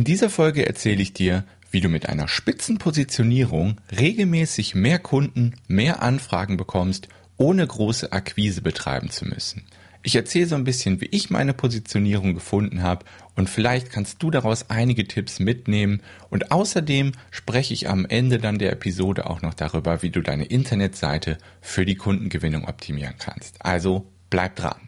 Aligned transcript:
In 0.00 0.04
dieser 0.04 0.30
Folge 0.30 0.66
erzähle 0.66 1.02
ich 1.02 1.12
dir, 1.12 1.44
wie 1.70 1.82
du 1.82 1.90
mit 1.90 2.08
einer 2.08 2.26
Spitzenpositionierung 2.26 3.82
regelmäßig 3.94 4.74
mehr 4.74 4.98
Kunden, 4.98 5.56
mehr 5.68 6.02
Anfragen 6.02 6.56
bekommst, 6.56 7.08
ohne 7.36 7.66
große 7.66 8.10
Akquise 8.10 8.62
betreiben 8.62 9.10
zu 9.10 9.26
müssen. 9.26 9.66
Ich 10.02 10.16
erzähle 10.16 10.46
so 10.46 10.54
ein 10.54 10.64
bisschen, 10.64 11.02
wie 11.02 11.08
ich 11.10 11.28
meine 11.28 11.52
Positionierung 11.52 12.32
gefunden 12.32 12.82
habe 12.82 13.04
und 13.36 13.50
vielleicht 13.50 13.90
kannst 13.90 14.22
du 14.22 14.30
daraus 14.30 14.70
einige 14.70 15.06
Tipps 15.06 15.38
mitnehmen 15.38 16.00
und 16.30 16.50
außerdem 16.50 17.12
spreche 17.30 17.74
ich 17.74 17.90
am 17.90 18.06
Ende 18.06 18.38
dann 18.38 18.56
der 18.56 18.72
Episode 18.72 19.28
auch 19.28 19.42
noch 19.42 19.52
darüber, 19.52 20.00
wie 20.00 20.08
du 20.08 20.22
deine 20.22 20.46
Internetseite 20.46 21.36
für 21.60 21.84
die 21.84 21.96
Kundengewinnung 21.96 22.66
optimieren 22.66 23.16
kannst. 23.18 23.56
Also 23.62 24.06
bleib 24.30 24.56
dran. 24.56 24.80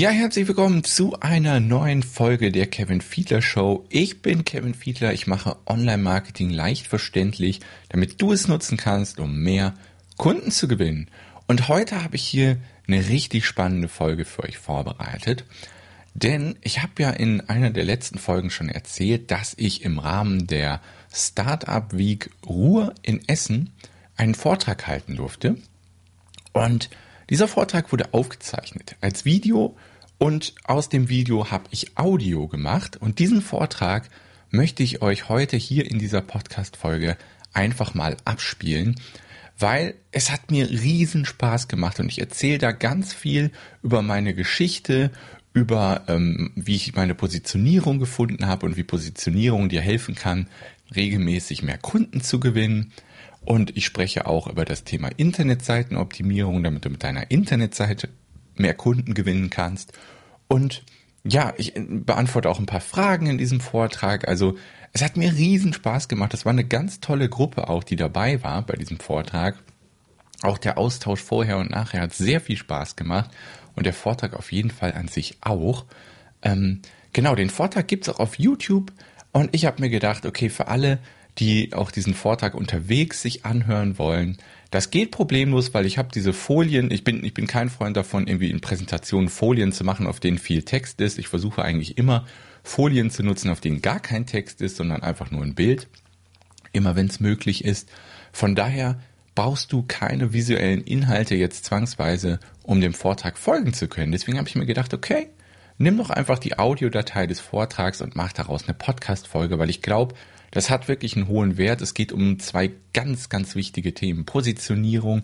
Ja, 0.00 0.08
herzlich 0.08 0.48
willkommen 0.48 0.82
zu 0.82 1.20
einer 1.20 1.60
neuen 1.60 2.02
Folge 2.02 2.50
der 2.50 2.66
Kevin 2.66 3.02
Fiedler 3.02 3.42
Show. 3.42 3.84
Ich 3.90 4.22
bin 4.22 4.46
Kevin 4.46 4.72
Fiedler, 4.72 5.12
ich 5.12 5.26
mache 5.26 5.58
Online-Marketing 5.66 6.48
leicht 6.48 6.86
verständlich, 6.86 7.60
damit 7.90 8.22
du 8.22 8.32
es 8.32 8.48
nutzen 8.48 8.78
kannst, 8.78 9.20
um 9.20 9.42
mehr 9.42 9.74
Kunden 10.16 10.52
zu 10.52 10.68
gewinnen. 10.68 11.10
Und 11.48 11.68
heute 11.68 12.02
habe 12.02 12.16
ich 12.16 12.24
hier 12.24 12.56
eine 12.88 13.10
richtig 13.10 13.44
spannende 13.44 13.88
Folge 13.88 14.24
für 14.24 14.44
euch 14.44 14.56
vorbereitet. 14.56 15.44
Denn 16.14 16.56
ich 16.62 16.80
habe 16.80 16.92
ja 17.02 17.10
in 17.10 17.42
einer 17.42 17.68
der 17.68 17.84
letzten 17.84 18.18
Folgen 18.18 18.48
schon 18.48 18.70
erzählt, 18.70 19.30
dass 19.30 19.52
ich 19.58 19.84
im 19.84 19.98
Rahmen 19.98 20.46
der 20.46 20.80
Startup 21.12 21.94
Week 21.94 22.30
Ruhr 22.46 22.94
in 23.02 23.20
Essen 23.28 23.68
einen 24.16 24.34
Vortrag 24.34 24.86
halten 24.86 25.16
durfte. 25.16 25.56
Und 26.54 26.88
dieser 27.28 27.48
Vortrag 27.48 27.92
wurde 27.92 28.14
aufgezeichnet 28.14 28.96
als 29.02 29.26
Video 29.26 29.76
und 30.20 30.54
aus 30.64 30.90
dem 30.90 31.08
Video 31.08 31.50
habe 31.50 31.64
ich 31.70 31.96
Audio 31.96 32.46
gemacht 32.46 32.98
und 32.98 33.18
diesen 33.18 33.40
Vortrag 33.40 34.10
möchte 34.50 34.82
ich 34.82 35.00
euch 35.00 35.30
heute 35.30 35.56
hier 35.56 35.90
in 35.90 35.98
dieser 35.98 36.20
Podcast-Folge 36.20 37.16
einfach 37.54 37.94
mal 37.94 38.18
abspielen, 38.26 38.96
weil 39.58 39.94
es 40.12 40.30
hat 40.30 40.50
mir 40.50 40.68
riesen 40.68 41.24
Spaß 41.24 41.68
gemacht 41.68 42.00
und 42.00 42.08
ich 42.08 42.20
erzähle 42.20 42.58
da 42.58 42.72
ganz 42.72 43.14
viel 43.14 43.50
über 43.82 44.02
meine 44.02 44.34
Geschichte, 44.34 45.10
über 45.54 46.02
ähm, 46.06 46.52
wie 46.54 46.76
ich 46.76 46.94
meine 46.94 47.14
Positionierung 47.14 47.98
gefunden 47.98 48.46
habe 48.46 48.66
und 48.66 48.76
wie 48.76 48.84
Positionierung 48.84 49.70
dir 49.70 49.80
helfen 49.80 50.16
kann, 50.16 50.48
regelmäßig 50.94 51.62
mehr 51.62 51.78
Kunden 51.78 52.20
zu 52.20 52.40
gewinnen. 52.40 52.92
Und 53.42 53.74
ich 53.74 53.86
spreche 53.86 54.26
auch 54.26 54.48
über 54.48 54.66
das 54.66 54.84
Thema 54.84 55.08
Internetseitenoptimierung, 55.16 56.62
damit 56.62 56.84
du 56.84 56.90
mit 56.90 57.02
deiner 57.02 57.30
Internetseite 57.30 58.10
mehr 58.60 58.74
Kunden 58.74 59.14
gewinnen 59.14 59.50
kannst. 59.50 59.92
Und 60.48 60.82
ja, 61.24 61.52
ich 61.56 61.74
beantworte 61.76 62.48
auch 62.48 62.58
ein 62.58 62.66
paar 62.66 62.80
Fragen 62.80 63.26
in 63.26 63.38
diesem 63.38 63.60
Vortrag. 63.60 64.26
Also 64.26 64.56
es 64.92 65.02
hat 65.02 65.16
mir 65.16 65.32
riesen 65.32 65.72
Spaß 65.72 66.08
gemacht. 66.08 66.32
Das 66.32 66.44
war 66.44 66.52
eine 66.52 66.64
ganz 66.64 67.00
tolle 67.00 67.28
Gruppe 67.28 67.68
auch, 67.68 67.84
die 67.84 67.96
dabei 67.96 68.42
war 68.42 68.62
bei 68.62 68.74
diesem 68.74 68.98
Vortrag. 68.98 69.56
Auch 70.42 70.58
der 70.58 70.78
Austausch 70.78 71.20
vorher 71.20 71.58
und 71.58 71.70
nachher 71.70 72.00
hat 72.00 72.14
sehr 72.14 72.40
viel 72.40 72.56
Spaß 72.56 72.96
gemacht 72.96 73.30
und 73.76 73.84
der 73.84 73.92
Vortrag 73.92 74.34
auf 74.34 74.52
jeden 74.52 74.70
Fall 74.70 74.94
an 74.94 75.08
sich 75.08 75.36
auch. 75.42 75.84
Ähm, 76.42 76.80
genau, 77.12 77.34
den 77.34 77.50
Vortrag 77.50 77.86
gibt's 77.88 78.08
auch 78.08 78.18
auf 78.18 78.38
YouTube 78.38 78.92
und 79.32 79.54
ich 79.54 79.66
habe 79.66 79.82
mir 79.82 79.90
gedacht, 79.90 80.24
okay, 80.24 80.48
für 80.48 80.68
alle, 80.68 80.98
die 81.38 81.74
auch 81.74 81.90
diesen 81.90 82.14
Vortrag 82.14 82.54
unterwegs 82.54 83.22
sich 83.22 83.44
anhören 83.44 83.98
wollen. 83.98 84.38
Das 84.70 84.90
geht 84.90 85.10
problemlos, 85.10 85.74
weil 85.74 85.84
ich 85.84 85.98
habe 85.98 86.10
diese 86.14 86.32
Folien, 86.32 86.90
ich 86.90 87.02
bin, 87.02 87.24
ich 87.24 87.34
bin 87.34 87.48
kein 87.48 87.70
Freund 87.70 87.96
davon, 87.96 88.28
irgendwie 88.28 88.50
in 88.50 88.60
Präsentationen 88.60 89.28
Folien 89.28 89.72
zu 89.72 89.82
machen, 89.82 90.06
auf 90.06 90.20
denen 90.20 90.38
viel 90.38 90.62
Text 90.62 91.00
ist. 91.00 91.18
Ich 91.18 91.28
versuche 91.28 91.62
eigentlich 91.62 91.98
immer 91.98 92.24
Folien 92.62 93.10
zu 93.10 93.24
nutzen, 93.24 93.50
auf 93.50 93.60
denen 93.60 93.82
gar 93.82 93.98
kein 93.98 94.26
Text 94.26 94.60
ist, 94.62 94.76
sondern 94.76 95.02
einfach 95.02 95.30
nur 95.30 95.42
ein 95.42 95.54
Bild. 95.54 95.88
Immer 96.72 96.94
wenn 96.94 97.06
es 97.06 97.18
möglich 97.18 97.64
ist. 97.64 97.88
Von 98.32 98.54
daher 98.54 99.00
brauchst 99.34 99.72
du 99.72 99.82
keine 99.82 100.32
visuellen 100.32 100.82
Inhalte 100.82 101.34
jetzt 101.34 101.64
zwangsweise, 101.64 102.38
um 102.62 102.80
dem 102.80 102.94
Vortrag 102.94 103.38
folgen 103.38 103.72
zu 103.72 103.88
können. 103.88 104.12
Deswegen 104.12 104.38
habe 104.38 104.48
ich 104.48 104.54
mir 104.54 104.66
gedacht, 104.66 104.94
okay, 104.94 105.28
nimm 105.78 105.96
doch 105.96 106.10
einfach 106.10 106.38
die 106.38 106.58
Audiodatei 106.58 107.26
des 107.26 107.40
Vortrags 107.40 108.02
und 108.02 108.14
mach 108.14 108.32
daraus 108.32 108.64
eine 108.64 108.74
Podcast-Folge, 108.74 109.58
weil 109.58 109.70
ich 109.70 109.82
glaube, 109.82 110.14
das 110.50 110.70
hat 110.70 110.88
wirklich 110.88 111.16
einen 111.16 111.28
hohen 111.28 111.56
Wert. 111.58 111.80
Es 111.80 111.94
geht 111.94 112.12
um 112.12 112.38
zwei 112.38 112.70
ganz, 112.92 113.28
ganz 113.28 113.54
wichtige 113.54 113.94
Themen. 113.94 114.24
Positionierung. 114.24 115.22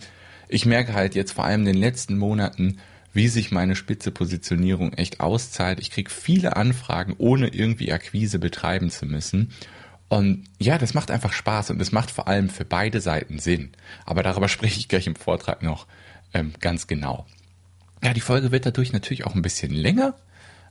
Ich 0.48 0.66
merke 0.66 0.94
halt 0.94 1.14
jetzt 1.14 1.32
vor 1.32 1.44
allem 1.44 1.60
in 1.60 1.72
den 1.72 1.81
letzten 1.81 2.16
Monaten, 2.16 2.78
wie 3.12 3.28
sich 3.28 3.50
meine 3.50 3.75
spitze 3.75 4.10
Positionierung 4.10 4.92
echt 4.92 5.20
auszahlt. 5.20 5.81
Ich 5.81 5.91
kriege 5.91 6.10
viele 6.10 6.56
Anfragen, 6.56 7.14
ohne 7.19 7.48
irgendwie 7.48 7.92
Akquise 7.92 8.38
betreiben 8.38 8.91
zu 8.91 9.06
müssen. 9.06 9.53
Und 10.09 10.44
ja, 10.59 10.78
das 10.78 10.94
macht 10.94 11.10
einfach 11.10 11.32
Spaß 11.32 11.70
und 11.70 11.81
es 11.81 11.91
macht 11.91 12.10
vor 12.10 12.28
allem 12.28 12.48
für 12.48 12.64
beide 12.64 13.00
Seiten 13.00 13.38
Sinn. 13.38 13.70
Aber 14.04 14.22
darüber 14.22 14.48
spreche 14.50 14.78
ich 14.78 14.88
gleich 14.88 15.06
im 15.06 15.16
Vortrag 15.16 15.62
noch 15.62 15.87
ähm, 16.34 16.53
ganz 16.60 16.87
genau. 16.87 17.26
Ja, 18.04 18.12
die 18.12 18.20
Folge 18.20 18.53
wird 18.53 18.66
dadurch 18.66 18.93
natürlich 18.93 19.25
auch 19.25 19.34
ein 19.34 19.43
bisschen 19.43 19.72
länger, 19.72 20.14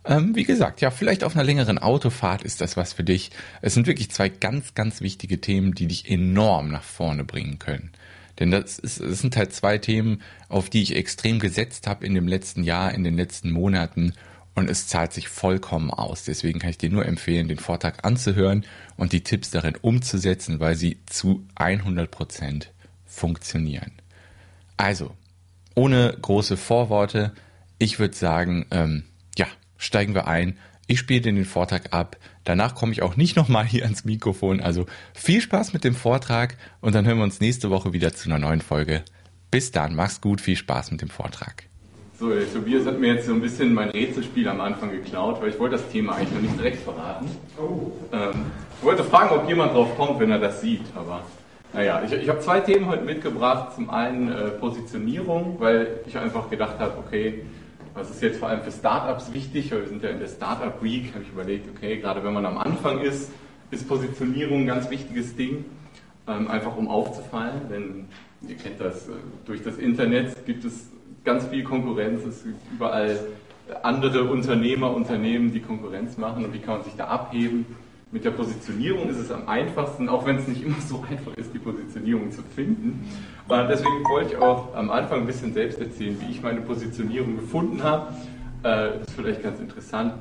ähm, 0.06 0.36
wie 0.36 0.44
gesagt, 0.44 0.82
ja, 0.82 0.92
vielleicht 0.92 1.24
auf 1.24 1.36
einer 1.36 1.44
längeren 1.44 1.78
Autofahrt 1.78 2.44
ist 2.44 2.62
das 2.62 2.78
was 2.78 2.94
für 2.94 3.04
dich. 3.04 3.32
Es 3.62 3.74
sind 3.74 3.88
wirklich 3.88 4.12
zwei 4.12 4.30
ganz, 4.30 4.74
ganz 4.74 5.02
wichtige 5.02 5.42
Themen, 5.42 5.74
die 5.74 5.88
dich 5.88 6.10
enorm 6.10 6.70
nach 6.70 6.84
vorne 6.84 7.24
bringen 7.24 7.60
können. 7.60 7.92
Denn 8.40 8.52
das, 8.52 8.80
ist, 8.80 9.00
das 9.00 9.20
sind 9.20 9.38
halt 9.38 9.54
zwei 9.54 9.78
Themen, 9.78 10.22
auf 10.50 10.70
die 10.70 10.82
ich 10.82 10.96
extrem 10.96 11.40
gesetzt 11.40 11.88
habe 11.88 12.06
in 12.06 12.14
dem 12.14 12.28
letzten 12.28 12.64
Jahr, 12.64 12.94
in 12.94 13.04
den 13.04 13.16
letzten 13.16 13.52
Monaten. 13.52 14.14
Und 14.54 14.70
es 14.70 14.88
zahlt 14.88 15.12
sich 15.12 15.28
vollkommen 15.28 15.90
aus. 15.90 16.24
Deswegen 16.24 16.60
kann 16.60 16.70
ich 16.70 16.78
dir 16.78 16.90
nur 16.90 17.06
empfehlen, 17.06 17.48
den 17.48 17.60
Vortrag 17.60 18.06
anzuhören 18.06 18.66
und 18.96 19.12
die 19.12 19.22
Tipps 19.22 19.50
darin 19.52 19.76
umzusetzen, 19.82 20.60
weil 20.60 20.76
sie 20.76 21.00
zu 21.08 21.46
100 21.56 22.10
Prozent 22.10 22.72
funktionieren. 23.06 23.92
Also, 24.78 25.16
ohne 25.74 26.16
große 26.22 26.56
Vorworte, 26.56 27.34
ich 27.80 28.00
würde 28.00 28.16
sagen, 28.16 28.66
ähm, 28.72 29.04
steigen 29.78 30.14
wir 30.14 30.28
ein. 30.28 30.58
Ich 30.88 31.00
spiele 31.00 31.22
den 31.22 31.46
Vortrag 31.46 31.94
ab. 31.94 32.18
Danach 32.44 32.76
komme 32.76 32.92
ich 32.92 33.02
auch 33.02 33.16
nicht 33.16 33.36
nochmal 33.36 33.66
hier 33.66 33.84
ans 33.84 34.06
Mikrofon. 34.06 34.62
Also 34.62 34.86
viel 35.14 35.42
Spaß 35.42 35.74
mit 35.74 35.84
dem 35.84 35.96
Vortrag 35.96 36.58
und 36.82 36.94
dann 36.94 37.06
hören 37.06 37.18
wir 37.18 37.24
uns 37.24 37.40
nächste 37.40 37.70
Woche 37.72 37.94
wieder 37.94 38.14
zu 38.14 38.30
einer 38.30 38.40
neuen 38.40 38.62
Folge. 38.62 39.04
Bis 39.50 39.72
dann, 39.72 39.96
mach's 39.96 40.22
gut, 40.22 40.42
viel 40.42 40.56
Spaß 40.56 40.92
mit 40.92 41.02
dem 41.02 41.10
Vortrag. 41.10 41.64
So, 42.20 42.30
der 42.30 42.52
Tobias 42.52 42.86
hat 42.86 43.00
mir 43.00 43.16
jetzt 43.16 43.26
so 43.26 43.34
ein 43.34 43.42
bisschen 43.42 43.74
mein 43.74 43.90
Rätselspiel 43.90 44.48
am 44.48 44.62
Anfang 44.62 44.92
geklaut, 44.92 45.42
weil 45.42 45.50
ich 45.50 45.60
wollte 45.60 45.76
das 45.76 45.90
Thema 45.90 46.16
eigentlich 46.16 46.32
noch 46.32 46.42
nicht 46.42 46.58
direkt 46.58 46.84
verraten. 46.84 47.28
Oh. 47.58 47.92
Ähm, 48.14 48.46
ich 48.80 48.86
wollte 48.86 49.04
fragen, 49.04 49.36
ob 49.36 49.50
jemand 49.50 49.74
drauf 49.74 49.98
kommt, 49.98 50.20
wenn 50.20 50.32
er 50.32 50.40
das 50.40 50.62
sieht, 50.62 50.84
aber 50.96 51.24
naja, 51.74 52.02
ich, 52.06 52.14
ich 52.14 52.30
habe 52.30 52.40
zwei 52.40 52.62
Themen 52.62 52.88
heute 52.88 53.04
mitgebracht. 53.04 53.76
Zum 53.76 53.90
einen 53.90 54.32
äh, 54.32 54.48
Positionierung, 54.52 55.60
weil 55.60 56.00
ich 56.06 56.18
einfach 56.18 56.50
gedacht 56.50 56.80
habe, 56.80 56.98
okay, 56.98 57.44
was 57.96 58.10
ist 58.10 58.22
jetzt 58.22 58.40
vor 58.40 58.50
allem 58.50 58.62
für 58.62 58.72
Startups 58.72 59.34
wichtig? 59.34 59.72
Wir 59.72 59.88
sind 59.88 60.04
ja 60.04 60.10
in 60.10 60.20
der 60.20 60.28
Startup 60.28 60.84
Week, 60.84 61.14
habe 61.14 61.24
ich 61.24 61.30
überlegt, 61.30 61.68
okay, 61.76 61.98
gerade 61.98 62.24
wenn 62.24 62.34
man 62.34 62.46
am 62.46 62.58
Anfang 62.58 63.00
ist, 63.00 63.32
ist 63.72 63.88
Positionierung 63.88 64.62
ein 64.62 64.68
ganz 64.68 64.90
wichtiges 64.90 65.36
Ding, 65.36 65.64
ähm, 66.28 66.50
einfach 66.50 66.76
um 66.76 66.90
aufzufallen. 66.90 67.62
Denn 67.70 68.08
ihr 68.48 68.56
kennt 68.56 68.82
das, 68.82 69.08
äh, 69.08 69.14
durch 69.46 69.64
das 69.64 69.78
Internet 69.78 70.46
gibt 70.46 70.66
es 70.66 70.90
ganz 71.24 71.46
viel 71.46 71.64
Konkurrenz, 71.64 72.24
es 72.26 72.44
gibt 72.44 72.60
überall 72.74 73.18
andere 73.82 74.26
Unternehmer, 74.26 74.94
Unternehmen, 74.94 75.52
die 75.52 75.62
Konkurrenz 75.62 76.18
machen 76.18 76.46
und 76.46 76.54
wie 76.54 76.60
kann 76.60 76.76
man 76.76 76.84
sich 76.84 76.96
da 76.96 77.06
abheben? 77.06 77.66
Mit 78.16 78.24
der 78.24 78.32
Positionierung 78.32 79.10
ist 79.10 79.18
es 79.18 79.30
am 79.30 79.46
einfachsten, 79.50 80.08
auch 80.08 80.26
wenn 80.26 80.38
es 80.38 80.48
nicht 80.48 80.64
immer 80.64 80.80
so 80.80 81.04
einfach 81.12 81.36
ist, 81.36 81.54
die 81.54 81.60
Positionierung 81.60 82.32
zu 82.32 82.44
finden. 82.44 83.06
Und 83.46 83.68
deswegen 83.68 84.06
wollte 84.06 84.36
ich 84.36 84.38
auch 84.38 84.74
am 84.74 84.90
Anfang 84.90 85.20
ein 85.20 85.26
bisschen 85.26 85.54
selbst 85.54 85.82
erzählen, 85.82 86.16
wie 86.22 86.32
ich 86.32 86.42
meine 86.42 86.62
Positionierung 86.62 87.36
gefunden 87.36 87.84
habe. 87.84 88.14
Äh, 88.64 89.00
das 89.00 89.10
ist 89.10 89.16
vielleicht 89.18 89.44
ganz 89.44 89.60
interessant. 89.60 90.14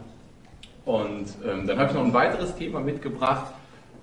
Und 0.85 1.27
ähm, 1.47 1.69
dann 1.69 1.79
habe 1.79 1.91
ich 1.91 1.95
noch 1.95 2.05
ein 2.05 2.13
weiteres 2.13 2.57
Thema 2.57 2.81
mitgebracht. 2.81 3.55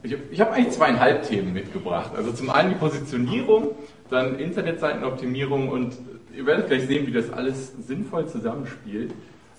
Ich, 0.03 0.15
ich 0.31 0.39
habe 0.39 0.53
eigentlich 0.53 0.71
zweieinhalb 0.71 1.27
Themen 1.27 1.51
mitgebracht. 1.51 2.11
Also 2.15 2.31
zum 2.31 2.49
einen 2.49 2.69
die 2.69 2.75
Positionierung, 2.75 3.71
dann 4.09 4.39
Internetseitenoptimierung 4.39 5.67
und 5.67 5.97
ihr 6.33 6.45
werdet 6.45 6.69
gleich 6.69 6.87
sehen, 6.87 7.07
wie 7.07 7.11
das 7.11 7.29
alles 7.29 7.73
sinnvoll 7.85 8.25
zusammenspielt. 8.29 9.11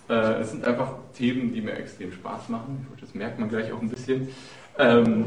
Äh, 0.08 0.40
es 0.40 0.50
sind 0.50 0.64
einfach 0.64 0.94
Themen, 1.16 1.52
die 1.52 1.60
mir 1.60 1.74
extrem 1.74 2.12
Spaß 2.12 2.48
machen. 2.48 2.86
Das 3.00 3.14
merkt 3.14 3.38
man 3.38 3.48
gleich 3.48 3.72
auch 3.72 3.80
ein 3.80 3.88
bisschen. 3.88 4.28
Ähm, 4.78 5.26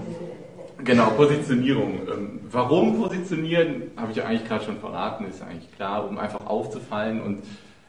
genau, 0.84 1.12
Positionierung. 1.12 2.00
Ähm, 2.08 2.40
warum 2.52 3.02
positionieren, 3.02 3.92
habe 3.96 4.12
ich 4.12 4.18
ja 4.18 4.26
eigentlich 4.26 4.48
gerade 4.48 4.66
schon 4.66 4.78
verraten, 4.78 5.26
ist 5.26 5.42
eigentlich 5.42 5.72
klar, 5.76 6.08
um 6.08 6.18
einfach 6.18 6.46
aufzufallen 6.46 7.22
und 7.22 7.44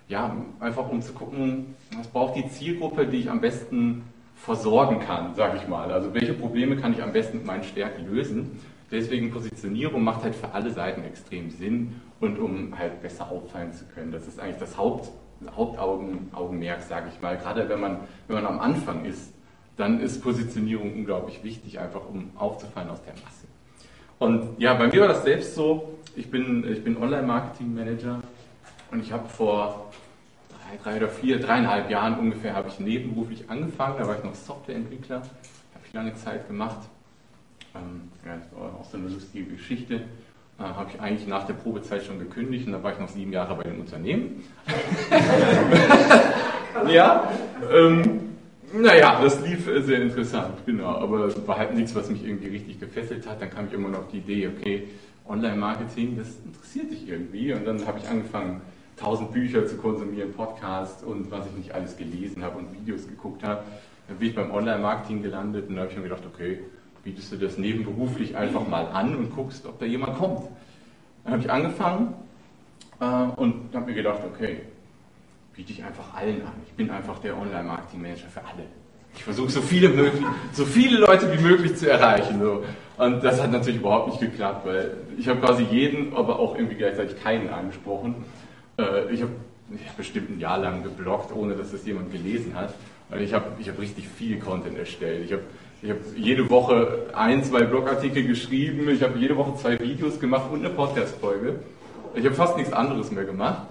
ja, 0.09 0.37
einfach 0.61 0.89
um 0.89 1.03
zu 1.03 1.13
gucken, 1.13 1.75
was 1.97 2.07
braucht 2.07 2.37
die 2.37 2.49
Zielgruppe, 2.49 3.07
die 3.07 3.19
ich 3.19 3.31
am 3.31 3.41
besten 3.41 4.05
versorgen 4.37 5.01
kann, 5.01 5.35
sage 5.35 5.59
ich 5.61 5.67
mal. 5.67 5.91
Also 5.91 6.15
welche 6.15 6.35
Probleme 6.35 6.77
kann 6.77 6.93
ich 6.93 7.03
am 7.03 7.13
besten 7.13 7.39
mit 7.39 7.47
meinen 7.47 7.65
Stärken 7.65 8.07
lösen? 8.07 8.61
Deswegen 8.91 9.33
Positionierung 9.33 10.05
macht 10.05 10.23
halt 10.23 10.37
für 10.37 10.53
alle 10.53 10.71
Seiten 10.71 11.03
extrem 11.03 11.51
Sinn 11.51 12.01
und 12.21 12.39
um 12.39 12.79
halt 12.79 13.03
besser 13.03 13.29
auffallen 13.31 13.73
zu 13.73 13.85
können. 13.87 14.13
Das 14.13 14.29
ist 14.29 14.39
eigentlich 14.39 14.59
das 14.59 14.77
Haupt, 14.77 15.11
Hauptaugenmerk, 15.55 16.83
sage 16.83 17.11
ich 17.15 17.21
mal. 17.21 17.37
Gerade 17.37 17.69
wenn 17.69 17.81
man, 17.81 17.99
wenn 18.29 18.37
man 18.37 18.47
am 18.47 18.61
Anfang 18.61 19.05
ist, 19.05 19.33
dann 19.77 20.01
ist 20.01 20.23
Positionierung 20.23 20.95
unglaublich 20.95 21.43
wichtig, 21.45 21.79
einfach 21.79 22.03
um 22.09 22.31
aufzufallen 22.37 22.91
aus 22.91 23.03
der 23.03 23.13
Masse. 23.15 23.47
Und 24.19 24.59
ja, 24.59 24.75
bei 24.75 24.87
mir 24.87 25.03
war 25.03 25.09
das 25.09 25.25
selbst 25.25 25.55
so, 25.55 25.99
ich 26.15 26.31
bin, 26.31 26.67
ich 26.71 26.83
bin 26.83 26.97
Online-Marketing-Manager 26.97 28.23
und 28.91 29.01
ich 29.01 29.13
habe 29.13 29.29
vor 29.29 29.93
drei, 30.49 30.79
drei 30.83 30.97
oder 30.97 31.09
vier, 31.09 31.39
dreieinhalb 31.39 31.91
Jahren 31.91 32.19
ungefähr 32.19 32.55
habe 32.55 32.69
ich 32.69 32.81
nebenberuflich 32.81 33.51
angefangen, 33.51 33.97
da 33.99 34.07
war 34.07 34.17
ich 34.17 34.25
noch 34.25 34.35
Softwareentwickler, 34.35 35.17
habe 35.17 35.85
ich 35.87 35.93
lange 35.93 36.15
Zeit 36.15 36.49
gemacht. 36.49 36.79
Ähm, 37.75 38.09
ja, 38.25 38.37
das 38.37 38.47
war 38.59 38.81
auch 38.81 38.85
so 38.91 38.97
eine 38.97 39.09
lustige 39.09 39.51
Geschichte. 39.51 40.01
Äh, 40.59 40.63
habe 40.63 40.91
ich 40.93 41.01
eigentlich 41.01 41.29
nach 41.29 41.45
der 41.45 41.55
Probezeit 41.55 42.05
schon 42.05 42.19
gekündigt 42.19 42.67
und 42.67 42.73
da 42.73 42.83
war 42.83 42.93
ich 42.93 42.99
noch 42.99 43.09
sieben 43.09 43.33
Jahre 43.33 43.57
bei 43.57 43.65
dem 43.65 43.81
Unternehmen. 43.81 44.43
ja, 46.89 47.31
ähm, 47.71 48.21
naja, 48.73 49.21
das 49.23 49.47
lief 49.47 49.69
sehr 49.85 50.01
interessant, 50.01 50.55
genau. 50.65 50.97
Aber 50.97 51.27
es 51.27 51.47
war 51.47 51.59
halt 51.59 51.75
nichts, 51.75 51.95
was 51.95 52.09
mich 52.09 52.25
irgendwie 52.25 52.49
richtig 52.49 52.81
gefesselt 52.81 53.29
hat. 53.29 53.43
Dann 53.43 53.51
kam 53.51 53.67
ich 53.67 53.75
immer 53.75 53.91
noch 53.91 54.01
auf 54.01 54.09
die 54.11 54.19
Idee, 54.19 54.49
okay, 54.49 54.85
Online-Marketing, 55.29 56.17
das 56.17 56.29
interessiert 56.45 56.91
dich 56.91 57.09
irgendwie. 57.09 57.53
Und 57.53 57.67
dann 57.67 57.87
habe 57.87 57.99
ich 57.99 58.09
angefangen, 58.09 58.63
tausend 58.97 59.33
Bücher 59.33 59.67
zu 59.67 59.77
konsumieren, 59.77 60.33
Podcasts 60.33 61.03
und 61.03 61.31
was 61.31 61.47
ich 61.47 61.53
nicht 61.53 61.75
alles 61.75 61.99
gelesen 61.99 62.43
habe 62.43 62.59
und 62.59 62.73
Videos 62.73 63.07
geguckt 63.07 63.45
habe. 63.45 63.63
Dann 64.09 64.17
bin 64.17 64.31
ich 64.31 64.35
beim 64.35 64.51
Online-Marketing 64.51 65.23
gelandet 65.23 65.69
und 65.69 65.77
da 65.77 65.83
habe 65.83 65.91
ich 65.91 65.97
mir 65.99 66.05
gedacht, 66.05 66.23
okay, 66.33 66.61
bietest 67.07 67.31
du 67.31 67.37
das 67.37 67.57
nebenberuflich 67.57 68.37
einfach 68.37 68.67
mal 68.67 68.89
an 68.89 69.15
und 69.15 69.33
guckst, 69.33 69.65
ob 69.65 69.79
da 69.79 69.87
jemand 69.87 70.19
kommt. 70.19 70.41
Dann 71.23 71.35
habe 71.35 71.43
ich 71.43 71.51
angefangen 71.51 72.15
äh, 73.01 73.05
und 73.37 73.73
habe 73.73 73.87
mir 73.87 73.95
gedacht, 73.95 74.19
okay, 74.35 74.63
biete 75.55 75.73
ich 75.73 75.85
einfach 75.85 76.15
allen 76.15 76.43
an. 76.43 76.55
Ich 76.67 76.73
bin 76.73 76.91
einfach 76.91 77.21
der 77.21 77.39
Online-Marketing-Manager 77.39 78.27
für 78.27 78.41
alle. 78.41 78.65
Ich 79.15 79.23
versuche 79.23 79.51
so 79.51 79.63
viele 79.63 79.89
möglich, 79.89 80.21
so 80.53 80.65
viele 80.65 80.99
Leute 80.99 81.33
wie 81.33 81.41
möglich 81.41 81.77
zu 81.77 81.89
erreichen. 81.89 82.41
So. 82.41 82.65
Und 82.97 83.23
das 83.23 83.41
hat 83.41 83.53
natürlich 83.53 83.79
überhaupt 83.81 84.09
nicht 84.09 84.21
geklappt, 84.21 84.67
weil 84.67 84.97
ich 85.17 85.29
habe 85.29 85.39
quasi 85.39 85.63
jeden, 85.63 86.13
aber 86.13 86.41
auch 86.41 86.57
irgendwie 86.57 86.75
gleichzeitig 86.75 87.23
keinen 87.23 87.49
angesprochen. 87.51 88.17
Äh, 88.79 89.13
ich 89.15 89.23
habe 89.23 89.31
hab 89.87 89.97
bestimmt 89.97 90.31
ein 90.31 90.41
Jahr 90.41 90.59
lang 90.59 90.83
geblockt, 90.83 91.33
ohne 91.33 91.55
dass 91.55 91.71
das 91.71 91.87
jemand 91.87 92.11
gelesen 92.11 92.55
hat. 92.57 92.75
Weil 93.11 93.23
ich 93.23 93.33
habe 93.33 93.53
ich 93.61 93.69
hab 93.69 93.79
richtig 93.79 94.09
viel 94.09 94.41
Content 94.41 94.77
erstellt. 94.77 95.25
Ich 95.25 95.33
habe 95.33 95.45
ich 95.83 95.91
habe 95.91 96.01
jede 96.17 96.49
Woche 96.49 97.07
ein, 97.15 97.45
zwei 97.45 97.63
Blogartikel 97.63 98.27
geschrieben, 98.27 98.89
ich 98.89 99.03
habe 99.03 99.19
jede 99.19 99.37
Woche 99.37 99.57
zwei 99.57 99.79
Videos 99.79 100.19
gemacht 100.19 100.51
und 100.51 100.65
eine 100.65 100.71
Podcast-Folge. 100.71 101.61
Ich 102.15 102.25
habe 102.25 102.35
fast 102.35 102.57
nichts 102.57 102.73
anderes 102.73 103.11
mehr 103.11 103.25
gemacht. 103.25 103.63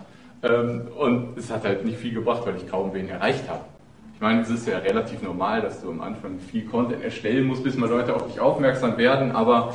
Ähm, 0.44 0.88
und 0.98 1.38
es 1.38 1.50
hat 1.50 1.64
halt 1.64 1.84
nicht 1.86 1.98
viel 1.98 2.14
gebracht, 2.14 2.44
weil 2.46 2.56
ich 2.58 2.68
kaum 2.68 2.94
wen 2.94 3.10
erreicht 3.10 3.50
habe. 3.50 3.66
Ich 4.14 4.22
meine, 4.22 4.42
es 4.42 4.50
ist 4.50 4.68
ja 4.68 4.78
relativ 4.78 5.22
normal, 5.24 5.62
dass 5.62 5.82
du 5.82 5.90
am 5.90 6.02
Anfang 6.02 6.40
viel 6.40 6.66
Content 6.66 7.04
erstellen 7.04 7.46
musst, 7.46 7.64
bis 7.64 7.76
mal 7.76 7.90
Leute 7.90 8.16
auf 8.16 8.28
dich 8.28 8.40
aufmerksam 8.40 8.98
werden, 8.98 9.32
aber 9.32 9.74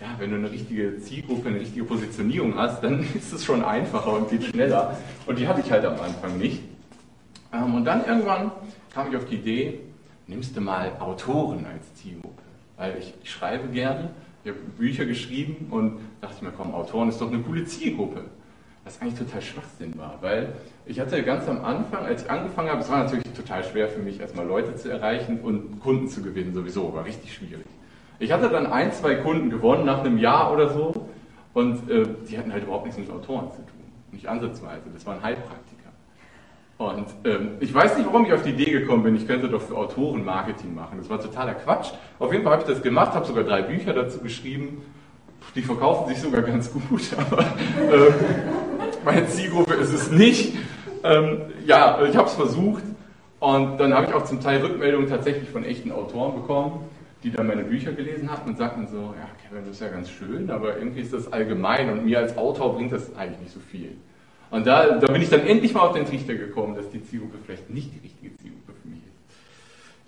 ja, 0.00 0.08
wenn 0.18 0.30
du 0.30 0.36
eine 0.36 0.50
richtige 0.50 0.98
Zielgruppe, 1.00 1.48
eine 1.48 1.60
richtige 1.60 1.84
Positionierung 1.84 2.56
hast, 2.56 2.82
dann 2.82 3.00
ist 3.14 3.32
es 3.32 3.44
schon 3.44 3.64
einfacher 3.64 4.12
und 4.12 4.30
geht 4.30 4.44
schneller. 4.44 4.96
Und 5.26 5.38
die 5.38 5.48
hatte 5.48 5.60
ich 5.60 5.70
halt 5.70 5.84
am 5.84 5.98
Anfang 6.00 6.38
nicht. 6.38 6.60
Ähm, 7.52 7.74
und 7.74 7.84
dann 7.84 8.04
irgendwann 8.04 8.50
kam 8.92 9.08
ich 9.10 9.16
auf 9.16 9.24
die 9.24 9.36
Idee, 9.36 9.80
nimmst 10.28 10.56
du 10.56 10.60
mal 10.60 10.92
Autoren 11.00 11.66
als 11.66 11.94
Zielgruppe. 11.94 12.42
Weil 12.76 12.96
ich, 12.98 13.14
schreibe 13.28 13.68
gerne, 13.68 14.10
ich 14.44 14.50
habe 14.50 14.60
Bücher 14.78 15.04
geschrieben 15.04 15.66
und 15.70 15.98
dachte 16.20 16.44
mir, 16.44 16.52
komm, 16.52 16.74
Autoren 16.74 17.08
ist 17.08 17.20
doch 17.20 17.32
eine 17.32 17.42
coole 17.42 17.64
Zielgruppe 17.64 18.24
was 18.88 19.02
eigentlich 19.02 19.18
total 19.18 19.42
Schwachsinn 19.42 19.98
war, 19.98 20.16
weil 20.22 20.54
ich 20.86 20.98
hatte 20.98 21.22
ganz 21.22 21.46
am 21.46 21.62
Anfang, 21.62 22.06
als 22.06 22.22
ich 22.22 22.30
angefangen 22.30 22.70
habe, 22.70 22.80
es 22.80 22.88
war 22.88 23.04
natürlich 23.04 23.24
total 23.34 23.62
schwer 23.62 23.86
für 23.88 24.00
mich, 24.00 24.18
erstmal 24.18 24.46
Leute 24.46 24.76
zu 24.76 24.90
erreichen 24.90 25.40
und 25.40 25.80
Kunden 25.80 26.08
zu 26.08 26.22
gewinnen, 26.22 26.54
sowieso, 26.54 26.94
war 26.94 27.04
richtig 27.04 27.34
schwierig. 27.34 27.66
Ich 28.18 28.32
hatte 28.32 28.48
dann 28.48 28.66
ein, 28.66 28.90
zwei 28.92 29.16
Kunden 29.16 29.50
gewonnen 29.50 29.84
nach 29.84 30.00
einem 30.00 30.16
Jahr 30.16 30.50
oder 30.52 30.70
so 30.72 31.06
und 31.52 31.90
äh, 31.90 32.06
die 32.28 32.38
hatten 32.38 32.50
halt 32.50 32.64
überhaupt 32.64 32.86
nichts 32.86 32.98
mit 32.98 33.10
Autoren 33.10 33.50
zu 33.50 33.58
tun, 33.58 33.84
nicht 34.10 34.26
ansatzweise, 34.26 34.84
das 34.94 35.04
waren 35.04 35.22
Heilpraktiker. 35.22 35.87
Und 36.78 37.06
ähm, 37.24 37.56
ich 37.58 37.74
weiß 37.74 37.96
nicht, 37.98 38.06
warum 38.06 38.24
ich 38.24 38.32
auf 38.32 38.44
die 38.44 38.50
Idee 38.50 38.70
gekommen 38.70 39.02
bin, 39.02 39.16
ich 39.16 39.26
könnte 39.26 39.48
doch 39.48 39.60
für 39.60 39.76
Autoren 39.76 40.24
Marketing 40.24 40.76
machen. 40.76 40.98
Das 40.98 41.10
war 41.10 41.20
totaler 41.20 41.54
Quatsch. 41.54 41.90
Auf 42.20 42.32
jeden 42.32 42.44
Fall 42.44 42.52
habe 42.52 42.62
ich 42.62 42.68
das 42.68 42.82
gemacht, 42.82 43.14
habe 43.14 43.26
sogar 43.26 43.42
drei 43.42 43.62
Bücher 43.62 43.92
dazu 43.92 44.20
geschrieben. 44.20 44.82
Die 45.56 45.62
verkaufen 45.62 46.08
sich 46.08 46.22
sogar 46.22 46.42
ganz 46.42 46.72
gut, 46.72 47.02
aber 47.18 47.40
ähm, 47.42 48.14
meine 49.04 49.26
Zielgruppe 49.26 49.74
ist 49.74 49.92
es 49.92 50.12
nicht. 50.12 50.56
Ähm, 51.02 51.42
ja, 51.66 52.00
ich 52.04 52.16
habe 52.16 52.28
es 52.28 52.34
versucht 52.34 52.84
und 53.40 53.78
dann 53.78 53.92
habe 53.92 54.06
ich 54.06 54.14
auch 54.14 54.24
zum 54.24 54.40
Teil 54.40 54.60
Rückmeldungen 54.60 55.08
tatsächlich 55.08 55.48
von 55.48 55.64
echten 55.64 55.90
Autoren 55.90 56.34
bekommen, 56.34 56.88
die 57.24 57.32
dann 57.32 57.48
meine 57.48 57.64
Bücher 57.64 57.92
gelesen 57.92 58.30
hatten 58.30 58.50
und 58.50 58.58
sagten 58.58 58.86
so, 58.86 59.14
ja 59.18 59.28
Kevin, 59.42 59.64
das 59.64 59.76
ist 59.76 59.80
ja 59.80 59.88
ganz 59.88 60.10
schön, 60.10 60.48
aber 60.50 60.76
irgendwie 60.76 61.00
ist 61.00 61.12
das 61.12 61.32
allgemein 61.32 61.90
und 61.90 62.04
mir 62.04 62.18
als 62.18 62.36
Autor 62.36 62.76
bringt 62.76 62.92
das 62.92 63.16
eigentlich 63.16 63.40
nicht 63.40 63.54
so 63.54 63.60
viel. 63.60 63.96
Und 64.50 64.66
da, 64.66 64.98
da 64.98 65.12
bin 65.12 65.22
ich 65.22 65.28
dann 65.28 65.46
endlich 65.46 65.74
mal 65.74 65.80
auf 65.80 65.94
den 65.94 66.06
Trichter 66.06 66.34
gekommen, 66.34 66.74
dass 66.74 66.90
die 66.90 67.04
Zielgruppe 67.04 67.38
vielleicht 67.44 67.68
nicht 67.70 67.92
die 67.94 68.00
richtige 68.00 68.36
Zielgruppe 68.38 68.72
für 68.82 68.88
mich 68.88 68.98
ist. 68.98 69.08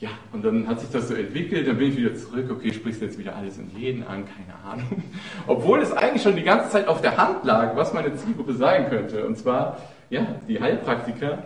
Ja, 0.01 0.09
und 0.33 0.45
dann 0.45 0.67
hat 0.67 0.81
sich 0.81 0.91
das 0.91 1.09
so 1.09 1.15
entwickelt, 1.15 1.69
dann 1.69 1.77
bin 1.77 1.91
ich 1.91 1.97
wieder 1.99 2.15
zurück, 2.15 2.51
okay, 2.51 2.73
sprichst 2.73 3.03
du 3.03 3.07
jetzt 3.07 3.19
wieder 3.19 3.37
alles 3.37 3.59
und 3.59 3.77
jeden 3.77 4.03
an, 4.03 4.25
keine 4.25 4.59
Ahnung. 4.65 5.03
Obwohl 5.47 5.81
es 5.81 5.93
eigentlich 5.93 6.23
schon 6.23 6.37
die 6.37 6.43
ganze 6.43 6.71
Zeit 6.71 6.89
auf 6.89 7.03
der 7.03 7.19
Hand 7.19 7.45
lag, 7.45 7.77
was 7.77 7.93
meine 7.93 8.15
Zielgruppe 8.17 8.55
sein 8.55 8.89
könnte. 8.89 9.27
Und 9.27 9.37
zwar, 9.37 9.79
ja, 10.09 10.27
die 10.49 10.59
Heilpraktiker, 10.59 11.45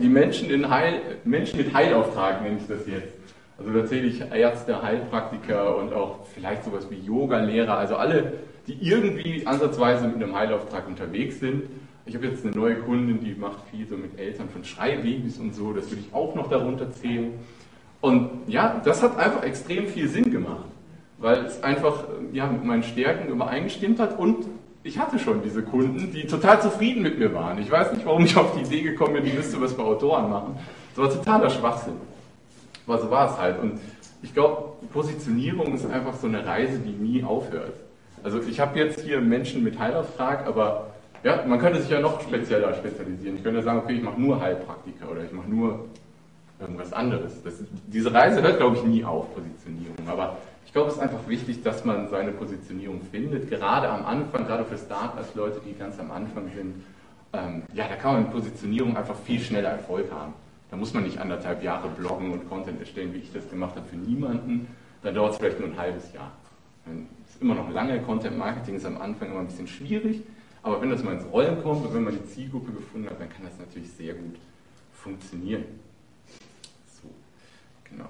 die 0.00 0.08
Menschen, 0.08 0.48
in 0.50 0.70
Heil, 0.70 1.00
Menschen 1.24 1.58
mit 1.58 1.74
Heilauftrag 1.74 2.42
nenne 2.42 2.58
ich 2.58 2.66
das 2.68 2.86
jetzt. 2.86 3.14
Also 3.58 3.72
tatsächlich 3.72 4.20
Ärzte, 4.32 4.82
Heilpraktiker 4.82 5.76
und 5.76 5.92
auch 5.92 6.26
vielleicht 6.34 6.64
sowas 6.64 6.88
wie 6.90 6.98
Yoga-Lehrer, 6.98 7.76
also 7.76 7.96
alle, 7.96 8.32
die 8.66 8.76
irgendwie 8.80 9.46
ansatzweise 9.46 10.06
mit 10.06 10.16
einem 10.16 10.34
Heilauftrag 10.34 10.86
unterwegs 10.86 11.40
sind. 11.40 11.64
Ich 12.04 12.14
habe 12.16 12.26
jetzt 12.26 12.44
eine 12.44 12.54
neue 12.54 12.76
Kundin, 12.76 13.20
die 13.20 13.34
macht 13.34 13.58
viel 13.70 13.86
so 13.86 13.96
mit 13.96 14.18
Eltern 14.18 14.48
von 14.48 14.64
Schreibabys 14.64 15.38
und 15.38 15.54
so, 15.54 15.72
das 15.72 15.90
würde 15.90 16.02
ich 16.06 16.14
auch 16.14 16.34
noch 16.34 16.48
darunter 16.48 16.90
zählen. 16.90 17.34
Und 18.00 18.30
ja, 18.48 18.80
das 18.84 19.02
hat 19.02 19.16
einfach 19.16 19.44
extrem 19.44 19.86
viel 19.86 20.08
Sinn 20.08 20.32
gemacht, 20.32 20.66
weil 21.18 21.44
es 21.44 21.62
einfach 21.62 22.04
ja, 22.32 22.46
mit 22.48 22.64
meinen 22.64 22.82
Stärken 22.82 23.28
übereingestimmt 23.28 24.00
hat 24.00 24.18
und 24.18 24.46
ich 24.84 24.98
hatte 24.98 25.20
schon 25.20 25.42
diese 25.42 25.62
Kunden, 25.62 26.12
die 26.12 26.26
total 26.26 26.60
zufrieden 26.60 27.02
mit 27.02 27.18
mir 27.18 27.32
waren. 27.32 27.58
Ich 27.58 27.70
weiß 27.70 27.92
nicht, 27.92 28.04
warum 28.04 28.24
ich 28.24 28.36
auf 28.36 28.56
die 28.56 28.62
Idee 28.62 28.82
gekommen 28.82 29.14
bin, 29.14 29.24
die 29.24 29.32
müsste 29.32 29.60
was 29.60 29.74
bei 29.74 29.84
Autoren 29.84 30.28
machen. 30.28 30.58
Das 30.96 31.04
war 31.04 31.14
totaler 31.14 31.50
Schwachsinn. 31.50 31.94
Aber 32.86 32.98
so 32.98 33.08
war 33.08 33.30
es 33.30 33.38
halt. 33.38 33.60
Und 33.60 33.78
ich 34.22 34.34
glaube, 34.34 34.72
Positionierung 34.92 35.74
ist 35.74 35.88
einfach 35.88 36.14
so 36.14 36.26
eine 36.26 36.44
Reise, 36.44 36.80
die 36.80 36.90
nie 36.90 37.22
aufhört. 37.22 37.74
Also 38.24 38.40
ich 38.40 38.58
habe 38.58 38.76
jetzt 38.78 39.00
hier 39.00 39.20
Menschen 39.20 39.62
mit 39.62 39.78
Heilauftrag, 39.78 40.46
aber 40.48 40.88
ja, 41.22 41.44
man 41.46 41.58
könnte 41.58 41.80
sich 41.80 41.90
ja 41.90 42.00
noch 42.00 42.20
spezieller 42.20 42.74
spezialisieren. 42.74 43.36
Ich 43.36 43.44
könnte 43.44 43.62
sagen, 43.62 43.80
okay, 43.80 43.94
ich 43.94 44.02
mache 44.02 44.20
nur 44.20 44.40
Heilpraktiker 44.40 45.10
oder 45.10 45.24
ich 45.24 45.32
mache 45.32 45.48
nur 45.48 45.86
irgendwas 46.58 46.92
anderes. 46.92 47.42
Das, 47.42 47.54
diese 47.86 48.12
Reise 48.12 48.42
hört, 48.42 48.58
glaube 48.58 48.76
ich, 48.76 48.84
nie 48.84 49.04
auf, 49.04 49.32
Positionierung. 49.34 49.96
Aber 50.06 50.36
ich 50.66 50.72
glaube, 50.72 50.88
es 50.88 50.96
ist 50.96 51.02
einfach 51.02 51.28
wichtig, 51.28 51.62
dass 51.62 51.84
man 51.84 52.08
seine 52.08 52.32
Positionierung 52.32 53.02
findet, 53.10 53.50
gerade 53.50 53.88
am 53.88 54.04
Anfang, 54.06 54.46
gerade 54.46 54.64
für 54.64 54.78
Startups, 54.78 55.34
Leute, 55.34 55.60
die 55.66 55.78
ganz 55.78 55.98
am 55.98 56.10
Anfang 56.10 56.50
sind. 56.56 56.82
Ähm, 57.34 57.62
ja, 57.72 57.88
da 57.88 57.96
kann 57.96 58.14
man 58.14 58.22
mit 58.22 58.32
Positionierung 58.32 58.96
einfach 58.96 59.16
viel 59.16 59.40
schneller 59.40 59.70
Erfolg 59.70 60.10
haben. 60.10 60.32
Da 60.70 60.76
muss 60.76 60.94
man 60.94 61.02
nicht 61.04 61.18
anderthalb 61.18 61.62
Jahre 61.62 61.88
bloggen 61.88 62.32
und 62.32 62.48
Content 62.48 62.80
erstellen, 62.80 63.12
wie 63.12 63.18
ich 63.18 63.32
das 63.32 63.48
gemacht 63.50 63.76
habe, 63.76 63.86
für 63.86 63.96
niemanden. 63.96 64.66
Dann 65.02 65.14
dauert 65.14 65.32
es 65.32 65.38
vielleicht 65.38 65.60
nur 65.60 65.68
ein 65.68 65.76
halbes 65.76 66.12
Jahr. 66.14 66.32
Dann 66.86 67.06
ist 67.28 67.42
immer 67.42 67.54
noch 67.54 67.70
lange. 67.70 68.00
Content 68.00 68.38
Marketing 68.38 68.76
ist 68.76 68.86
am 68.86 68.98
Anfang 69.00 69.30
immer 69.30 69.40
ein 69.40 69.46
bisschen 69.46 69.68
schwierig. 69.68 70.22
Aber 70.62 70.80
wenn 70.80 70.90
das 70.90 71.02
mal 71.02 71.14
ins 71.14 71.24
Rollen 71.32 71.62
kommt 71.62 71.86
und 71.86 71.94
wenn 71.94 72.04
man 72.04 72.14
die 72.14 72.24
Zielgruppe 72.24 72.72
gefunden 72.72 73.10
hat, 73.10 73.20
dann 73.20 73.28
kann 73.28 73.44
das 73.44 73.58
natürlich 73.58 73.90
sehr 73.90 74.14
gut 74.14 74.36
funktionieren. 74.92 75.64
Genau. 77.92 78.08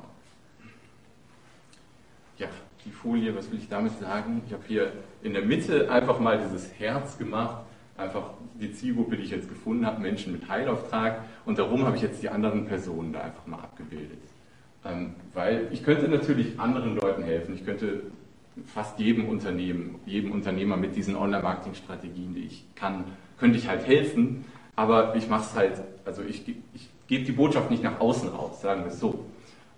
Ja, 2.39 2.49
die 2.85 2.91
Folie, 2.91 3.35
was 3.35 3.51
will 3.51 3.59
ich 3.59 3.69
damit 3.69 3.99
sagen? 3.99 4.43
Ich 4.47 4.53
habe 4.53 4.63
hier 4.67 4.93
in 5.23 5.33
der 5.33 5.43
Mitte 5.43 5.91
einfach 5.91 6.21
mal 6.21 6.39
dieses 6.39 6.73
Herz 6.79 7.19
gemacht, 7.19 7.65
einfach 7.97 8.31
die 8.61 8.73
Zielgruppe, 8.73 9.17
die 9.17 9.25
ich 9.25 9.31
jetzt 9.31 9.49
gefunden 9.49 9.87
habe, 9.87 10.01
Menschen 10.01 10.33
mit 10.33 10.49
Heilauftrag 10.49 11.25
und 11.45 11.59
darum 11.59 11.85
habe 11.85 11.97
ich 11.97 12.03
jetzt 12.03 12.23
die 12.23 12.29
anderen 12.29 12.67
Personen 12.67 13.13
da 13.13 13.21
einfach 13.23 13.47
mal 13.47 13.59
abgebildet. 13.59 14.19
Ähm, 14.85 15.15
weil 15.35 15.69
ich 15.71 15.85
könnte 15.85 16.09
natürlich 16.09 16.59
anderen 16.59 16.97
Leuten 16.97 17.23
helfen, 17.23 17.55
ich 17.55 17.65
könnte 17.65 18.03
fast 18.67 18.99
jedem 18.99 19.29
Unternehmen, 19.29 19.97
jedem 20.07 20.33
Unternehmer 20.33 20.77
mit 20.77 20.97
diesen 20.97 21.17
Online-Marketing-Strategien, 21.17 22.35
die 22.35 22.45
ich 22.45 22.65
kann, 22.75 23.05
könnte 23.39 23.59
ich 23.59 23.69
halt 23.69 23.87
helfen, 23.87 24.45
aber 24.77 25.17
ich 25.17 25.29
mache 25.29 25.43
es 25.43 25.57
halt, 25.57 25.83
also 26.05 26.23
ich, 26.23 26.49
ich 26.75 26.89
gebe 27.07 27.25
die 27.25 27.33
Botschaft 27.33 27.71
nicht 27.71 27.83
nach 27.83 28.01
außen 28.01 28.29
raus, 28.29 28.61
sagen 28.61 28.85
wir 28.85 28.93
es 28.93 29.01
so. 29.01 29.25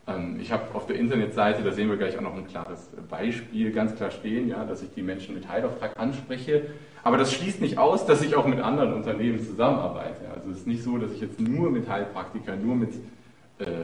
Ähm, 0.07 0.39
ich 0.41 0.53
habe 0.53 0.75
auf 0.75 0.87
der 0.87 0.97
Internetseite, 0.97 1.63
da 1.63 1.73
sehen 1.73 1.89
wir 1.89 1.97
gleich 1.97 2.17
auch 2.17 2.23
noch 2.23 2.35
ein 2.35 2.47
klares 2.47 2.91
Beispiel, 3.09 3.73
ganz 3.73 3.95
klar 3.95 4.11
stehen, 4.11 4.49
ja, 4.49 4.65
dass 4.65 4.83
ich 4.83 4.93
die 4.95 5.03
Menschen 5.03 5.35
mit 5.35 5.49
Heilauftrag 5.49 5.99
anspreche. 5.99 6.67
Aber 7.03 7.17
das 7.17 7.33
schließt 7.33 7.61
nicht 7.61 7.79
aus, 7.79 8.07
dass 8.07 8.23
ich 8.23 8.35
auch 8.35 8.47
mit 8.47 8.61
anderen 8.61 8.95
Unternehmen 8.95 9.39
zusammenarbeite. 9.39 10.31
Also 10.35 10.51
es 10.51 10.59
ist 10.59 10.67
nicht 10.67 10.83
so, 10.83 10.99
dass 10.99 11.13
ich 11.13 11.21
jetzt 11.21 11.41
nur 11.41 11.71
mit 11.71 11.89
Heilpraktikern, 11.89 12.65
nur 12.65 12.77
mit 12.77 12.93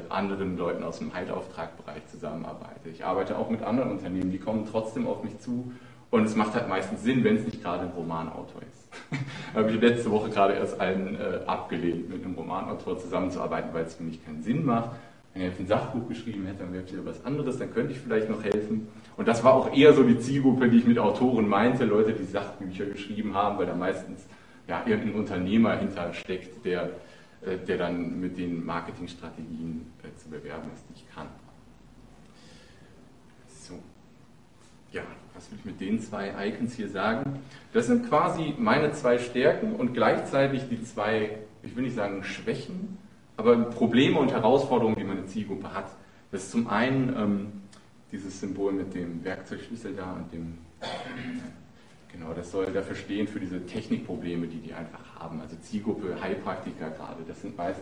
anderen 0.08 0.58
Leuten 0.58 0.82
aus 0.82 0.98
dem 0.98 1.14
Heilauftragbereich 1.14 2.04
zusammenarbeite. 2.08 2.88
Ich 2.92 3.04
arbeite 3.04 3.38
auch 3.38 3.50
mit 3.50 3.62
anderen 3.62 3.92
Unternehmen, 3.92 4.32
die 4.32 4.38
kommen 4.38 4.66
trotzdem 4.68 5.06
auf 5.06 5.22
mich 5.22 5.38
zu 5.38 5.72
und 6.10 6.24
es 6.24 6.34
macht 6.34 6.54
halt 6.54 6.68
meistens 6.68 7.02
Sinn, 7.04 7.22
wenn 7.22 7.36
es 7.36 7.44
nicht 7.44 7.62
gerade 7.62 7.84
ein 7.84 7.90
Romanautor 7.90 8.62
ist. 8.62 8.80
habe 9.54 9.70
ich 9.70 9.80
letzte 9.80 10.10
Woche 10.10 10.30
gerade 10.30 10.54
erst 10.54 10.80
einen 10.80 11.14
äh, 11.14 11.40
abgelehnt, 11.46 12.10
mit 12.10 12.24
einem 12.24 12.34
Romanautor 12.34 12.98
zusammenzuarbeiten, 12.98 13.72
weil 13.72 13.84
es 13.84 13.94
für 13.94 14.02
mich 14.02 14.24
keinen 14.24 14.42
Sinn 14.42 14.64
macht. 14.64 14.90
Wenn 15.32 15.42
er 15.42 15.48
jetzt 15.50 15.60
ein 15.60 15.68
Sachbuch 15.68 16.08
geschrieben 16.08 16.46
hätte, 16.46 16.64
dann 16.64 16.72
wäre 16.72 16.82
es 16.82 16.92
wieder 16.92 17.06
was 17.06 17.24
anderes, 17.24 17.58
dann 17.58 17.72
könnte 17.72 17.92
ich 17.92 18.00
vielleicht 18.00 18.28
noch 18.28 18.42
helfen. 18.42 18.88
Und 19.16 19.28
das 19.28 19.44
war 19.44 19.54
auch 19.54 19.72
eher 19.72 19.92
so 19.92 20.02
die 20.02 20.18
Zielgruppe, 20.18 20.68
die 20.68 20.78
ich 20.78 20.86
mit 20.86 20.98
Autoren 20.98 21.48
meinte, 21.48 21.84
Leute, 21.84 22.12
die 22.12 22.24
Sachbücher 22.24 22.86
geschrieben 22.86 23.34
haben, 23.34 23.56
weil 23.58 23.66
da 23.66 23.74
meistens 23.76 24.26
ja, 24.66 24.82
irgendein 24.86 25.14
Unternehmer 25.14 25.76
hintersteckt, 25.76 26.64
der, 26.64 26.82
äh, 26.84 26.88
der 27.42 27.78
dann 27.78 28.20
mit 28.20 28.36
den 28.36 28.64
Marketingstrategien 28.64 29.86
äh, 30.02 30.16
zu 30.18 30.28
bewerben 30.28 30.70
ist, 30.74 30.84
die 30.88 30.94
ich 30.94 31.14
kann. 31.14 31.26
So. 33.48 33.74
Ja, 34.92 35.02
was 35.34 35.50
will 35.50 35.58
ich 35.58 35.64
mit 35.64 35.80
den 35.80 36.00
zwei 36.00 36.48
Icons 36.48 36.74
hier 36.74 36.88
sagen? 36.88 37.38
Das 37.72 37.86
sind 37.86 38.08
quasi 38.08 38.54
meine 38.58 38.92
zwei 38.92 39.18
Stärken 39.18 39.74
und 39.74 39.94
gleichzeitig 39.94 40.68
die 40.68 40.82
zwei, 40.82 41.38
ich 41.62 41.76
will 41.76 41.84
nicht 41.84 41.96
sagen 41.96 42.24
Schwächen, 42.24 42.98
aber 43.36 43.56
Probleme 43.56 44.18
und 44.18 44.32
Herausforderungen, 44.32 44.96
die 44.96 45.04
meine 45.04 45.26
Zielgruppe 45.26 45.72
hat. 45.72 45.86
Das 46.30 46.42
ist 46.44 46.50
zum 46.50 46.68
einen 46.68 47.16
ähm, 47.16 47.52
dieses 48.12 48.40
Symbol 48.40 48.72
mit 48.72 48.94
dem 48.94 49.24
Werkzeugschlüssel 49.24 49.94
da 49.94 50.12
und 50.12 50.32
dem, 50.32 50.58
genau, 52.12 52.32
das 52.32 52.50
soll 52.50 52.66
dafür 52.66 52.96
stehen 52.96 53.28
für 53.28 53.40
diese 53.40 53.64
Technikprobleme, 53.66 54.46
die 54.46 54.58
die 54.58 54.74
einfach 54.74 55.00
haben. 55.18 55.40
Also 55.40 55.56
Zielgruppe 55.56 56.20
Heilpraktiker 56.20 56.90
gerade, 56.90 57.22
das 57.26 57.40
sind 57.42 57.56
meist 57.56 57.80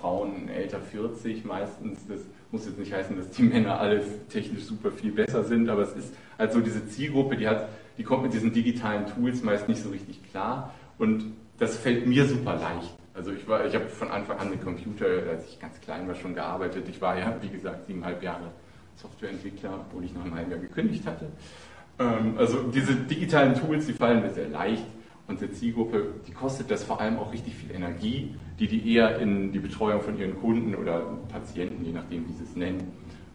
Frauen 0.00 0.48
älter 0.48 0.80
40 0.80 1.44
meistens. 1.44 2.06
Das 2.08 2.20
muss 2.50 2.66
jetzt 2.66 2.78
nicht 2.78 2.92
heißen, 2.92 3.16
dass 3.16 3.30
die 3.30 3.42
Männer 3.42 3.78
alle 3.78 4.02
technisch 4.28 4.64
super 4.64 4.90
viel 4.90 5.12
besser 5.12 5.44
sind, 5.44 5.68
aber 5.68 5.82
es 5.82 5.92
ist 5.92 6.14
halt 6.38 6.52
so 6.52 6.60
diese 6.60 6.86
Zielgruppe, 6.88 7.36
die 7.36 7.48
hat, 7.48 7.68
die 7.98 8.04
kommt 8.04 8.22
mit 8.24 8.32
diesen 8.32 8.52
digitalen 8.52 9.06
Tools 9.06 9.42
meist 9.42 9.68
nicht 9.68 9.82
so 9.82 9.90
richtig 9.90 10.22
klar 10.30 10.74
und 10.98 11.32
das 11.58 11.76
fällt 11.76 12.06
mir 12.06 12.26
super 12.26 12.56
leicht. 12.56 12.94
Also 13.12 13.32
ich 13.32 13.46
war, 13.46 13.66
ich 13.66 13.74
habe 13.74 13.86
von 13.86 14.08
Anfang 14.08 14.38
an 14.38 14.50
mit 14.50 14.62
Computer, 14.62 15.06
als 15.28 15.46
ich 15.46 15.60
ganz 15.60 15.78
klein 15.80 16.08
war, 16.08 16.14
schon 16.14 16.34
gearbeitet. 16.34 16.88
Ich 16.88 17.00
war 17.02 17.18
ja, 17.18 17.36
wie 17.42 17.48
gesagt, 17.48 17.86
siebeneinhalb 17.86 18.22
Jahre 18.22 18.50
Softwareentwickler, 18.96 19.84
obwohl 19.86 20.04
ich 20.04 20.14
nach 20.14 20.24
einem 20.24 20.34
halben 20.34 20.50
Jahr 20.50 20.60
gekündigt 20.60 21.04
hatte. 21.06 21.26
Ähm, 22.00 22.34
also 22.38 22.62
diese 22.74 22.94
digitalen 22.94 23.54
Tools, 23.54 23.86
die 23.86 23.92
fallen 23.92 24.22
mir 24.22 24.30
sehr 24.30 24.48
leicht. 24.48 24.86
Und 25.28 25.40
der 25.40 25.52
Zielgruppe, 25.52 26.14
die 26.26 26.32
kostet 26.32 26.72
das 26.72 26.82
vor 26.82 27.00
allem 27.00 27.16
auch 27.20 27.32
richtig 27.32 27.54
viel 27.54 27.70
Energie, 27.70 28.34
die 28.58 28.66
die 28.66 28.94
eher 28.94 29.20
in 29.20 29.52
die 29.52 29.60
Betreuung 29.60 30.00
von 30.00 30.18
ihren 30.18 30.40
Kunden 30.40 30.74
oder 30.74 31.02
Patienten, 31.28 31.84
je 31.84 31.92
nachdem 31.92 32.28
wie 32.28 32.32
sie 32.32 32.42
es 32.42 32.56
nennen, 32.56 32.90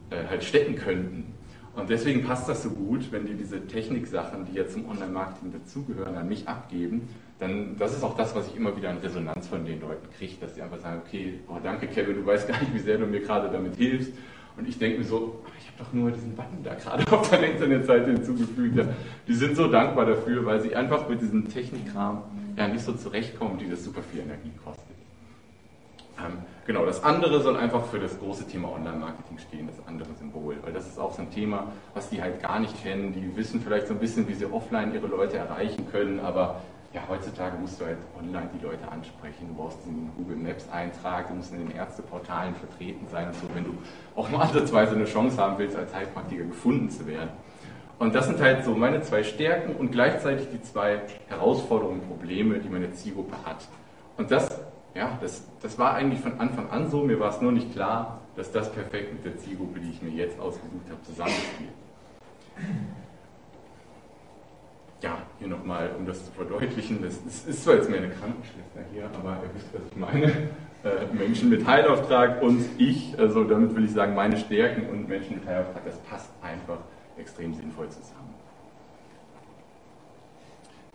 äh, 0.10 0.28
halt 0.28 0.44
stecken 0.44 0.76
könnten. 0.76 1.34
Und 1.74 1.90
deswegen 1.90 2.24
passt 2.24 2.50
das 2.50 2.64
so 2.64 2.70
gut, 2.70 3.12
wenn 3.12 3.26
die 3.26 3.36
diese 3.36 3.66
Techniksachen, 3.66 4.46
die 4.46 4.58
ja 4.58 4.68
zum 4.68 4.90
Online-Marketing 4.90 5.54
dazugehören, 5.54 6.16
an 6.16 6.28
mich 6.28 6.48
abgeben, 6.48 7.08
dann, 7.40 7.78
das 7.78 7.94
ist 7.94 8.04
auch 8.04 8.18
das, 8.18 8.36
was 8.36 8.48
ich 8.48 8.56
immer 8.58 8.76
wieder 8.76 8.92
in 8.92 8.98
Resonanz 8.98 9.48
von 9.48 9.66
den 9.66 9.80
Leuten 9.82 10.08
kriege, 10.18 10.34
dass 10.42 10.54
die 10.54 10.62
einfach 10.62 10.80
sagen, 10.80 11.02
okay, 11.06 11.40
oh, 11.48 11.58
danke 11.62 11.88
Kevin, 11.88 12.16
du 12.16 12.26
weißt 12.26 12.48
gar 12.48 12.60
nicht, 12.60 12.74
wie 12.74 12.80
sehr 12.80 12.98
du 12.98 13.06
mir 13.06 13.22
gerade 13.22 13.50
damit 13.50 13.76
hilfst. 13.76 14.12
Und 14.58 14.68
ich 14.68 14.78
denke 14.78 15.00
mir 15.00 15.06
so, 15.06 15.42
doch 15.78 15.92
nur 15.94 16.12
diesen 16.12 16.36
Button 16.36 16.64
da 16.64 16.74
gerade 16.74 17.12
auf 17.12 17.30
deiner 17.30 17.48
Internetseite 17.48 18.12
hinzugefügt. 18.12 18.78
Ja. 18.78 18.86
Die 19.28 19.34
sind 19.34 19.56
so 19.56 19.68
dankbar 19.68 20.06
dafür, 20.06 20.46
weil 20.46 20.62
sie 20.62 20.76
einfach 20.76 21.08
mit 21.10 21.22
diesem 21.22 21.50
Technikkram 21.50 22.24
ja 22.56 22.68
nicht 22.68 22.84
so 22.84 22.94
zurechtkommen, 22.94 23.58
die 23.58 23.70
das 23.70 23.84
super 23.84 24.02
viel 24.02 24.22
Energie 24.22 24.52
kostet. 24.64 24.96
Ähm, 26.18 26.38
genau, 26.66 26.86
das 26.86 27.04
andere 27.04 27.42
soll 27.42 27.58
einfach 27.58 27.86
für 27.86 28.00
das 28.00 28.18
große 28.18 28.48
Thema 28.48 28.72
Online-Marketing 28.72 29.38
stehen, 29.38 29.68
das 29.68 29.86
andere 29.86 30.14
Symbol, 30.18 30.56
weil 30.64 30.72
das 30.72 30.88
ist 30.88 30.98
auch 30.98 31.14
so 31.14 31.22
ein 31.22 31.32
Thema, 31.32 31.72
was 31.94 32.10
die 32.10 32.22
halt 32.22 32.42
gar 32.42 32.60
nicht 32.60 32.82
kennen. 32.82 33.14
Die 33.14 33.36
wissen 33.36 33.60
vielleicht 33.60 33.88
so 33.88 33.94
ein 33.94 34.00
bisschen, 34.00 34.28
wie 34.30 34.34
sie 34.34 34.46
offline 34.46 34.94
ihre 34.94 35.08
Leute 35.08 35.38
erreichen 35.38 35.88
können, 35.92 36.22
aber 36.22 36.62
ja, 36.96 37.02
heutzutage 37.10 37.58
musst 37.58 37.80
du 37.80 37.86
halt 37.86 37.98
online 38.18 38.50
die 38.58 38.64
Leute 38.64 38.90
ansprechen. 38.90 39.50
Du 39.50 39.56
brauchst 39.56 39.78
einen 39.86 40.12
Google 40.16 40.38
Maps 40.38 40.68
Eintrag, 40.72 41.28
du 41.28 41.36
musst 41.36 41.54
in 41.54 41.68
den 41.68 41.76
Ärzteportalen 41.76 42.56
vertreten 42.56 43.06
sein 43.12 43.28
und 43.28 43.36
so, 43.36 43.48
wenn 43.54 43.66
du 43.66 43.78
auch 44.16 44.30
mal 44.30 44.44
ansatzweise 44.44 44.96
eine 44.96 45.04
Chance 45.04 45.38
haben 45.38 45.58
willst, 45.58 45.76
als 45.76 45.94
Heilpraktiker 45.94 46.46
gefunden 46.46 46.90
zu 46.90 47.06
werden. 47.06 47.32
Und 48.00 48.16
das 48.16 48.28
sind 48.28 48.40
halt 48.42 48.64
so 48.64 48.74
meine 48.76 49.02
zwei 49.02 49.24
Stärken 49.24 49.76
und 49.76 49.92
gleichzeitig 49.92 50.48
die 50.52 50.62
zwei 50.62 51.02
Herausforderungen, 51.28 52.02
Probleme, 52.02 52.60
die 52.60 52.70
meine 52.70 52.92
Zielgruppe 52.94 53.36
hat. 53.46 53.68
Und 54.18 54.32
das, 54.32 54.62
ja, 54.94 55.18
das, 55.22 55.46
das 55.62 55.78
war 55.78 55.96
eigentlich 55.96 56.22
von 56.22 56.40
Anfang 56.40 56.70
an 56.70 56.90
so. 56.90 57.04
Mir 57.04 57.20
war 57.20 57.30
es 57.30 57.42
nur 57.42 57.52
nicht 57.52 57.74
klar, 57.74 58.22
dass 58.38 58.52
das 58.52 58.72
perfekt 58.72 59.14
mit 59.14 59.26
der 59.26 59.38
Zielgruppe, 59.38 59.80
die 59.80 59.92
ich 59.92 60.02
mir 60.02 60.12
jetzt 60.12 60.40
ausgesucht 60.40 60.90
habe, 60.90 61.02
zusammenspielt 61.04 61.72
ja, 65.06 65.20
hier 65.38 65.48
nochmal, 65.48 65.92
um 65.98 66.06
das 66.06 66.26
zu 66.26 66.32
verdeutlichen, 66.32 67.02
das 67.04 67.18
ist, 67.48 67.64
zwar 67.64 67.76
jetzt 67.76 67.90
mehr 67.90 68.00
eine 68.00 68.10
Krankenschwester 68.10 68.82
hier, 68.92 69.06
aber 69.06 69.38
ihr 69.44 69.54
wisst, 69.54 69.72
was 69.74 69.82
ich 69.90 69.96
meine. 69.96 70.32
Äh, 70.84 71.14
Menschen 71.14 71.50
mit 71.50 71.66
Heilauftrag 71.66 72.42
und 72.42 72.64
ich, 72.78 73.18
also 73.18 73.44
damit 73.44 73.76
will 73.76 73.86
ich 73.86 73.92
sagen, 73.92 74.14
meine 74.14 74.38
Stärken 74.38 74.88
und 74.90 75.08
Menschen 75.08 75.36
mit 75.36 75.48
Heilauftrag, 75.48 75.86
das 75.86 75.98
passt 76.00 76.30
einfach 76.42 76.78
extrem 77.18 77.54
sinnvoll 77.54 77.90
zusammen. 77.90 78.34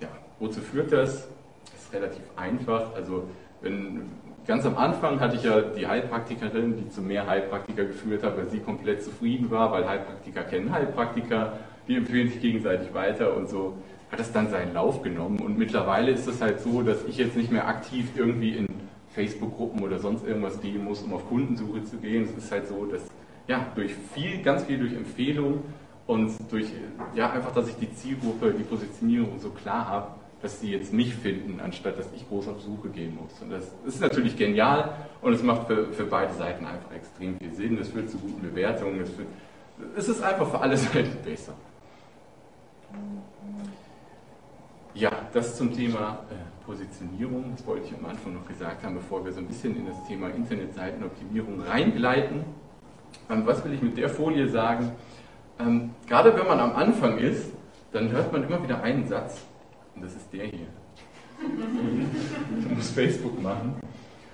Ja, 0.01 0.09
wozu 0.39 0.61
führt 0.61 0.93
das? 0.93 1.29
Das 1.73 1.83
ist 1.83 1.93
relativ 1.93 2.23
einfach. 2.37 2.95
Also 2.95 3.25
wenn, 3.63 4.11
ganz 4.47 4.65
am 4.65 4.77
Anfang 4.77 5.19
hatte 5.19 5.37
ich 5.37 5.43
ja 5.43 5.61
die 5.61 5.87
Heilpraktikerin, 5.87 6.77
die 6.77 6.89
zu 6.89 7.03
mehr 7.03 7.27
Heilpraktiker 7.27 7.85
geführt 7.85 8.23
hat, 8.23 8.37
weil 8.37 8.49
sie 8.49 8.61
komplett 8.61 9.03
zufrieden 9.03 9.51
war, 9.51 9.73
weil 9.73 9.89
Heilpraktiker 9.89 10.45
kennen 10.45 10.73
Heilpraktiker, 10.73 11.55
die 11.89 11.97
empfehlen 11.97 12.29
sich 12.29 12.41
gegenseitig 12.41 12.95
weiter 12.95 13.37
und 13.37 13.49
so 13.49 13.75
hat 14.11 14.21
es 14.21 14.33
dann 14.33 14.51
seinen 14.51 14.75
Lauf 14.75 15.03
genommen. 15.03 15.41
Und 15.41 15.59
mittlerweile 15.59 16.11
ist 16.11 16.27
es 16.27 16.41
halt 16.41 16.61
so, 16.61 16.83
dass 16.83 17.05
ich 17.05 17.17
jetzt 17.17 17.37
nicht 17.37 17.51
mehr 17.51 17.69
aktiv 17.69 18.07
irgendwie 18.17 18.57
in 18.57 18.67
Facebook-Gruppen 19.15 19.83
oder 19.83 19.99
sonst 19.99 20.27
irgendwas 20.27 20.61
gehen 20.61 20.85
muss, 20.85 21.03
um 21.03 21.15
auf 21.15 21.29
Kundensuche 21.29 21.85
zu 21.85 21.97
gehen. 21.99 22.25
Es 22.25 22.45
ist 22.45 22.51
halt 22.51 22.69
so, 22.69 22.87
dass 22.87 23.03
ja, 23.47 23.67
durch 23.75 23.93
viel, 24.15 24.43
ganz 24.43 24.65
viel 24.65 24.79
durch 24.79 24.95
Empfehlung 24.95 25.65
und 26.07 26.33
durch, 26.51 26.67
ja, 27.15 27.31
einfach, 27.31 27.53
dass 27.53 27.69
ich 27.69 27.77
die 27.77 27.93
Zielgruppe, 27.93 28.53
die 28.57 28.63
Positionierung 28.63 29.39
so 29.39 29.51
klar 29.51 29.87
habe, 29.89 30.07
dass 30.43 30.61
sie 30.61 30.71
jetzt 30.71 30.93
mich 30.93 31.15
finden, 31.15 31.61
anstatt 31.61 31.99
dass 31.99 32.09
ich 32.15 32.27
groß 32.29 32.49
auf 32.49 32.61
Suche 32.63 32.89
gehen 32.89 33.17
muss. 33.21 33.43
Und 33.43 33.51
das 33.51 33.71
ist 33.85 34.01
natürlich 34.01 34.37
genial 34.37 34.95
und 35.21 35.35
es 35.35 35.43
macht 35.43 35.67
für, 35.67 35.93
für 35.93 36.05
beide 36.05 36.33
Seiten 36.35 36.65
einfach 36.65 36.93
extrem 36.93 37.39
viel 37.39 37.53
Sinn. 37.53 37.79
Es 37.79 37.89
führt 37.89 38.09
zu 38.09 38.19
guten 38.19 38.41
Bewertungen, 38.41 39.01
es, 39.01 39.11
führt, 39.11 39.29
es 39.97 40.09
ist 40.09 40.23
einfach 40.23 40.49
für 40.51 40.61
alle 40.61 40.77
Seiten 40.79 41.17
besser. 41.25 41.53
Ja, 44.95 45.11
das 45.33 45.57
zum 45.57 45.73
Thema 45.73 46.19
äh, 46.31 46.65
Positionierung. 46.67 47.53
Das 47.57 47.65
wollte 47.67 47.87
ich 47.87 47.95
am 47.97 48.07
Anfang 48.07 48.35
noch 48.35 48.47
gesagt 48.47 48.83
haben, 48.83 48.97
bevor 48.97 49.25
wir 49.25 49.33
so 49.33 49.39
ein 49.39 49.47
bisschen 49.47 49.77
in 49.77 49.87
das 49.87 50.05
Thema 50.09 50.29
Internetseitenoptimierung 50.31 51.61
reingleiten. 51.63 52.45
Ähm, 53.31 53.47
was 53.47 53.65
will 53.65 53.73
ich 53.73 53.83
mit 53.83 53.97
der 53.97 54.09
Folie 54.09 54.49
sagen? 54.49 54.91
Ähm, 55.61 55.91
gerade 56.09 56.37
wenn 56.37 56.47
man 56.47 56.59
am 56.59 56.75
Anfang 56.75 57.19
ist, 57.19 57.53
dann 57.93 58.11
hört 58.11 58.33
man 58.33 58.43
immer 58.43 58.63
wieder 58.63 58.83
einen 58.83 59.07
Satz. 59.07 59.43
Und 59.95 60.05
das 60.05 60.15
ist 60.17 60.33
der 60.33 60.47
hier. 60.47 60.67
du 62.69 62.75
musst 62.75 62.93
Facebook 62.93 63.41
machen. 63.41 63.77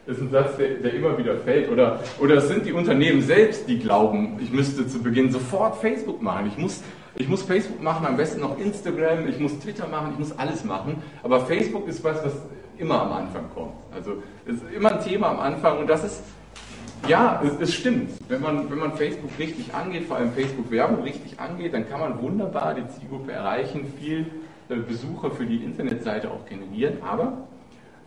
Das 0.07 0.17
ist 0.17 0.23
ein 0.23 0.31
Satz, 0.31 0.57
der, 0.57 0.75
der, 0.77 0.95
immer 0.95 1.19
wieder 1.19 1.37
fällt. 1.37 1.71
Oder, 1.71 2.01
oder 2.19 2.37
es 2.37 2.49
sind 2.49 2.65
die 2.65 2.73
Unternehmen 2.73 3.21
selbst, 3.21 3.69
die 3.69 3.79
glauben, 3.79 4.39
ich 4.41 4.53
müsste 4.53 4.87
zu 4.87 5.03
Beginn 5.03 5.31
sofort 5.31 5.77
Facebook 5.77 6.23
machen. 6.23 6.47
Ich 6.47 6.57
muss 6.57 6.83
ich 7.19 7.29
muss 7.29 7.43
Facebook 7.43 7.83
machen, 7.83 8.07
am 8.07 8.17
besten 8.17 8.41
noch 8.41 8.59
Instagram, 8.59 9.27
ich 9.29 9.39
muss 9.39 9.59
Twitter 9.59 9.89
machen, 9.89 10.13
ich 10.13 10.19
muss 10.19 10.39
alles 10.39 10.65
machen. 10.65 11.03
Aber 11.23 11.41
Facebook 11.41 11.89
ist 11.89 12.05
was, 12.05 12.25
was 12.25 12.35
immer 12.79 13.03
am 13.03 13.13
Anfang 13.13 13.45
kommt. 13.55 13.75
Also 13.95 14.23
es 14.45 14.57
ist 14.57 14.65
immer 14.75 14.93
ein 14.93 15.01
Thema 15.03 15.31
am 15.31 15.41
Anfang 15.41 15.79
und 15.79 15.87
das 15.89 16.05
ist, 16.05 16.23
ja, 17.09 17.43
es, 17.45 17.53
es 17.61 17.75
stimmt. 17.75 18.11
Wenn 18.29 18.43
man, 18.43 18.71
wenn 18.71 18.79
man 18.79 18.93
Facebook 18.93 19.31
richtig 19.39 19.75
angeht, 19.75 20.05
vor 20.05 20.19
allem 20.19 20.33
Facebook-Werbung 20.33 21.03
richtig 21.03 21.41
angeht, 21.41 21.73
dann 21.73 21.89
kann 21.89 22.01
man 22.01 22.21
wunderbar 22.21 22.75
die 22.75 22.87
Zielgruppe 22.89 23.33
erreichen, 23.33 23.93
viel 23.99 24.27
äh, 24.69 24.77
Besucher 24.77 25.31
für 25.31 25.47
die 25.47 25.65
Internetseite 25.65 26.31
auch 26.31 26.45
generieren. 26.47 26.99
Aber 27.03 27.47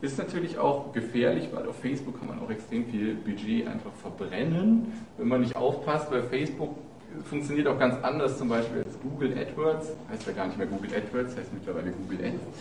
ist 0.01 0.17
natürlich 0.17 0.57
auch 0.57 0.93
gefährlich, 0.93 1.49
weil 1.51 1.67
auf 1.67 1.79
Facebook 1.79 2.19
kann 2.19 2.29
man 2.29 2.39
auch 2.39 2.49
extrem 2.49 2.85
viel 2.85 3.15
Budget 3.15 3.67
einfach 3.67 3.91
verbrennen, 4.01 4.93
wenn 5.17 5.27
man 5.27 5.41
nicht 5.41 5.55
aufpasst, 5.55 6.11
weil 6.11 6.23
Facebook 6.23 6.75
funktioniert 7.25 7.67
auch 7.67 7.79
ganz 7.79 7.95
anders, 8.03 8.37
zum 8.37 8.49
Beispiel 8.49 8.83
als 8.83 8.99
Google 9.01 9.37
AdWords, 9.37 9.93
heißt 10.09 10.27
ja 10.27 10.33
gar 10.33 10.47
nicht 10.47 10.57
mehr 10.57 10.67
Google 10.67 10.89
AdWords, 10.95 11.35
heißt 11.37 11.53
mittlerweile 11.53 11.91
Google 11.91 12.25
Ads. 12.25 12.59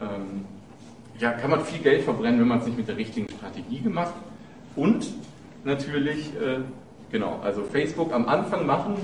Ähm, 0.00 0.44
ja, 1.18 1.32
kann 1.32 1.50
man 1.50 1.60
viel 1.64 1.80
Geld 1.80 2.02
verbrennen, 2.02 2.40
wenn 2.40 2.48
man 2.48 2.60
es 2.60 2.66
nicht 2.66 2.78
mit 2.78 2.88
der 2.88 2.96
richtigen 2.96 3.28
Strategie 3.28 3.80
gemacht. 3.80 4.14
Und 4.74 5.06
natürlich 5.64 6.32
äh, 6.40 6.60
Genau, 7.12 7.38
also 7.42 7.62
Facebook 7.62 8.10
am 8.14 8.26
Anfang 8.26 8.64
machen 8.66 8.94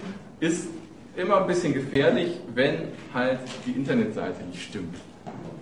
ist 0.40 0.68
immer 1.14 1.42
ein 1.42 1.46
bisschen 1.46 1.74
gefährlich, 1.74 2.40
wenn 2.54 2.88
halt 3.12 3.40
die 3.66 3.72
Internetseite 3.72 4.42
nicht 4.44 4.62
stimmt. 4.62 4.96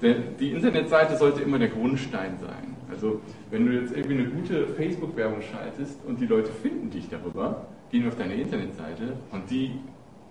Denn 0.00 0.22
die 0.38 0.52
Internetseite 0.52 1.16
sollte 1.16 1.42
immer 1.42 1.58
der 1.58 1.68
Grundstein 1.68 2.38
sein. 2.40 2.76
Also 2.88 3.20
wenn 3.50 3.66
du 3.66 3.72
jetzt 3.72 3.96
irgendwie 3.96 4.18
eine 4.18 4.28
gute 4.28 4.68
Facebook-Werbung 4.68 5.42
schaltest 5.42 5.98
und 6.06 6.20
die 6.20 6.26
Leute 6.26 6.52
finden 6.52 6.88
dich 6.90 7.08
darüber, 7.08 7.66
gehen 7.90 8.08
auf 8.08 8.16
deine 8.16 8.34
Internetseite 8.34 9.14
und 9.32 9.50
die 9.50 9.72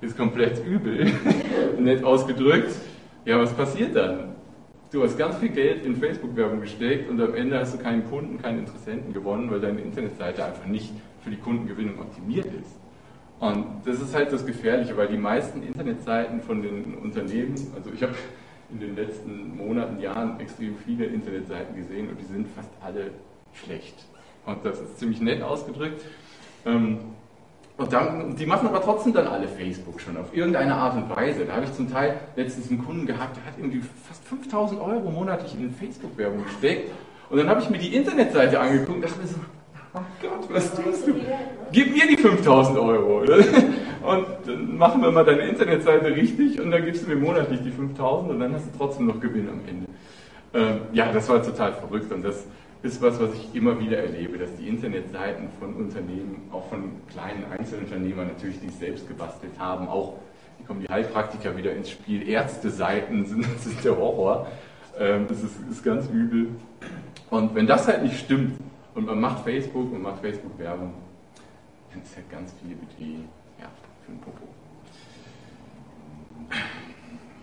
ist 0.02 0.18
komplett 0.18 0.64
übel, 0.66 1.12
nett 1.80 2.04
ausgedrückt, 2.04 2.76
ja, 3.26 3.40
was 3.40 3.54
passiert 3.54 3.96
dann? 3.96 4.36
Du 4.92 5.04
hast 5.04 5.18
ganz 5.18 5.38
viel 5.38 5.50
Geld 5.50 5.84
in 5.86 5.96
Facebook-Werbung 5.96 6.62
gesteckt 6.62 7.10
und 7.10 7.20
am 7.20 7.34
Ende 7.34 7.60
hast 7.60 7.74
du 7.74 7.78
keinen 7.80 8.08
Kunden, 8.08 8.38
keinen 8.42 8.60
Interessenten 8.60 9.14
gewonnen, 9.14 9.50
weil 9.50 9.60
deine 9.60 9.82
Internetseite 9.82 10.46
einfach 10.46 10.68
nicht 10.68 10.94
für 11.22 11.32
die 11.32 11.38
Kundengewinnung 11.38 12.00
optimiert 12.00 12.46
ist. 12.46 12.80
Und 13.40 13.66
das 13.84 14.00
ist 14.00 14.16
halt 14.16 14.32
das 14.32 14.46
Gefährliche, 14.46 14.96
weil 14.96 15.08
die 15.08 15.18
meisten 15.18 15.64
Internetseiten 15.64 16.40
von 16.42 16.62
den 16.62 16.96
Unternehmen, 16.96 17.56
also 17.76 17.90
ich 17.94 18.02
habe 18.04 18.14
in 18.72 18.80
den 18.80 18.96
letzten 18.96 19.58
Monaten, 19.58 20.00
Jahren 20.00 20.40
extrem 20.40 20.76
viele 20.78 21.06
Internetseiten 21.06 21.76
gesehen 21.76 22.10
und 22.10 22.20
die 22.20 22.26
sind 22.26 22.48
fast 22.56 22.70
alle 22.82 23.12
schlecht. 23.54 23.96
Und 24.46 24.64
das 24.64 24.80
ist 24.80 25.00
ziemlich 25.00 25.20
nett 25.20 25.42
ausgedrückt. 25.42 26.02
Ähm, 26.66 27.00
und 27.78 27.92
dann, 27.92 28.36
die 28.38 28.46
machen 28.46 28.68
aber 28.70 28.82
trotzdem 28.82 29.14
dann 29.14 29.28
alle 29.28 29.48
Facebook 29.48 30.00
schon 30.00 30.16
auf 30.16 30.34
irgendeine 30.34 30.76
Art 30.76 30.96
und 30.96 31.10
Weise. 31.10 31.46
Da 31.46 31.56
habe 31.56 31.66
ich 31.66 31.74
zum 31.74 31.92
Teil 31.92 32.16
letztens 32.38 32.70
einen 32.70 32.84
Kunden 32.86 33.06
gehabt, 33.06 33.36
der 33.36 33.46
hat 33.46 33.58
irgendwie 33.58 33.82
fast 34.08 34.24
5000 34.26 34.80
Euro 34.80 35.12
monatlich 35.12 35.56
in 35.56 35.74
Facebook-Werbung 35.74 36.44
gesteckt. 36.46 36.92
Und 37.30 37.38
dann 37.38 37.50
habe 37.50 37.62
ich 37.62 37.70
mir 37.70 37.78
die 37.78 37.94
Internetseite 37.94 38.60
angeguckt 38.60 38.96
und 38.96 39.02
dachte 39.02 39.20
mir 39.20 39.28
so, 39.28 39.36
oh 39.94 40.00
Gott, 40.22 40.50
was 40.50 40.74
tust 40.74 41.08
du? 41.08 41.16
Gib 41.72 41.94
mir 41.94 42.08
die 42.08 42.18
5000 42.18 42.78
Euro. 42.78 43.24
Und 44.06 44.28
dann 44.46 44.78
machen 44.78 45.02
wir 45.02 45.10
mal 45.10 45.26
deine 45.26 45.48
Internetseite 45.48 46.16
richtig 46.16 46.62
und 46.62 46.70
dann 46.70 46.86
gibst 46.86 47.04
du 47.04 47.10
mir 47.10 47.16
monatlich 47.16 47.60
die 47.64 47.72
5000 47.72 48.30
und 48.30 48.40
dann 48.40 48.54
hast 48.54 48.68
du 48.68 48.78
trotzdem 48.78 49.08
noch 49.08 49.20
Gewinn 49.20 49.50
am 49.50 49.62
Ende. 49.68 49.88
Ähm, 50.54 50.82
ja, 50.94 51.12
das 51.12 51.28
war 51.28 51.42
total 51.42 51.74
verrückt 51.74 52.12
und 52.12 52.24
das 52.24 52.46
ist 52.86 53.02
was, 53.02 53.20
was 53.20 53.34
ich 53.34 53.56
immer 53.56 53.80
wieder 53.80 53.98
erlebe, 53.98 54.38
dass 54.38 54.56
die 54.56 54.68
Internetseiten 54.68 55.50
von 55.60 55.74
Unternehmen, 55.74 56.48
auch 56.52 56.70
von 56.70 56.92
kleinen 57.10 57.44
Einzelunternehmern 57.52 58.28
natürlich, 58.28 58.60
die 58.60 58.68
es 58.68 58.80
selbst 58.80 59.08
gebastelt 59.08 59.54
haben, 59.58 59.88
auch, 59.88 60.20
hier 60.58 60.68
kommen 60.68 60.82
die 60.82 60.88
Heilpraktiker 60.88 61.58
wieder 61.58 61.74
ins 61.74 61.90
Spiel, 61.90 62.30
Ärzteseiten 62.30 63.26
sind, 63.28 63.44
sind 63.60 63.84
der 63.84 63.98
Horror. 63.98 64.48
Ähm, 64.98 65.26
das 65.28 65.44
ist, 65.44 65.56
ist 65.70 65.84
ganz 65.84 66.08
übel. 66.10 66.50
Und 67.32 67.56
wenn 67.56 67.66
das 67.66 67.88
halt 67.88 68.04
nicht 68.04 68.20
stimmt 68.20 68.60
und 68.94 69.08
man 69.08 69.20
macht 69.20 69.44
Facebook 69.44 69.92
und 69.92 70.04
macht 70.04 70.22
Facebook-Werbung, 70.22 70.94
dann 71.92 72.04
ist 72.04 72.16
halt 72.16 72.30
ganz 72.30 72.54
viel 72.62 72.76
Budget 72.76 73.26
ja, 73.60 73.68
für 74.06 74.12
den 74.12 74.22
Popo. 74.22 74.48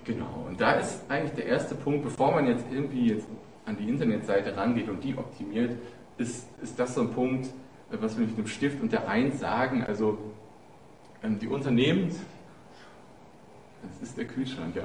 Genau, 0.04 0.46
und 0.48 0.60
da 0.60 0.72
ist 0.72 1.00
eigentlich 1.08 1.32
der 1.32 1.46
erste 1.46 1.74
Punkt, 1.74 2.04
bevor 2.04 2.32
man 2.32 2.46
jetzt 2.46 2.64
irgendwie 2.70 3.08
jetzt 3.08 3.26
an 3.66 3.76
die 3.76 3.88
Internetseite 3.88 4.56
rangeht 4.56 4.88
und 4.88 5.02
die 5.02 5.16
optimiert, 5.16 5.76
ist, 6.18 6.46
ist 6.62 6.78
das 6.78 6.94
so 6.94 7.02
ein 7.02 7.10
Punkt, 7.10 7.46
äh, 7.90 7.96
was 8.00 8.18
wir 8.18 8.26
mit 8.26 8.38
dem 8.38 8.46
Stift 8.46 8.80
und 8.82 8.92
der 8.92 9.08
Eins 9.08 9.40
sagen. 9.40 9.84
Also 9.84 10.18
ähm, 11.22 11.38
die 11.38 11.48
Unternehmen, 11.48 12.08
das 13.82 14.08
ist 14.08 14.16
der 14.18 14.26
Kühlschrank, 14.26 14.76
ja. 14.76 14.84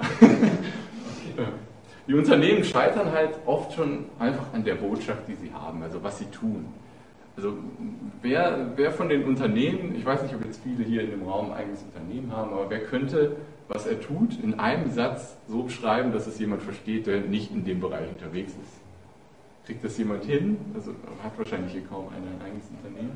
Die 2.07 2.13
Unternehmen 2.13 2.63
scheitern 2.63 3.11
halt 3.11 3.31
oft 3.45 3.73
schon 3.73 4.05
einfach 4.17 4.53
an 4.53 4.63
der 4.63 4.75
Botschaft, 4.75 5.27
die 5.27 5.35
sie 5.35 5.51
haben, 5.51 5.83
also 5.83 6.01
was 6.01 6.19
sie 6.19 6.25
tun. 6.25 6.65
Also 7.35 7.53
wer, 8.21 8.71
wer 8.77 8.91
von 8.91 9.09
den 9.09 9.25
Unternehmen, 9.25 9.93
ich 9.95 10.05
weiß 10.05 10.23
nicht, 10.23 10.33
ob 10.33 10.43
jetzt 10.45 10.61
viele 10.63 10.85
hier 10.85 11.01
in 11.01 11.11
dem 11.11 11.23
Raum 11.23 11.51
ein 11.51 11.57
eigenes 11.57 11.83
Unternehmen 11.83 12.31
haben, 12.31 12.53
aber 12.53 12.69
wer 12.69 12.79
könnte, 12.85 13.35
was 13.67 13.85
er 13.85 13.99
tut, 13.99 14.39
in 14.41 14.59
einem 14.59 14.91
Satz 14.91 15.35
so 15.47 15.63
beschreiben, 15.63 16.11
dass 16.11 16.27
es 16.27 16.39
jemand 16.39 16.63
versteht, 16.63 17.07
der 17.07 17.21
nicht 17.21 17.51
in 17.51 17.65
dem 17.65 17.79
Bereich 17.79 18.07
unterwegs 18.09 18.51
ist? 18.51 18.81
Kriegt 19.65 19.83
das 19.83 19.97
jemand 19.97 20.23
hin? 20.23 20.57
Also 20.73 20.91
hat 21.23 21.37
wahrscheinlich 21.37 21.73
hier 21.73 21.83
kaum 21.85 22.07
einer 22.07 22.27
ein 22.27 22.41
eigenes 22.45 22.65
Unternehmen. 22.69 23.11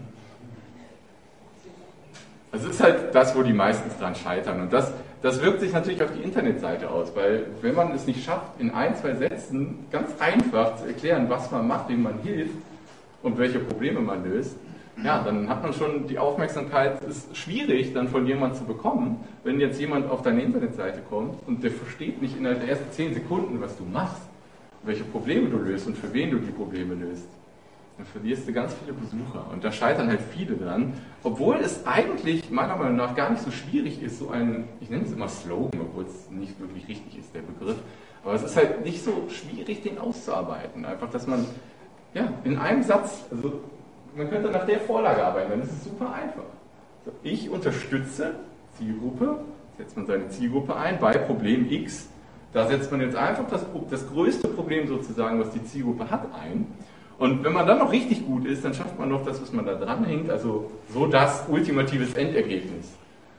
Also 2.51 2.67
es 2.67 2.75
ist 2.75 2.83
halt 2.83 3.15
das, 3.15 3.33
wo 3.35 3.43
die 3.43 3.53
meistens 3.53 3.97
dran 3.97 4.13
scheitern. 4.13 4.59
Und 4.59 4.73
das, 4.73 4.91
das 5.21 5.41
wirkt 5.41 5.61
sich 5.61 5.71
natürlich 5.71 6.03
auf 6.03 6.11
die 6.11 6.21
Internetseite 6.21 6.89
aus, 6.89 7.15
weil 7.15 7.45
wenn 7.61 7.75
man 7.75 7.93
es 7.93 8.05
nicht 8.05 8.25
schafft, 8.25 8.59
in 8.59 8.71
ein, 8.71 8.95
zwei 8.97 9.15
Sätzen 9.15 9.85
ganz 9.89 10.11
einfach 10.19 10.75
zu 10.75 10.85
erklären, 10.85 11.29
was 11.29 11.49
man 11.51 11.65
macht, 11.65 11.87
wem 11.87 12.03
man 12.03 12.19
hilft, 12.23 12.55
und 13.23 13.37
welche 13.37 13.59
Probleme 13.59 13.99
man 13.99 14.23
löst, 14.23 14.55
ja, 15.03 15.23
dann 15.23 15.49
hat 15.49 15.63
man 15.63 15.73
schon 15.73 16.07
die 16.07 16.19
Aufmerksamkeit, 16.19 17.01
ist 17.03 17.35
schwierig 17.35 17.93
dann 17.93 18.07
von 18.07 18.25
jemandem 18.27 18.59
zu 18.59 18.65
bekommen, 18.65 19.23
wenn 19.43 19.59
jetzt 19.59 19.79
jemand 19.79 20.09
auf 20.09 20.21
deine 20.21 20.41
Internetseite 20.41 21.01
kommt 21.09 21.35
und 21.47 21.63
der 21.63 21.71
versteht 21.71 22.21
nicht 22.21 22.37
innerhalb 22.37 22.59
der 22.59 22.69
ersten 22.69 22.91
zehn 22.91 23.13
Sekunden, 23.13 23.61
was 23.61 23.77
du 23.77 23.83
machst, 23.83 24.21
welche 24.83 25.03
Probleme 25.03 25.49
du 25.49 25.57
löst 25.57 25.87
und 25.87 25.97
für 25.97 26.13
wen 26.13 26.31
du 26.31 26.39
die 26.39 26.51
Probleme 26.51 26.93
löst. 26.93 27.27
Dann 27.97 28.05
verlierst 28.05 28.47
du 28.47 28.53
ganz 28.53 28.73
viele 28.73 28.93
Besucher 28.93 29.45
und 29.51 29.63
da 29.63 29.71
scheitern 29.71 30.07
halt 30.07 30.21
viele 30.21 30.55
dran, 30.55 30.93
obwohl 31.23 31.57
es 31.57 31.85
eigentlich 31.85 32.49
meiner 32.49 32.75
Meinung 32.75 32.95
nach 32.95 33.15
gar 33.15 33.29
nicht 33.29 33.43
so 33.43 33.51
schwierig 33.51 34.01
ist, 34.01 34.19
so 34.19 34.29
ein, 34.29 34.65
ich 34.81 34.89
nenne 34.89 35.03
es 35.05 35.11
immer 35.11 35.27
Slogan, 35.27 35.81
obwohl 35.81 36.05
es 36.05 36.29
nicht 36.31 36.59
wirklich 36.59 36.87
richtig 36.87 37.19
ist, 37.19 37.33
der 37.33 37.41
Begriff, 37.41 37.77
aber 38.23 38.33
es 38.33 38.43
ist 38.43 38.55
halt 38.55 38.83
nicht 38.85 39.03
so 39.03 39.27
schwierig, 39.29 39.81
den 39.81 39.97
auszuarbeiten. 39.97 40.85
Einfach, 40.85 41.09
dass 41.09 41.27
man 41.27 41.45
ja, 42.13 42.33
in 42.43 42.57
einem 42.57 42.83
Satz, 42.83 43.25
also 43.31 43.61
man 44.15 44.29
könnte 44.29 44.49
nach 44.49 44.65
der 44.65 44.79
Vorlage 44.79 45.23
arbeiten, 45.23 45.51
dann 45.51 45.61
ist 45.61 45.71
es 45.71 45.83
super 45.83 46.13
einfach. 46.13 46.43
Ich 47.23 47.49
unterstütze 47.49 48.35
Zielgruppe, 48.77 49.39
setzt 49.77 49.97
man 49.97 50.05
seine 50.05 50.29
Zielgruppe 50.29 50.75
ein 50.75 50.99
bei 50.99 51.13
Problem 51.17 51.71
X. 51.71 52.09
Da 52.53 52.67
setzt 52.67 52.91
man 52.91 53.01
jetzt 53.01 53.15
einfach 53.15 53.47
das, 53.49 53.65
das 53.89 54.07
größte 54.09 54.47
Problem 54.49 54.87
sozusagen, 54.87 55.39
was 55.39 55.51
die 55.51 55.63
Zielgruppe 55.63 56.09
hat, 56.09 56.27
ein. 56.33 56.67
Und 57.17 57.43
wenn 57.43 57.53
man 57.53 57.65
dann 57.67 57.77
noch 57.77 57.91
richtig 57.91 58.25
gut 58.25 58.45
ist, 58.45 58.65
dann 58.65 58.73
schafft 58.73 58.97
man 58.99 59.09
noch 59.09 59.23
das, 59.23 59.41
was 59.41 59.53
man 59.53 59.65
da 59.65 59.75
dranhängt, 59.75 60.29
also 60.29 60.71
so 60.91 61.05
das 61.05 61.45
ultimatives 61.47 62.13
Endergebnis. 62.15 62.93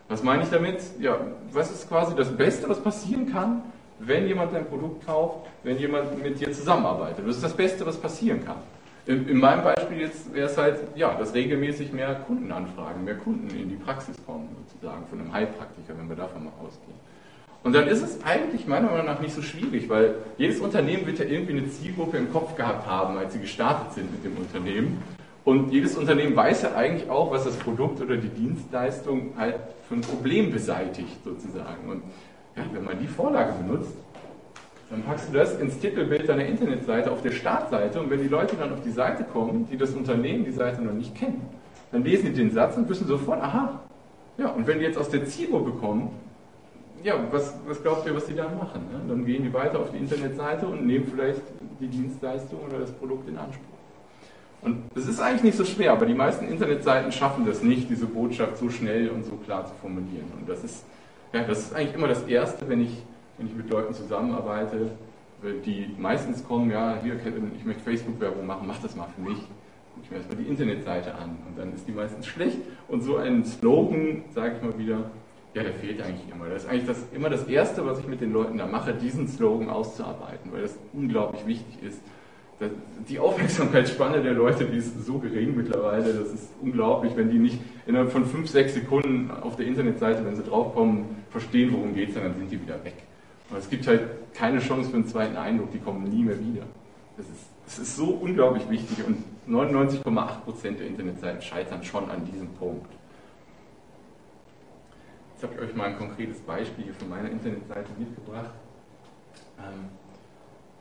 Was 0.08 0.22
meine 0.22 0.44
ich 0.44 0.50
damit? 0.50 0.80
Ja, 1.00 1.18
was 1.52 1.70
ist 1.70 1.88
quasi 1.88 2.14
das 2.14 2.30
Beste, 2.36 2.68
was 2.68 2.80
passieren 2.80 3.30
kann, 3.30 3.62
wenn 3.98 4.26
jemand 4.26 4.54
dein 4.54 4.66
Produkt 4.66 5.04
kauft, 5.06 5.46
wenn 5.62 5.78
jemand 5.78 6.22
mit 6.22 6.40
dir 6.40 6.52
zusammenarbeitet. 6.52 7.26
Das 7.26 7.36
ist 7.36 7.44
das 7.44 7.54
Beste, 7.54 7.84
was 7.86 7.96
passieren 7.96 8.44
kann. 8.44 8.56
In, 9.04 9.28
in 9.28 9.40
meinem 9.40 9.64
Beispiel 9.64 10.00
jetzt 10.00 10.32
wäre 10.32 10.46
es 10.46 10.56
halt, 10.56 10.78
ja, 10.94 11.14
dass 11.14 11.34
regelmäßig 11.34 11.92
mehr 11.92 12.14
Kundenanfragen, 12.26 13.04
mehr 13.04 13.16
Kunden 13.16 13.50
in 13.50 13.68
die 13.68 13.76
Praxis 13.76 14.16
kommen, 14.24 14.48
sozusagen, 14.68 15.04
von 15.08 15.20
einem 15.20 15.32
Heilpraktiker, 15.32 15.98
wenn 15.98 16.08
wir 16.08 16.16
davon 16.16 16.44
mal 16.44 16.52
ausgehen. 16.60 16.94
Und 17.64 17.74
dann 17.74 17.88
ist 17.88 18.02
es 18.02 18.22
eigentlich 18.24 18.66
meiner 18.66 18.90
Meinung 18.90 19.06
nach 19.06 19.20
nicht 19.20 19.34
so 19.34 19.42
schwierig, 19.42 19.88
weil 19.88 20.16
jedes 20.36 20.60
Unternehmen 20.60 21.06
wird 21.06 21.18
ja 21.18 21.24
irgendwie 21.24 21.58
eine 21.58 21.68
Zielgruppe 21.68 22.16
im 22.16 22.32
Kopf 22.32 22.56
gehabt 22.56 22.86
haben, 22.86 23.18
als 23.18 23.32
sie 23.32 23.40
gestartet 23.40 23.92
sind 23.94 24.10
mit 24.10 24.24
dem 24.24 24.36
Unternehmen. 24.36 25.02
Und 25.44 25.72
jedes 25.72 25.96
Unternehmen 25.96 26.36
weiß 26.36 26.62
ja 26.62 26.74
eigentlich 26.74 27.10
auch, 27.10 27.32
was 27.32 27.44
das 27.44 27.56
Produkt 27.56 28.00
oder 28.00 28.16
die 28.16 28.28
Dienstleistung 28.28 29.34
halt 29.36 29.56
für 29.88 29.94
ein 29.94 30.00
Problem 30.00 30.52
beseitigt, 30.52 31.24
sozusagen. 31.24 31.88
Und 31.88 32.02
ja, 32.56 32.62
wenn 32.72 32.84
man 32.84 33.00
die 33.00 33.08
Vorlage 33.08 33.52
benutzt, 33.54 33.96
dann 34.92 35.02
packst 35.04 35.28
du 35.28 35.32
das 35.32 35.58
ins 35.58 35.78
Titelbild 35.78 36.28
deiner 36.28 36.44
Internetseite 36.44 37.10
auf 37.10 37.22
der 37.22 37.30
Startseite 37.30 37.98
und 37.98 38.10
wenn 38.10 38.20
die 38.20 38.28
Leute 38.28 38.56
dann 38.56 38.72
auf 38.74 38.82
die 38.82 38.90
Seite 38.90 39.24
kommen, 39.24 39.66
die 39.72 39.78
das 39.78 39.94
Unternehmen, 39.94 40.44
die 40.44 40.52
Seite 40.52 40.82
noch 40.82 40.92
nicht 40.92 41.14
kennen, 41.14 41.40
dann 41.90 42.04
lesen 42.04 42.26
die 42.26 42.34
den 42.34 42.50
Satz 42.50 42.76
und 42.76 42.88
wissen 42.88 43.06
sofort, 43.06 43.40
aha, 43.40 43.80
ja, 44.36 44.48
und 44.50 44.66
wenn 44.66 44.78
die 44.78 44.84
jetzt 44.84 44.98
aus 44.98 45.08
der 45.08 45.24
Zielgruppe 45.24 45.70
kommen, 45.72 46.10
ja, 47.02 47.14
was, 47.30 47.54
was 47.66 47.82
glaubt 47.82 48.06
ihr, 48.06 48.14
was 48.14 48.26
die 48.26 48.34
dann 48.34 48.56
machen? 48.58 48.82
Ne? 48.92 49.00
Dann 49.08 49.24
gehen 49.24 49.42
die 49.42 49.52
weiter 49.52 49.80
auf 49.80 49.90
die 49.90 49.96
Internetseite 49.96 50.66
und 50.66 50.86
nehmen 50.86 51.06
vielleicht 51.10 51.40
die 51.80 51.88
Dienstleistung 51.88 52.60
oder 52.60 52.78
das 52.78 52.92
Produkt 52.92 53.28
in 53.28 53.38
Anspruch. 53.38 53.64
Und 54.60 54.84
das 54.94 55.08
ist 55.08 55.20
eigentlich 55.20 55.42
nicht 55.42 55.56
so 55.56 55.64
schwer, 55.64 55.92
aber 55.92 56.06
die 56.06 56.14
meisten 56.14 56.46
Internetseiten 56.46 57.10
schaffen 57.10 57.44
das 57.44 57.62
nicht, 57.62 57.90
diese 57.90 58.06
Botschaft 58.06 58.58
so 58.58 58.70
schnell 58.70 59.08
und 59.08 59.24
so 59.24 59.32
klar 59.36 59.66
zu 59.66 59.72
formulieren. 59.80 60.30
Und 60.38 60.48
das 60.48 60.62
ist 60.62 60.84
ja, 61.32 61.44
das 61.44 61.60
ist 61.60 61.74
eigentlich 61.74 61.94
immer 61.94 62.08
das 62.08 62.22
Erste, 62.24 62.68
wenn 62.68 62.82
ich, 62.82 63.02
wenn 63.42 63.48
ich 63.50 63.56
mit 63.56 63.70
Leuten 63.70 63.92
zusammenarbeite, 63.92 64.92
die 65.64 65.94
meistens 65.98 66.46
kommen, 66.46 66.70
ja, 66.70 66.98
hier, 67.02 67.16
ich 67.56 67.64
möchte 67.64 67.82
Facebook-Werbung 67.82 68.46
machen, 68.46 68.66
mach 68.68 68.80
das 68.80 68.94
mal 68.94 69.08
für 69.16 69.22
mich. 69.22 69.38
Gucke 69.38 70.04
ich 70.04 70.10
mir 70.10 70.16
erstmal 70.18 70.36
die 70.38 70.48
Internetseite 70.48 71.14
an 71.14 71.36
und 71.48 71.58
dann 71.58 71.74
ist 71.74 71.86
die 71.88 71.92
meistens 71.92 72.26
schlecht. 72.26 72.58
Und 72.88 73.02
so 73.02 73.16
ein 73.16 73.44
Slogan, 73.44 74.22
sage 74.32 74.54
ich 74.56 74.62
mal 74.62 74.78
wieder, 74.78 75.10
ja, 75.54 75.62
der 75.64 75.72
fehlt 75.74 76.00
eigentlich 76.00 76.30
immer. 76.32 76.48
Das 76.48 76.62
ist 76.62 76.70
eigentlich 76.70 76.86
das, 76.86 77.04
immer 77.12 77.28
das 77.28 77.44
Erste, 77.44 77.84
was 77.84 77.98
ich 77.98 78.06
mit 78.06 78.20
den 78.20 78.32
Leuten 78.32 78.56
da 78.56 78.66
mache, 78.66 78.94
diesen 78.94 79.26
Slogan 79.26 79.68
auszuarbeiten, 79.68 80.52
weil 80.52 80.62
das 80.62 80.78
unglaublich 80.92 81.44
wichtig 81.46 81.82
ist. 81.82 82.00
Die 83.08 83.18
Aufmerksamkeitsspanne 83.18 84.22
der 84.22 84.34
Leute, 84.34 84.66
die 84.66 84.78
ist 84.78 85.04
so 85.04 85.18
gering 85.18 85.56
mittlerweile, 85.56 86.14
das 86.14 86.32
ist 86.32 86.52
unglaublich, 86.62 87.16
wenn 87.16 87.28
die 87.28 87.38
nicht 87.38 87.58
innerhalb 87.86 88.12
von 88.12 88.24
fünf, 88.24 88.48
sechs 88.48 88.74
Sekunden 88.74 89.32
auf 89.32 89.56
der 89.56 89.66
Internetseite, 89.66 90.24
wenn 90.24 90.36
sie 90.36 90.44
draufkommen, 90.44 91.06
verstehen, 91.30 91.72
worum 91.72 91.92
geht 91.92 92.10
es, 92.10 92.14
dann 92.14 92.34
sind 92.36 92.52
die 92.52 92.62
wieder 92.62 92.82
weg. 92.84 92.94
Aber 93.52 93.58
es 93.58 93.68
gibt 93.68 93.86
halt 93.86 94.32
keine 94.32 94.60
Chance 94.60 94.88
für 94.88 94.96
einen 94.96 95.06
zweiten 95.06 95.36
Eindruck, 95.36 95.70
die 95.72 95.78
kommen 95.78 96.04
nie 96.04 96.24
mehr 96.24 96.40
wieder. 96.40 96.62
Das 97.18 97.26
ist, 97.26 97.50
das 97.66 97.78
ist 97.80 97.96
so 97.96 98.06
unglaublich 98.06 98.66
wichtig 98.70 99.04
und 99.06 99.22
99,8% 99.46 100.78
der 100.78 100.86
Internetseiten 100.86 101.42
scheitern 101.42 101.84
schon 101.84 102.10
an 102.10 102.24
diesem 102.24 102.48
Punkt. 102.54 102.90
Jetzt 105.34 105.42
habe 105.42 105.54
ich 105.54 105.68
euch 105.68 105.76
mal 105.76 105.88
ein 105.88 105.98
konkretes 105.98 106.40
Beispiel 106.40 106.84
hier 106.84 106.94
von 106.94 107.10
meiner 107.10 107.30
Internetseite 107.30 107.90
mitgebracht. 107.98 108.54
Ähm, 109.58 109.84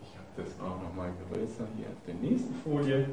ich 0.01 0.15
habe 0.15 0.27
das 0.37 0.57
auch 0.61 0.81
nochmal 0.81 1.11
größer 1.27 1.67
hier 1.75 1.87
auf 1.87 2.05
der 2.07 2.13
nächsten 2.13 2.55
Folie. 2.63 3.05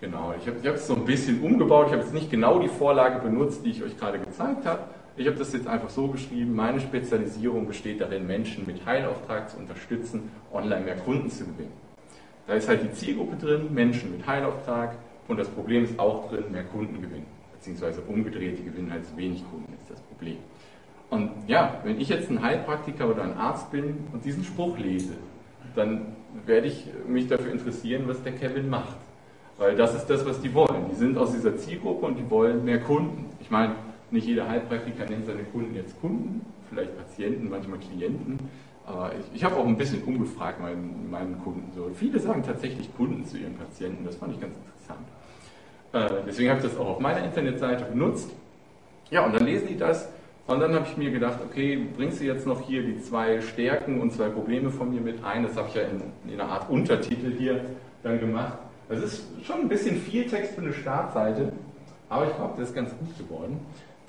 Genau, 0.00 0.32
ich 0.40 0.46
habe 0.46 0.76
es 0.76 0.86
so 0.86 0.94
ein 0.94 1.04
bisschen 1.04 1.42
umgebaut. 1.42 1.86
Ich 1.88 1.92
habe 1.92 2.02
jetzt 2.02 2.14
nicht 2.14 2.30
genau 2.30 2.60
die 2.60 2.68
Vorlage 2.68 3.18
benutzt, 3.18 3.64
die 3.64 3.70
ich 3.70 3.82
euch 3.82 3.98
gerade 3.98 4.20
gezeigt 4.20 4.64
habe. 4.64 4.84
Ich 5.16 5.26
habe 5.26 5.36
das 5.36 5.52
jetzt 5.52 5.66
einfach 5.66 5.90
so 5.90 6.08
geschrieben. 6.08 6.54
Meine 6.54 6.80
Spezialisierung 6.80 7.66
besteht 7.66 8.00
darin, 8.00 8.26
Menschen 8.26 8.66
mit 8.66 8.84
Heilauftrag 8.86 9.50
zu 9.50 9.58
unterstützen, 9.58 10.30
online 10.52 10.84
mehr 10.84 10.96
Kunden 10.96 11.28
zu 11.28 11.44
gewinnen. 11.44 11.72
Da 12.46 12.54
ist 12.54 12.68
halt 12.68 12.82
die 12.82 12.92
Zielgruppe 12.92 13.36
drin, 13.36 13.74
Menschen 13.74 14.12
mit 14.12 14.26
Heilauftrag. 14.26 14.96
Und 15.28 15.38
das 15.38 15.48
Problem 15.48 15.84
ist 15.84 15.98
auch 15.98 16.30
drin, 16.30 16.50
mehr 16.50 16.64
Kunden 16.64 17.00
gewinnen. 17.00 17.26
Beziehungsweise 17.52 18.00
umgedreht, 18.00 18.58
die 18.58 18.64
gewinnen 18.64 18.90
halt 18.90 19.06
zu 19.06 19.16
wenig 19.16 19.44
Kunden, 19.50 19.72
ist 19.74 19.90
das 19.90 20.00
Problem. 20.00 20.38
Und 21.10 21.30
ja, 21.46 21.80
wenn 21.84 22.00
ich 22.00 22.08
jetzt 22.08 22.30
ein 22.30 22.42
Heilpraktiker 22.42 23.08
oder 23.08 23.22
ein 23.22 23.36
Arzt 23.36 23.70
bin 23.70 23.98
und 24.12 24.24
diesen 24.24 24.44
Spruch 24.44 24.78
lese, 24.78 25.12
dann 25.76 26.06
werde 26.46 26.68
ich 26.68 26.86
mich 27.06 27.28
dafür 27.28 27.52
interessieren, 27.52 28.04
was 28.06 28.22
der 28.22 28.32
Kevin 28.32 28.70
macht. 28.70 28.96
Weil 29.58 29.76
das 29.76 29.94
ist 29.94 30.06
das, 30.06 30.24
was 30.24 30.40
die 30.40 30.52
wollen. 30.54 30.86
Die 30.90 30.96
sind 30.96 31.18
aus 31.18 31.32
dieser 31.32 31.56
Zielgruppe 31.56 32.06
und 32.06 32.18
die 32.18 32.28
wollen 32.30 32.64
mehr 32.64 32.80
Kunden. 32.80 33.26
Ich 33.40 33.50
meine, 33.50 33.74
nicht 34.12 34.26
jeder 34.26 34.48
Heilpraktiker 34.48 35.06
nennt 35.06 35.26
seine 35.26 35.44
Kunden 35.44 35.74
jetzt 35.74 36.00
Kunden, 36.00 36.44
vielleicht 36.68 36.96
Patienten, 36.96 37.48
manchmal 37.48 37.78
Klienten. 37.78 38.38
Aber 38.84 39.12
ich, 39.14 39.36
ich 39.36 39.44
habe 39.44 39.56
auch 39.56 39.66
ein 39.66 39.76
bisschen 39.76 40.02
umgefragt 40.02 40.60
meinen, 40.60 41.10
meinen 41.10 41.40
Kunden. 41.42 41.70
So, 41.74 41.88
viele 41.94 42.18
sagen 42.18 42.42
tatsächlich 42.42 42.94
Kunden 42.96 43.24
zu 43.24 43.38
ihren 43.38 43.54
Patienten. 43.54 44.04
Das 44.04 44.16
fand 44.16 44.34
ich 44.34 44.40
ganz 44.40 44.54
interessant. 44.56 45.06
Äh, 45.92 46.24
deswegen 46.26 46.50
habe 46.50 46.60
ich 46.60 46.66
das 46.66 46.76
auch 46.76 46.88
auf 46.88 47.00
meiner 47.00 47.24
Internetseite 47.24 47.84
benutzt. 47.84 48.30
Ja, 49.10 49.24
und 49.24 49.34
dann 49.34 49.44
lesen 49.44 49.68
die 49.68 49.76
das. 49.76 50.08
Und 50.46 50.58
dann 50.58 50.74
habe 50.74 50.86
ich 50.90 50.96
mir 50.96 51.10
gedacht, 51.12 51.38
okay, 51.44 51.86
bringst 51.96 52.20
du 52.20 52.24
jetzt 52.24 52.46
noch 52.46 52.60
hier 52.62 52.82
die 52.82 53.00
zwei 53.00 53.40
Stärken 53.40 54.00
und 54.00 54.12
zwei 54.12 54.28
Probleme 54.28 54.70
von 54.70 54.92
mir 54.92 55.00
mit 55.00 55.22
ein? 55.24 55.44
Das 55.44 55.56
habe 55.56 55.68
ich 55.68 55.74
ja 55.74 55.82
in, 55.82 56.02
in 56.26 56.40
einer 56.40 56.50
Art 56.50 56.68
Untertitel 56.68 57.32
hier 57.38 57.64
dann 58.02 58.18
gemacht. 58.18 58.58
Das 58.88 59.00
ist 59.00 59.24
schon 59.44 59.60
ein 59.60 59.68
bisschen 59.68 59.96
viel 59.96 60.26
Text 60.26 60.54
für 60.54 60.60
eine 60.60 60.72
Startseite, 60.72 61.52
aber 62.08 62.26
ich 62.26 62.34
glaube, 62.34 62.54
das 62.58 62.70
ist 62.70 62.74
ganz 62.74 62.90
gut 62.90 63.16
geworden. 63.16 63.60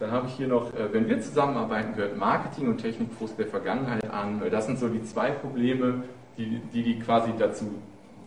Dann 0.04 0.12
habe 0.12 0.28
ich 0.28 0.34
hier 0.34 0.50
noch, 0.50 0.74
äh, 0.74 0.92
wenn 0.92 1.08
wir 1.08 1.22
zusammenarbeiten, 1.22 1.96
gehört 1.96 2.18
Marketing 2.18 2.68
und 2.68 2.78
Technikfrust 2.80 3.40
der 3.40 3.48
Vergangenheit 3.48 4.04
an. 4.12 4.42
Das 4.52 4.66
sind 4.66 4.78
so 4.78 4.90
die 4.90 5.02
zwei 5.04 5.32
Probleme, 5.32 6.04
die 6.38 6.60
die, 6.74 6.84
die 6.84 7.00
quasi 7.00 7.32
dazu 7.40 7.72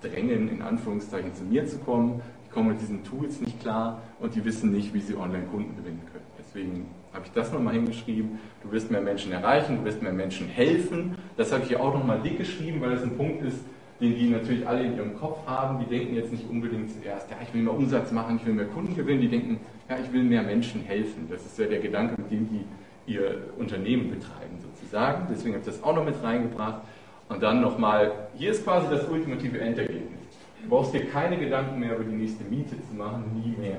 drängen, 0.01 0.49
in 0.49 0.63
Anführungszeichen 0.63 1.35
zu 1.35 1.45
mir 1.45 1.67
zu 1.67 1.77
kommen. 1.81 2.23
Die 2.47 2.51
kommen 2.51 2.69
mit 2.71 2.81
diesen 2.81 3.05
Tools 3.05 3.43
nicht 3.43 3.61
klar 3.61 4.01
und 4.21 4.35
die 4.35 4.43
wissen 4.43 4.73
nicht, 4.73 4.95
wie 4.95 5.01
sie 5.01 5.17
Online-Kunden 5.17 5.77
gewinnen 5.77 6.01
können. 6.11 6.25
Deswegen 6.39 6.87
habe 7.13 7.27
ich 7.27 7.33
das 7.33 7.53
nochmal 7.53 7.75
hingeschrieben. 7.75 8.39
Du 8.63 8.73
wirst 8.73 8.91
mehr 8.91 9.03
Menschen 9.03 9.33
erreichen, 9.33 9.77
du 9.77 9.85
wirst 9.85 10.01
mehr 10.01 10.15
Menschen 10.15 10.49
helfen. 10.49 11.15
Das 11.37 11.53
habe 11.53 11.65
ich 11.65 11.69
hier 11.69 11.81
auch 11.83 11.93
nochmal 11.93 12.21
dick 12.23 12.39
geschrieben, 12.39 12.81
weil 12.81 12.93
das 12.93 13.03
ein 13.03 13.19
Punkt 13.19 13.43
ist, 13.43 13.59
den 14.01 14.17
die 14.17 14.31
natürlich 14.31 14.67
alle 14.67 14.83
in 14.83 14.97
ihrem 14.97 15.19
Kopf 15.19 15.47
haben. 15.47 15.79
Die 15.81 15.95
denken 15.95 16.15
jetzt 16.15 16.33
nicht 16.33 16.49
unbedingt 16.49 16.91
zuerst, 16.91 17.31
ja, 17.31 17.37
ich 17.43 17.53
will 17.53 17.61
mehr 17.61 17.75
Umsatz 17.75 18.13
machen, 18.13 18.37
ich 18.41 18.47
will 18.47 18.55
mehr 18.55 18.65
Kunden 18.65 18.97
gewinnen. 18.97 19.21
Die 19.21 19.29
denken, 19.29 19.61
ja, 19.89 19.99
ich 19.99 20.13
will 20.13 20.23
mehr 20.23 20.43
Menschen 20.43 20.83
helfen. 20.83 21.29
Das 21.31 21.45
ist 21.45 21.59
ja 21.59 21.67
der 21.67 21.81
Gedanke, 21.81 22.21
mit 22.21 22.31
dem 22.31 22.49
die 22.49 22.65
ihr 23.13 23.51
Unternehmen 23.57 24.11
betreiben 24.11 24.59
sozusagen. 24.61 25.27
Deswegen 25.31 25.55
habe 25.55 25.61
ich 25.61 25.75
das 25.75 25.83
auch 25.83 25.95
noch 25.95 26.05
mit 26.05 26.21
reingebracht. 26.23 26.83
Und 27.29 27.43
dann 27.43 27.61
nochmal, 27.61 28.29
hier 28.37 28.51
ist 28.51 28.65
quasi 28.65 28.89
das 28.89 29.09
ultimative 29.09 29.61
Endergebnis. 29.61 30.21
Du 30.63 30.69
brauchst 30.69 30.95
dir 30.95 31.07
keine 31.07 31.39
Gedanken 31.39 31.79
mehr 31.79 31.95
über 31.95 32.05
die 32.05 32.17
nächste 32.17 32.45
Miete 32.45 32.77
zu 32.89 32.95
machen, 32.95 33.25
nie 33.35 33.57
mehr. 33.57 33.79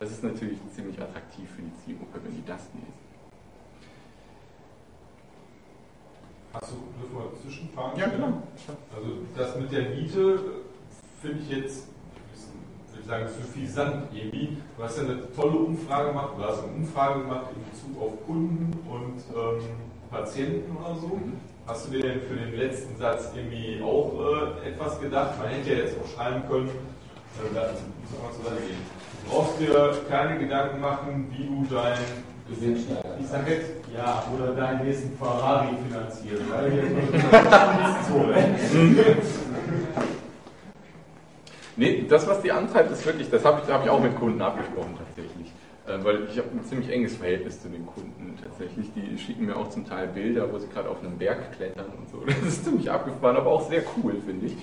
Das 0.00 0.10
ist 0.10 0.22
natürlich 0.22 0.58
ziemlich 0.72 1.00
attraktiv 1.00 1.48
für 1.50 1.62
die 1.62 1.72
Zielgruppe, 1.84 2.20
wenn 2.24 2.34
die 2.34 2.44
das 2.46 2.68
lesen. 2.74 3.08
Hast 6.52 6.72
du, 6.72 6.76
dürfen 7.00 7.16
wir 7.16 7.40
Zwischenfragen 7.40 7.98
Ja, 7.98 8.06
genau. 8.06 8.42
Also 8.94 9.10
das 9.36 9.58
mit 9.58 9.72
der 9.72 9.90
Miete 9.90 10.40
finde 11.20 11.38
ich 11.42 11.50
jetzt, 11.50 11.88
würde 12.98 13.02
ich 13.02 13.06
sagen, 13.06 13.26
für 13.28 13.58
viel 13.58 13.68
Sand 13.68 14.08
irgendwie. 14.12 14.56
Du 14.76 14.82
hast 14.82 14.98
ja 14.98 15.04
eine 15.04 15.32
tolle 15.34 15.58
Umfrage 15.58 16.08
gemacht, 16.08 16.30
du 16.36 16.44
hast 16.44 16.62
eine 16.62 16.72
Umfrage 16.72 17.20
gemacht 17.20 17.46
in 17.54 17.70
Bezug 17.70 18.02
auf 18.02 18.26
Kunden 18.26 18.72
und 18.88 19.22
ähm, 19.34 19.64
Patienten 20.10 20.76
oder 20.76 20.94
so. 20.96 21.06
Mhm. 21.08 21.34
Hast 21.66 21.86
du 21.86 21.90
dir 21.90 22.02
denn 22.02 22.20
für 22.22 22.34
den 22.34 22.56
letzten 22.56 22.96
Satz 22.96 23.30
irgendwie 23.36 23.82
auch 23.82 24.12
äh, 24.64 24.68
etwas 24.68 25.00
gedacht? 25.00 25.38
Man 25.38 25.48
hätte 25.48 25.70
ja 25.70 25.78
jetzt 25.80 25.96
auch 26.00 26.08
schreiben 26.08 26.42
können, 26.48 26.68
äh, 26.68 27.54
da 27.54 27.60
muss 27.60 28.10
man 28.12 28.22
mal 28.22 28.34
zur 28.34 28.44
Seite 28.44 28.66
gehen. 28.66 28.78
Du 29.24 29.30
brauchst 29.30 29.60
dir 29.60 29.92
keine 30.08 30.38
Gedanken 30.38 30.80
machen, 30.80 31.30
wie 31.36 31.44
du 31.44 31.74
dein 31.74 31.98
ich 32.50 33.28
sag 33.30 33.46
jetzt, 33.46 33.72
ja, 33.94 34.24
oder 34.34 34.54
deinen 34.54 34.86
nächsten 34.86 35.14
Ferrari 35.18 35.68
finanzieren. 35.86 36.46
Weil 36.50 36.72
jetzt 36.72 38.08
so, 38.08 38.18
ne? 38.22 39.16
Nee, 41.78 42.04
das, 42.08 42.26
was 42.26 42.42
die 42.42 42.50
antreibt, 42.50 42.90
ist 42.90 43.06
wirklich, 43.06 43.30
das 43.30 43.44
habe 43.44 43.62
ich, 43.64 43.72
hab 43.72 43.84
ich 43.84 43.90
auch 43.90 44.00
mit 44.00 44.16
Kunden 44.18 44.42
abgesprochen 44.42 44.96
tatsächlich. 44.98 45.52
Äh, 45.86 46.04
weil 46.04 46.28
ich 46.28 46.36
habe 46.36 46.48
ein 46.52 46.64
ziemlich 46.64 46.90
enges 46.90 47.16
Verhältnis 47.16 47.62
zu 47.62 47.68
den 47.68 47.86
Kunden 47.86 48.36
tatsächlich. 48.42 48.90
Die 48.96 49.16
schicken 49.16 49.46
mir 49.46 49.56
auch 49.56 49.70
zum 49.70 49.86
Teil 49.86 50.08
Bilder, 50.08 50.52
wo 50.52 50.58
sie 50.58 50.66
gerade 50.68 50.90
auf 50.90 51.00
einem 51.00 51.16
Berg 51.16 51.52
klettern 51.52 51.86
und 51.96 52.10
so. 52.10 52.18
Das 52.26 52.42
ist 52.42 52.64
ziemlich 52.64 52.90
abgefahren, 52.90 53.36
aber 53.36 53.50
auch 53.50 53.70
sehr 53.70 53.82
cool, 53.96 54.16
finde 54.26 54.46
ich. 54.46 54.56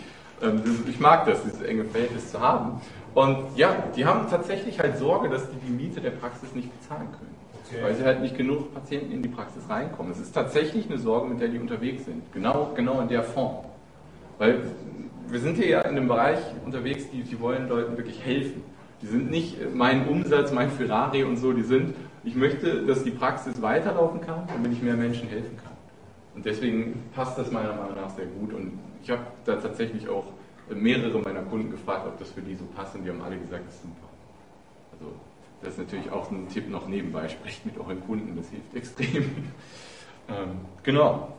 Ähm, 0.44 0.62
das, 0.64 0.90
ich 0.90 1.00
mag 1.00 1.26
das, 1.26 1.42
dieses 1.44 1.62
enge 1.62 1.86
Verhältnis 1.86 2.32
zu 2.32 2.40
haben. 2.42 2.82
Und 3.14 3.46
ja, 3.56 3.74
die 3.96 4.06
haben 4.06 4.30
tatsächlich 4.30 4.78
halt 4.82 4.98
Sorge, 4.98 5.30
dass 5.30 5.50
die 5.50 5.58
die 5.66 5.72
Miete 5.72 6.02
der 6.02 6.12
Praxis 6.12 6.54
nicht 6.54 6.70
bezahlen 6.78 7.08
können. 7.14 7.36
Okay. 7.66 7.82
Weil 7.82 7.96
sie 7.96 8.04
halt 8.04 8.20
nicht 8.20 8.38
genug 8.38 8.74
Patienten 8.74 9.14
in 9.14 9.24
die 9.24 9.30
Praxis 9.30 9.64
reinkommen. 9.70 10.12
Es 10.12 10.20
ist 10.20 10.34
tatsächlich 10.34 10.90
eine 10.90 11.00
Sorge, 11.00 11.30
mit 11.30 11.40
der 11.40 11.48
die 11.48 11.60
unterwegs 11.60 12.04
sind. 12.04 12.22
Genau, 12.34 12.74
genau 12.76 13.00
in 13.00 13.08
der 13.08 13.24
Form. 13.24 13.64
Weil 14.38 14.64
wir 15.28 15.40
sind 15.40 15.56
hier 15.58 15.68
ja 15.68 15.82
in 15.82 15.98
einem 15.98 16.08
Bereich 16.08 16.40
unterwegs, 16.66 17.10
die, 17.12 17.24
die 17.24 17.40
wollen 17.40 17.68
Leuten 17.68 17.98
wirklich 17.98 18.24
helfen. 18.24 18.64
Die 19.02 19.08
sind 19.08 19.30
nicht 19.30 19.58
mein 19.74 20.08
Umsatz, 20.08 20.52
mein 20.52 20.72
Ferrari 20.72 21.24
und 21.24 21.38
so, 21.38 21.54
die 21.54 21.64
sind, 21.64 21.96
ich 22.24 22.36
möchte, 22.36 22.86
dass 22.86 23.04
die 23.04 23.12
Praxis 23.12 23.62
weiterlaufen 23.62 24.22
kann, 24.22 24.48
damit 24.48 24.72
ich 24.72 24.82
mehr 24.82 24.96
Menschen 24.96 25.28
helfen 25.28 25.58
kann. 25.58 25.74
Und 26.34 26.46
deswegen 26.46 27.04
passt 27.14 27.38
das 27.38 27.52
meiner 27.52 27.74
Meinung 27.74 27.96
nach 27.96 28.10
sehr 28.10 28.26
gut. 28.26 28.54
Und 28.54 28.80
ich 29.04 29.10
habe 29.10 29.22
da 29.46 29.56
tatsächlich 29.56 30.10
auch 30.10 30.26
mehrere 30.70 31.20
meiner 31.20 31.44
Kunden 31.44 31.72
gefragt, 31.72 32.08
ob 32.08 32.18
das 32.18 32.32
für 32.32 32.42
die 32.42 32.56
so 32.56 32.66
passt 32.76 32.96
und 32.96 33.04
die 33.04 33.10
haben 33.10 33.22
alle 33.22 33.38
gesagt, 33.38 33.68
das 33.68 33.76
ist 33.76 33.84
super. 33.84 34.08
Also 34.94 35.14
das 35.62 35.74
ist 35.74 35.80
natürlich 35.80 36.12
auch 36.12 36.32
ein 36.32 36.48
Tipp 36.50 36.70
noch 36.70 36.88
nebenbei, 36.88 37.28
sprecht 37.30 37.66
mit 37.66 37.78
euren 37.78 38.04
Kunden, 38.06 38.36
das 38.36 38.50
hilft 38.50 38.76
extrem. 38.76 39.24
ähm, 40.30 40.58
genau. 40.84 41.34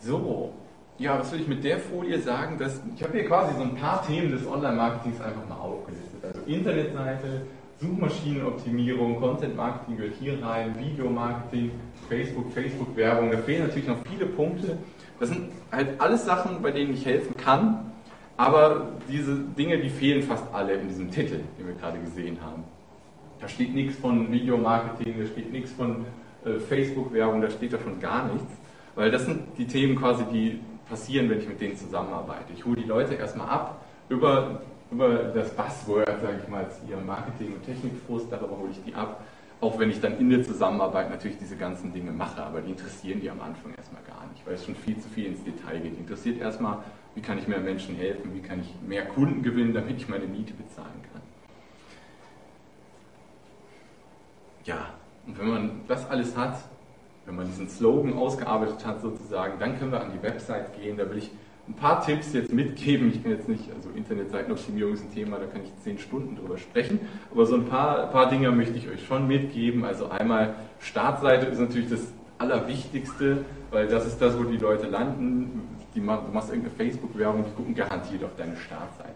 So, 0.00 0.52
ja, 0.98 1.18
was 1.18 1.32
will 1.32 1.40
ich 1.40 1.48
mit 1.48 1.64
der 1.64 1.78
Folie 1.78 2.20
sagen? 2.20 2.58
Dass, 2.58 2.80
ich 2.94 3.02
habe 3.02 3.12
hier 3.14 3.26
quasi 3.26 3.54
so 3.56 3.62
ein 3.62 3.74
paar 3.74 4.06
Themen 4.06 4.30
des 4.30 4.46
Online-Marketings 4.46 5.20
einfach 5.20 5.48
mal 5.48 5.56
aufgelistet. 5.56 6.22
Also 6.22 6.40
Internetseite, 6.46 7.46
Suchmaschinenoptimierung, 7.80 9.18
Content-Marketing 9.18 9.96
gehört 9.96 10.14
hier 10.20 10.42
rein, 10.42 10.74
Video-Marketing, 10.78 11.72
Facebook, 12.08 12.52
Facebook-Werbung. 12.52 13.32
Da 13.32 13.38
fehlen 13.38 13.66
natürlich 13.66 13.88
noch 13.88 13.98
viele 14.08 14.26
Punkte. 14.26 14.78
Das 15.18 15.30
sind 15.30 15.50
halt 15.70 16.00
alles 16.00 16.24
Sachen, 16.24 16.62
bei 16.62 16.70
denen 16.70 16.94
ich 16.94 17.04
helfen 17.04 17.36
kann, 17.36 17.92
aber 18.36 18.88
diese 19.08 19.36
Dinge, 19.36 19.78
die 19.78 19.90
fehlen 19.90 20.22
fast 20.22 20.44
alle 20.52 20.74
in 20.74 20.88
diesem 20.88 21.10
Titel, 21.10 21.40
den 21.58 21.66
wir 21.66 21.74
gerade 21.74 21.98
gesehen 21.98 22.38
haben. 22.44 22.64
Da 23.40 23.48
steht 23.48 23.74
nichts 23.74 23.96
von 23.96 24.30
Videomarketing, 24.30 25.14
da 25.18 25.26
steht 25.26 25.52
nichts 25.52 25.72
von 25.72 26.06
äh, 26.44 26.58
Facebook-Werbung, 26.58 27.40
da 27.40 27.50
steht 27.50 27.72
davon 27.72 28.00
gar 28.00 28.32
nichts. 28.32 28.50
Weil 28.94 29.10
das 29.10 29.24
sind 29.24 29.42
die 29.58 29.66
Themen 29.66 29.96
quasi, 29.96 30.24
die 30.32 30.60
passieren, 30.92 31.30
wenn 31.30 31.38
ich 31.38 31.48
mit 31.48 31.58
denen 31.58 31.74
zusammenarbeite. 31.74 32.52
Ich 32.54 32.66
hole 32.66 32.76
die 32.76 32.86
Leute 32.86 33.14
erstmal 33.14 33.48
ab 33.48 33.82
über, 34.10 34.60
über 34.90 35.08
das 35.34 35.48
Buzzword, 35.56 36.06
sage 36.06 36.40
ich 36.42 36.48
mal, 36.48 36.66
hier 36.86 36.98
Marketing 36.98 37.54
und 37.54 37.64
Technikfrust, 37.64 38.30
darüber 38.30 38.58
hole 38.58 38.70
ich 38.70 38.84
die 38.84 38.94
ab. 38.94 39.24
Auch 39.62 39.78
wenn 39.78 39.88
ich 39.88 40.00
dann 40.02 40.18
in 40.18 40.28
der 40.28 40.42
Zusammenarbeit 40.42 41.08
natürlich 41.08 41.38
diese 41.38 41.56
ganzen 41.56 41.94
Dinge 41.94 42.10
mache, 42.10 42.42
aber 42.42 42.60
die 42.60 42.72
interessieren 42.72 43.20
die 43.22 43.30
am 43.30 43.40
Anfang 43.40 43.72
erstmal 43.74 44.02
gar 44.02 44.26
nicht, 44.32 44.44
weil 44.44 44.54
es 44.54 44.66
schon 44.66 44.74
viel 44.74 44.98
zu 44.98 45.08
viel 45.08 45.26
ins 45.26 45.42
Detail 45.44 45.80
geht. 45.80 45.96
Interessiert 45.96 46.38
erstmal, 46.38 46.78
wie 47.14 47.22
kann 47.22 47.38
ich 47.38 47.48
mehr 47.48 47.60
Menschen 47.60 47.94
helfen, 47.94 48.34
wie 48.34 48.42
kann 48.42 48.60
ich 48.60 48.74
mehr 48.86 49.06
Kunden 49.06 49.42
gewinnen, 49.42 49.72
damit 49.72 49.96
ich 49.96 50.08
meine 50.08 50.26
Miete 50.26 50.52
bezahlen 50.52 51.00
kann. 51.10 51.22
Ja, 54.64 54.90
und 55.26 55.38
wenn 55.38 55.48
man 55.48 55.80
das 55.88 56.08
alles 56.10 56.36
hat, 56.36 56.58
wenn 57.26 57.36
man 57.36 57.46
diesen 57.46 57.68
Slogan 57.68 58.14
ausgearbeitet 58.14 58.84
hat 58.84 59.00
sozusagen, 59.00 59.58
dann 59.58 59.78
können 59.78 59.92
wir 59.92 60.00
an 60.00 60.12
die 60.12 60.22
Website 60.22 60.80
gehen. 60.80 60.96
Da 60.96 61.08
will 61.08 61.18
ich 61.18 61.30
ein 61.68 61.74
paar 61.74 62.04
Tipps 62.04 62.32
jetzt 62.32 62.52
mitgeben. 62.52 63.08
Ich 63.08 63.22
kann 63.22 63.32
jetzt 63.32 63.48
nicht, 63.48 63.72
also 63.74 63.90
Internetseitenoptimierung 63.90 64.94
ist 64.94 65.04
ein 65.04 65.14
Thema, 65.14 65.38
da 65.38 65.46
kann 65.46 65.62
ich 65.62 65.70
zehn 65.82 65.98
Stunden 65.98 66.36
drüber 66.36 66.58
sprechen, 66.58 67.00
aber 67.30 67.46
so 67.46 67.54
ein 67.54 67.66
paar, 67.66 68.08
paar 68.08 68.28
Dinge 68.28 68.50
möchte 68.50 68.76
ich 68.76 68.88
euch 68.88 69.06
schon 69.06 69.28
mitgeben. 69.28 69.84
Also 69.84 70.08
einmal 70.08 70.54
Startseite 70.80 71.46
ist 71.46 71.60
natürlich 71.60 71.88
das 71.88 72.12
Allerwichtigste, 72.38 73.44
weil 73.70 73.86
das 73.86 74.06
ist 74.06 74.20
das, 74.20 74.36
wo 74.36 74.42
die 74.44 74.56
Leute 74.56 74.86
landen. 74.86 75.78
Die, 75.94 76.00
du 76.00 76.06
machst 76.06 76.48
irgendeine 76.48 76.74
Facebook-Werbung, 76.76 77.44
die 77.44 77.54
gucken 77.54 77.74
garantiert 77.74 78.24
auf 78.24 78.34
deine 78.36 78.56
Startseite. 78.56 79.12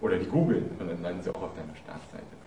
Oder 0.00 0.18
die 0.18 0.26
googeln 0.26 0.70
und 0.78 0.88
dann 0.88 1.02
landen 1.02 1.22
sie 1.22 1.30
auch 1.34 1.42
auf 1.42 1.54
deiner 1.54 1.74
Startseite. 1.76 2.45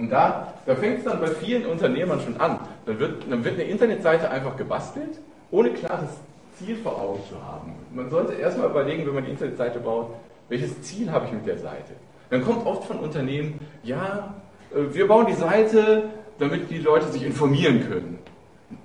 Und 0.00 0.08
da, 0.08 0.54
da 0.64 0.74
fängt 0.74 1.00
es 1.00 1.04
dann 1.04 1.20
bei 1.20 1.26
vielen 1.26 1.66
Unternehmern 1.66 2.18
schon 2.20 2.40
an. 2.40 2.58
Dann 2.86 2.98
wird, 2.98 3.30
dann 3.30 3.44
wird 3.44 3.54
eine 3.54 3.64
Internetseite 3.64 4.30
einfach 4.30 4.56
gebastelt, 4.56 5.20
ohne 5.50 5.70
klares 5.70 6.08
Ziel 6.56 6.76
vor 6.76 6.98
Augen 6.98 7.20
zu 7.28 7.34
haben. 7.46 7.74
Man 7.94 8.08
sollte 8.08 8.32
erstmal 8.32 8.70
überlegen, 8.70 9.06
wenn 9.06 9.14
man 9.14 9.24
die 9.26 9.30
Internetseite 9.30 9.78
baut, 9.78 10.14
welches 10.48 10.80
Ziel 10.80 11.12
habe 11.12 11.26
ich 11.26 11.32
mit 11.32 11.46
der 11.46 11.58
Seite? 11.58 11.92
Dann 12.30 12.42
kommt 12.42 12.64
oft 12.66 12.84
von 12.86 12.98
Unternehmen, 12.98 13.60
ja, 13.82 14.34
äh, 14.72 14.94
wir 14.94 15.06
bauen 15.06 15.26
die 15.26 15.34
Seite, 15.34 16.04
damit 16.38 16.70
die 16.70 16.78
Leute 16.78 17.08
sich 17.08 17.22
informieren 17.22 17.86
können. 17.86 18.18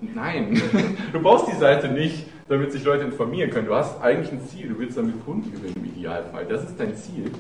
Nein, 0.01 0.62
du 1.13 1.21
baust 1.21 1.47
die 1.47 1.56
Seite 1.56 1.88
nicht, 1.88 2.28
damit 2.49 2.73
sich 2.73 2.84
Leute 2.84 3.06
informieren 3.06 3.51
können. 3.51 3.67
Du 3.67 3.75
hast 3.75 4.01
eigentlich 4.01 4.34
ein 4.34 4.41
Ziel, 4.49 4.67
du 4.67 4.80
willst 4.80 4.97
damit 4.97 5.23
Kunden 5.23 5.49
gewinnen 5.49 5.75
im 5.78 5.86
Idealfall. 5.86 6.45
Das 6.45 6.65
ist 6.65 6.78
dein 6.78 6.93
Ziel. 6.97 7.32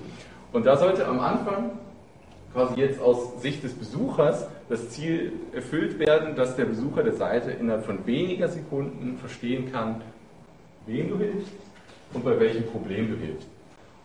Und 0.53 0.65
da 0.65 0.77
sollte 0.77 1.05
am 1.05 1.19
Anfang 1.19 1.71
quasi 2.55 2.79
jetzt 2.79 3.01
aus 3.01 3.41
Sicht 3.41 3.63
des 3.63 3.73
Besuchers 3.73 4.47
das 4.69 4.89
Ziel 4.89 5.33
erfüllt 5.53 5.99
werden, 5.99 6.37
dass 6.37 6.55
der 6.55 6.63
Besucher 6.63 7.03
der 7.03 7.13
Seite 7.13 7.51
innerhalb 7.51 7.85
von 7.85 8.07
weniger 8.07 8.47
Sekunden 8.47 9.17
verstehen 9.17 9.71
kann, 9.73 10.01
wem 10.85 11.09
du 11.09 11.17
hilfst 11.17 11.51
und 12.13 12.23
bei 12.23 12.39
welchem 12.39 12.63
Problem 12.63 13.09
du 13.11 13.17
hilfst. 13.17 13.47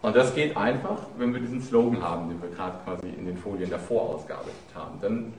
Und 0.02 0.16
das 0.16 0.34
geht 0.34 0.56
einfach, 0.56 0.98
wenn 1.16 1.32
wir 1.32 1.40
diesen 1.40 1.62
Slogan 1.62 2.02
haben, 2.02 2.28
den 2.28 2.42
wir 2.42 2.48
gerade 2.48 2.78
quasi 2.84 3.06
in 3.16 3.24
den 3.24 3.36
Folien 3.36 3.70
davor 3.70 4.16
ausgearbeitet 4.16 4.54
haben. 4.74 4.98
Dann, 5.00 5.32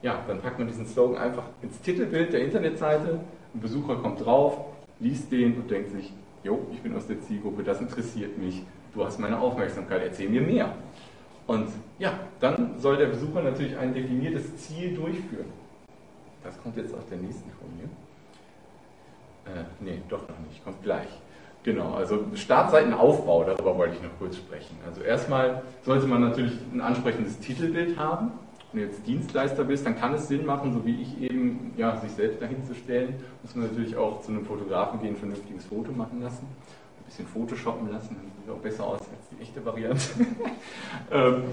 ja, 0.00 0.20
dann 0.26 0.40
packt 0.40 0.58
man 0.58 0.66
diesen 0.66 0.86
Slogan 0.86 1.18
einfach 1.18 1.44
ins 1.60 1.78
Titelbild 1.82 2.32
der 2.32 2.44
Internetseite, 2.44 3.20
ein 3.54 3.60
Besucher 3.60 3.96
kommt 3.96 4.24
drauf, 4.24 4.58
liest 5.00 5.30
den 5.30 5.54
und 5.56 5.70
denkt 5.70 5.90
sich, 5.90 6.14
jo, 6.42 6.60
ich 6.72 6.80
bin 6.80 6.96
aus 6.96 7.06
der 7.06 7.20
Zielgruppe, 7.20 7.62
das 7.62 7.80
interessiert 7.80 8.38
mich, 8.38 8.62
du 8.94 9.04
hast 9.04 9.20
meine 9.20 9.38
Aufmerksamkeit, 9.38 10.02
erzähl 10.02 10.30
mir 10.30 10.40
mehr. 10.40 10.72
Und 11.46 11.68
ja, 11.98 12.18
dann 12.40 12.78
soll 12.78 12.96
der 12.96 13.06
Besucher 13.06 13.42
natürlich 13.42 13.76
ein 13.76 13.92
definiertes 13.92 14.56
Ziel 14.56 14.94
durchführen. 14.94 15.52
Das 16.42 16.60
kommt 16.62 16.76
jetzt 16.76 16.94
auf 16.94 17.06
der 17.08 17.18
nächsten 17.18 17.50
Folie. 17.50 17.88
Äh, 19.46 19.64
nee, 19.80 20.00
doch 20.08 20.26
noch 20.28 20.38
nicht, 20.48 20.64
kommt 20.64 20.82
gleich. 20.82 21.08
Genau, 21.62 21.94
also 21.94 22.24
Startseitenaufbau, 22.34 23.44
darüber 23.44 23.76
wollte 23.78 23.96
ich 23.96 24.02
noch 24.02 24.10
kurz 24.18 24.36
sprechen. 24.36 24.76
Also 24.86 25.00
erstmal 25.00 25.62
sollte 25.82 26.06
man 26.06 26.20
natürlich 26.20 26.52
ein 26.72 26.80
ansprechendes 26.80 27.38
Titelbild 27.38 27.98
haben. 27.98 28.32
Wenn 28.72 28.82
du 28.82 28.86
jetzt 28.88 29.06
Dienstleister 29.06 29.64
bist, 29.64 29.86
dann 29.86 29.96
kann 29.96 30.14
es 30.14 30.28
Sinn 30.28 30.44
machen, 30.44 30.74
so 30.74 30.84
wie 30.84 31.00
ich 31.00 31.22
eben, 31.22 31.72
ja, 31.76 31.96
sich 31.96 32.10
selbst 32.10 32.42
dahin 32.42 32.64
zu 32.64 32.74
stellen. 32.74 33.14
Muss 33.42 33.54
man 33.54 33.66
natürlich 33.68 33.96
auch 33.96 34.20
zu 34.20 34.32
einem 34.32 34.44
Fotografen 34.44 35.00
gehen, 35.00 35.14
ein 35.14 35.16
vernünftiges 35.16 35.64
Foto 35.64 35.92
machen 35.92 36.22
lassen. 36.22 36.46
Bisschen 37.14 37.28
Photoshoppen 37.28 37.92
lassen, 37.92 38.16
dann 38.16 38.32
sieht 38.42 38.52
auch 38.52 38.58
besser 38.58 38.84
aus 38.84 38.98
als 38.98 39.28
die 39.30 39.40
echte 39.40 39.64
Variante. 39.64 40.02
ähm, 41.12 41.44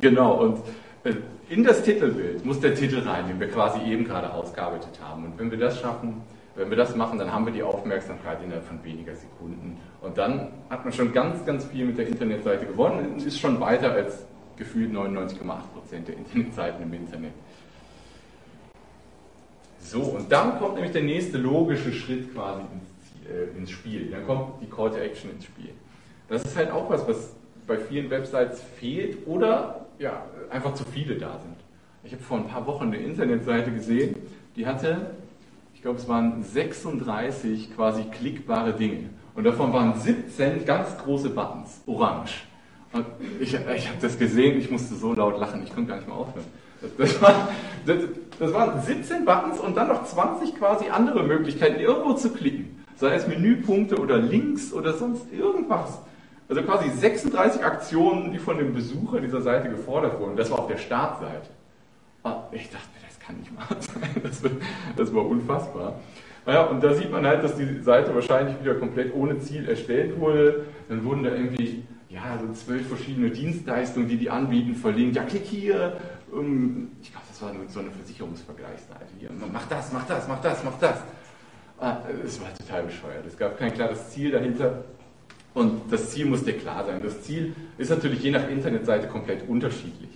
genau, 0.00 0.34
und 0.40 0.58
äh, 1.02 1.14
in 1.48 1.64
das 1.64 1.82
Titelbild 1.82 2.44
muss 2.44 2.60
der 2.60 2.72
Titel 2.72 3.00
rein, 3.00 3.26
den 3.26 3.40
wir 3.40 3.48
quasi 3.48 3.80
eben 3.80 4.04
gerade 4.04 4.32
ausgearbeitet 4.32 5.00
haben. 5.02 5.24
Und 5.24 5.38
wenn 5.40 5.50
wir 5.50 5.58
das 5.58 5.80
schaffen, 5.80 6.22
wenn 6.54 6.70
wir 6.70 6.76
das 6.76 6.94
machen, 6.94 7.18
dann 7.18 7.32
haben 7.32 7.46
wir 7.46 7.52
die 7.52 7.64
Aufmerksamkeit 7.64 8.38
innerhalb 8.44 8.64
von 8.64 8.82
weniger 8.84 9.16
Sekunden. 9.16 9.76
Und 10.02 10.16
dann 10.16 10.52
hat 10.70 10.84
man 10.84 10.92
schon 10.92 11.12
ganz, 11.12 11.44
ganz 11.44 11.64
viel 11.64 11.84
mit 11.84 11.98
der 11.98 12.06
Internetseite 12.06 12.66
gewonnen 12.66 13.14
und 13.14 13.26
ist 13.26 13.40
schon 13.40 13.58
weiter 13.58 13.90
als 13.90 14.24
gefühlt 14.56 14.92
99,8% 14.92 16.04
der 16.06 16.16
Internetseiten 16.16 16.84
im 16.84 16.94
Internet. 16.94 17.32
So, 19.80 20.00
und 20.02 20.30
dann 20.30 20.60
kommt 20.60 20.74
nämlich 20.74 20.92
der 20.92 21.02
nächste 21.02 21.38
logische 21.38 21.92
Schritt 21.92 22.32
quasi 22.32 22.60
ins, 22.60 22.95
äh, 23.30 23.58
ins 23.58 23.70
Spiel. 23.70 24.10
Dann 24.10 24.26
kommt 24.26 24.62
die 24.62 24.66
Call 24.66 24.90
to 24.90 24.96
Action 24.96 25.30
ins 25.30 25.44
Spiel. 25.44 25.70
Das 26.28 26.44
ist 26.44 26.56
halt 26.56 26.70
auch 26.70 26.90
was, 26.90 27.06
was 27.06 27.34
bei 27.66 27.78
vielen 27.78 28.10
Websites 28.10 28.62
fehlt 28.78 29.26
oder 29.26 29.86
ja, 29.98 30.24
einfach 30.50 30.74
zu 30.74 30.84
viele 30.84 31.16
da 31.16 31.38
sind. 31.40 31.56
Ich 32.04 32.12
habe 32.12 32.22
vor 32.22 32.38
ein 32.38 32.46
paar 32.46 32.66
Wochen 32.66 32.84
eine 32.84 32.98
Internetseite 32.98 33.72
gesehen, 33.72 34.16
die 34.54 34.66
hatte 34.66 35.10
glaube, 35.86 36.00
es 36.00 36.08
waren 36.08 36.42
36 36.42 37.76
quasi 37.76 38.02
klickbare 38.10 38.72
Dinge. 38.72 39.10
Und 39.36 39.44
davon 39.44 39.72
waren 39.72 39.96
17 39.96 40.64
ganz 40.64 40.98
große 40.98 41.30
Buttons, 41.30 41.80
orange. 41.86 42.42
Und 42.92 43.06
ich, 43.38 43.54
ich 43.54 43.88
habe 43.88 43.98
das 44.00 44.18
gesehen, 44.18 44.58
ich 44.58 44.68
musste 44.68 44.96
so 44.96 45.14
laut 45.14 45.38
lachen, 45.38 45.62
ich 45.62 45.72
konnte 45.72 45.90
gar 45.90 45.96
nicht 45.98 46.08
mehr 46.08 46.16
aufhören. 46.16 46.44
Das, 46.98 47.22
war, 47.22 47.48
das, 47.86 47.98
das, 48.36 48.52
waren 48.52 48.82
17 48.82 49.24
Buttons 49.24 49.60
und 49.60 49.76
dann 49.76 49.86
noch 49.86 50.04
20 50.04 50.56
quasi 50.56 50.88
andere 50.88 51.22
Möglichkeiten, 51.22 51.78
irgendwo 51.78 52.14
zu 52.14 52.30
klicken. 52.30 52.75
Sei 52.96 53.14
es 53.14 53.26
Menüpunkte 53.26 53.98
oder 53.98 54.18
Links 54.18 54.72
oder 54.72 54.94
sonst 54.94 55.32
irgendwas. 55.32 55.98
Also 56.48 56.62
quasi 56.62 56.90
36 56.90 57.64
Aktionen, 57.64 58.32
die 58.32 58.38
von 58.38 58.56
dem 58.58 58.72
Besucher 58.72 59.20
dieser 59.20 59.42
Seite 59.42 59.68
gefordert 59.68 60.18
wurden. 60.18 60.36
Das 60.36 60.50
war 60.50 60.60
auf 60.60 60.68
der 60.68 60.78
Startseite. 60.78 61.48
Und 62.22 62.34
ich 62.52 62.70
dachte, 62.70 62.88
kann 63.26 63.38
nicht 63.38 63.54
wahr 63.56 63.76
sein. 63.80 64.22
Das, 64.22 64.42
das 64.96 65.14
war 65.14 65.26
unfassbar. 65.26 66.00
Naja, 66.44 66.64
und 66.66 66.82
da 66.82 66.94
sieht 66.94 67.10
man 67.10 67.26
halt, 67.26 67.42
dass 67.42 67.56
die 67.56 67.82
Seite 67.82 68.14
wahrscheinlich 68.14 68.60
wieder 68.60 68.74
komplett 68.74 69.12
ohne 69.14 69.40
Ziel 69.40 69.68
erstellt 69.68 70.18
wurde. 70.20 70.66
Dann 70.88 71.04
wurden 71.04 71.24
da 71.24 71.30
irgendwie 71.30 71.82
ja, 72.08 72.38
so 72.40 72.52
zwölf 72.52 72.86
verschiedene 72.86 73.30
Dienstleistungen, 73.30 74.08
die 74.08 74.16
die 74.16 74.30
anbieten, 74.30 74.76
verlinkt. 74.76 75.16
Ja, 75.16 75.24
klick 75.24 75.44
hier. 75.44 75.96
Ich 76.28 77.10
glaube, 77.10 77.26
das 77.28 77.42
war 77.42 77.52
so 77.68 77.80
eine 77.80 77.90
Versicherungsvergleichsseite. 77.90 79.06
Hier, 79.18 79.30
mach 79.52 79.66
das, 79.66 79.92
mach 79.92 80.06
das, 80.06 80.28
mach 80.28 80.40
das, 80.40 80.62
mach 80.64 80.78
das. 80.78 81.02
Ah, 81.78 81.98
es 82.24 82.40
war 82.40 82.54
total 82.54 82.84
bescheuert. 82.84 83.26
Es 83.26 83.36
gab 83.36 83.58
kein 83.58 83.72
klares 83.72 84.10
Ziel 84.10 84.30
dahinter. 84.30 84.84
Und 85.52 85.90
das 85.90 86.10
Ziel 86.10 86.26
musste 86.26 86.52
klar 86.52 86.84
sein. 86.84 87.00
Das 87.02 87.22
Ziel 87.22 87.54
ist 87.78 87.90
natürlich 87.90 88.22
je 88.22 88.30
nach 88.30 88.48
Internetseite 88.48 89.08
komplett 89.08 89.48
unterschiedlich. 89.48 90.10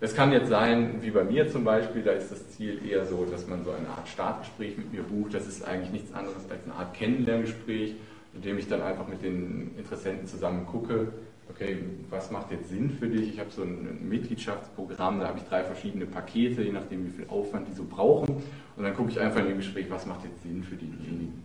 Es 0.00 0.14
kann 0.14 0.32
jetzt 0.32 0.48
sein, 0.48 1.00
wie 1.00 1.10
bei 1.10 1.22
mir 1.22 1.48
zum 1.48 1.62
Beispiel, 1.62 2.02
da 2.02 2.10
ist 2.10 2.32
das 2.32 2.50
Ziel 2.50 2.80
eher 2.84 3.06
so, 3.06 3.24
dass 3.24 3.46
man 3.46 3.64
so 3.64 3.70
eine 3.70 3.88
Art 3.88 4.08
Startgespräch 4.08 4.76
mit 4.76 4.92
mir 4.92 5.02
bucht. 5.02 5.34
Das 5.34 5.46
ist 5.46 5.64
eigentlich 5.64 5.92
nichts 5.92 6.12
anderes 6.12 6.50
als 6.50 6.64
eine 6.64 6.74
Art 6.74 6.94
Kennenlerngespräch, 6.94 7.94
in 8.34 8.42
dem 8.42 8.58
ich 8.58 8.68
dann 8.68 8.82
einfach 8.82 9.06
mit 9.06 9.22
den 9.22 9.76
Interessenten 9.78 10.26
zusammen 10.26 10.66
gucke, 10.66 11.12
okay, 11.54 11.78
was 12.10 12.30
macht 12.30 12.50
jetzt 12.50 12.70
Sinn 12.70 12.90
für 12.90 13.08
dich? 13.08 13.34
Ich 13.34 13.40
habe 13.40 13.50
so 13.50 13.62
ein 13.62 14.08
Mitgliedschaftsprogramm, 14.08 15.20
da 15.20 15.28
habe 15.28 15.38
ich 15.38 15.44
drei 15.44 15.62
verschiedene 15.64 16.06
Pakete, 16.06 16.62
je 16.62 16.72
nachdem, 16.72 17.06
wie 17.06 17.10
viel 17.10 17.26
Aufwand 17.28 17.68
die 17.68 17.72
so 17.72 17.84
brauchen. 17.84 18.42
Und 18.76 18.82
dann 18.82 18.94
gucke 18.94 19.10
ich 19.10 19.20
einfach 19.20 19.40
in 19.40 19.48
dem 19.48 19.58
Gespräch, 19.58 19.86
was 19.90 20.06
macht 20.06 20.24
jetzt 20.24 20.42
Sinn 20.42 20.62
für 20.62 20.76
denjenigen. 20.76 21.44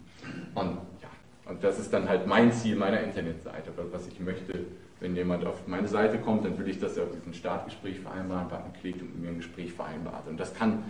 Und 0.55 0.77
ja, 1.01 1.09
und 1.49 1.63
das 1.63 1.79
ist 1.79 1.93
dann 1.93 2.07
halt 2.07 2.25
mein 2.27 2.51
Ziel 2.51 2.75
meiner 2.75 3.01
Internetseite, 3.01 3.71
was 3.91 4.07
ich 4.07 4.19
möchte 4.19 4.65
wenn 4.99 5.15
jemand 5.15 5.45
auf 5.45 5.67
meine 5.67 5.87
Seite 5.87 6.17
kommt, 6.17 6.45
dann 6.45 6.57
will 6.57 6.67
ich, 6.67 6.79
dass 6.79 6.97
er 6.97 7.03
auf 7.03 7.11
diesen 7.11 7.33
Startgespräch 7.33 7.99
vereinbaren 7.99 8.47
Button 8.47 8.73
klickt 8.79 9.01
und 9.01 9.13
mit 9.13 9.23
mir 9.23 9.29
ein 9.29 9.37
Gespräch 9.37 9.73
vereinbart. 9.73 10.27
Und 10.27 10.39
das 10.39 10.53
kann 10.53 10.83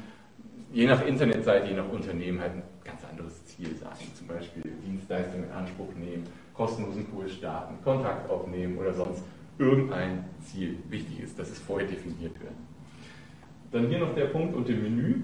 je 0.72 0.88
nach 0.88 1.06
Internetseite, 1.06 1.68
je 1.68 1.76
nach 1.76 1.90
Unternehmen 1.90 2.40
halt 2.40 2.54
ein 2.54 2.64
ganz 2.84 3.02
anderes 3.10 3.46
Ziel 3.46 3.76
sein. 3.76 3.94
Zum 4.16 4.28
Beispiel 4.28 4.64
Dienstleistungen 4.86 5.46
in 5.46 5.52
Anspruch 5.52 5.94
nehmen, 5.96 6.26
kostenlosen 6.54 7.10
Kurs 7.12 7.34
starten, 7.34 7.76
Kontakt 7.84 8.30
aufnehmen 8.30 8.78
oder 8.78 8.94
sonst 8.94 9.24
irgendein 9.58 10.26
Ziel 10.42 10.78
wichtig 10.90 11.22
ist, 11.22 11.38
dass 11.40 11.50
es 11.50 11.60
vorher 11.60 11.88
definiert 11.88 12.40
wird. 12.40 12.54
Dann 13.72 13.88
hier 13.88 14.00
noch 14.00 14.14
der 14.16 14.26
Punkt 14.26 14.56
unter 14.56 14.72
dem 14.72 14.84
Menü. 14.84 15.16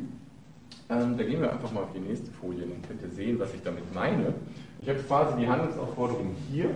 Ähm, 0.89 1.17
da 1.17 1.23
gehen 1.23 1.41
wir 1.41 1.51
einfach 1.51 1.71
mal 1.71 1.83
auf 1.83 1.93
die 1.93 1.99
nächste 1.99 2.31
Folie, 2.31 2.65
dann 2.65 2.81
könnt 2.87 3.01
ihr 3.01 3.09
sehen, 3.09 3.39
was 3.39 3.53
ich 3.53 3.61
damit 3.61 3.93
meine. 3.93 4.33
Ich 4.81 4.89
habe 4.89 4.99
quasi 4.99 5.39
die 5.39 5.47
Handlungsaufforderung 5.47 6.35
hier 6.51 6.75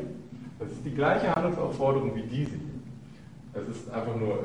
das 0.59 0.71
ist 0.71 0.85
die 0.85 0.93
gleiche 0.93 1.33
Handlungsaufforderung 1.35 2.15
wie 2.15 2.23
diese 2.23 2.51
hier. 2.51 3.61
Es 3.61 3.77
ist 3.77 3.89
einfach 3.91 4.15
nur, 4.15 4.43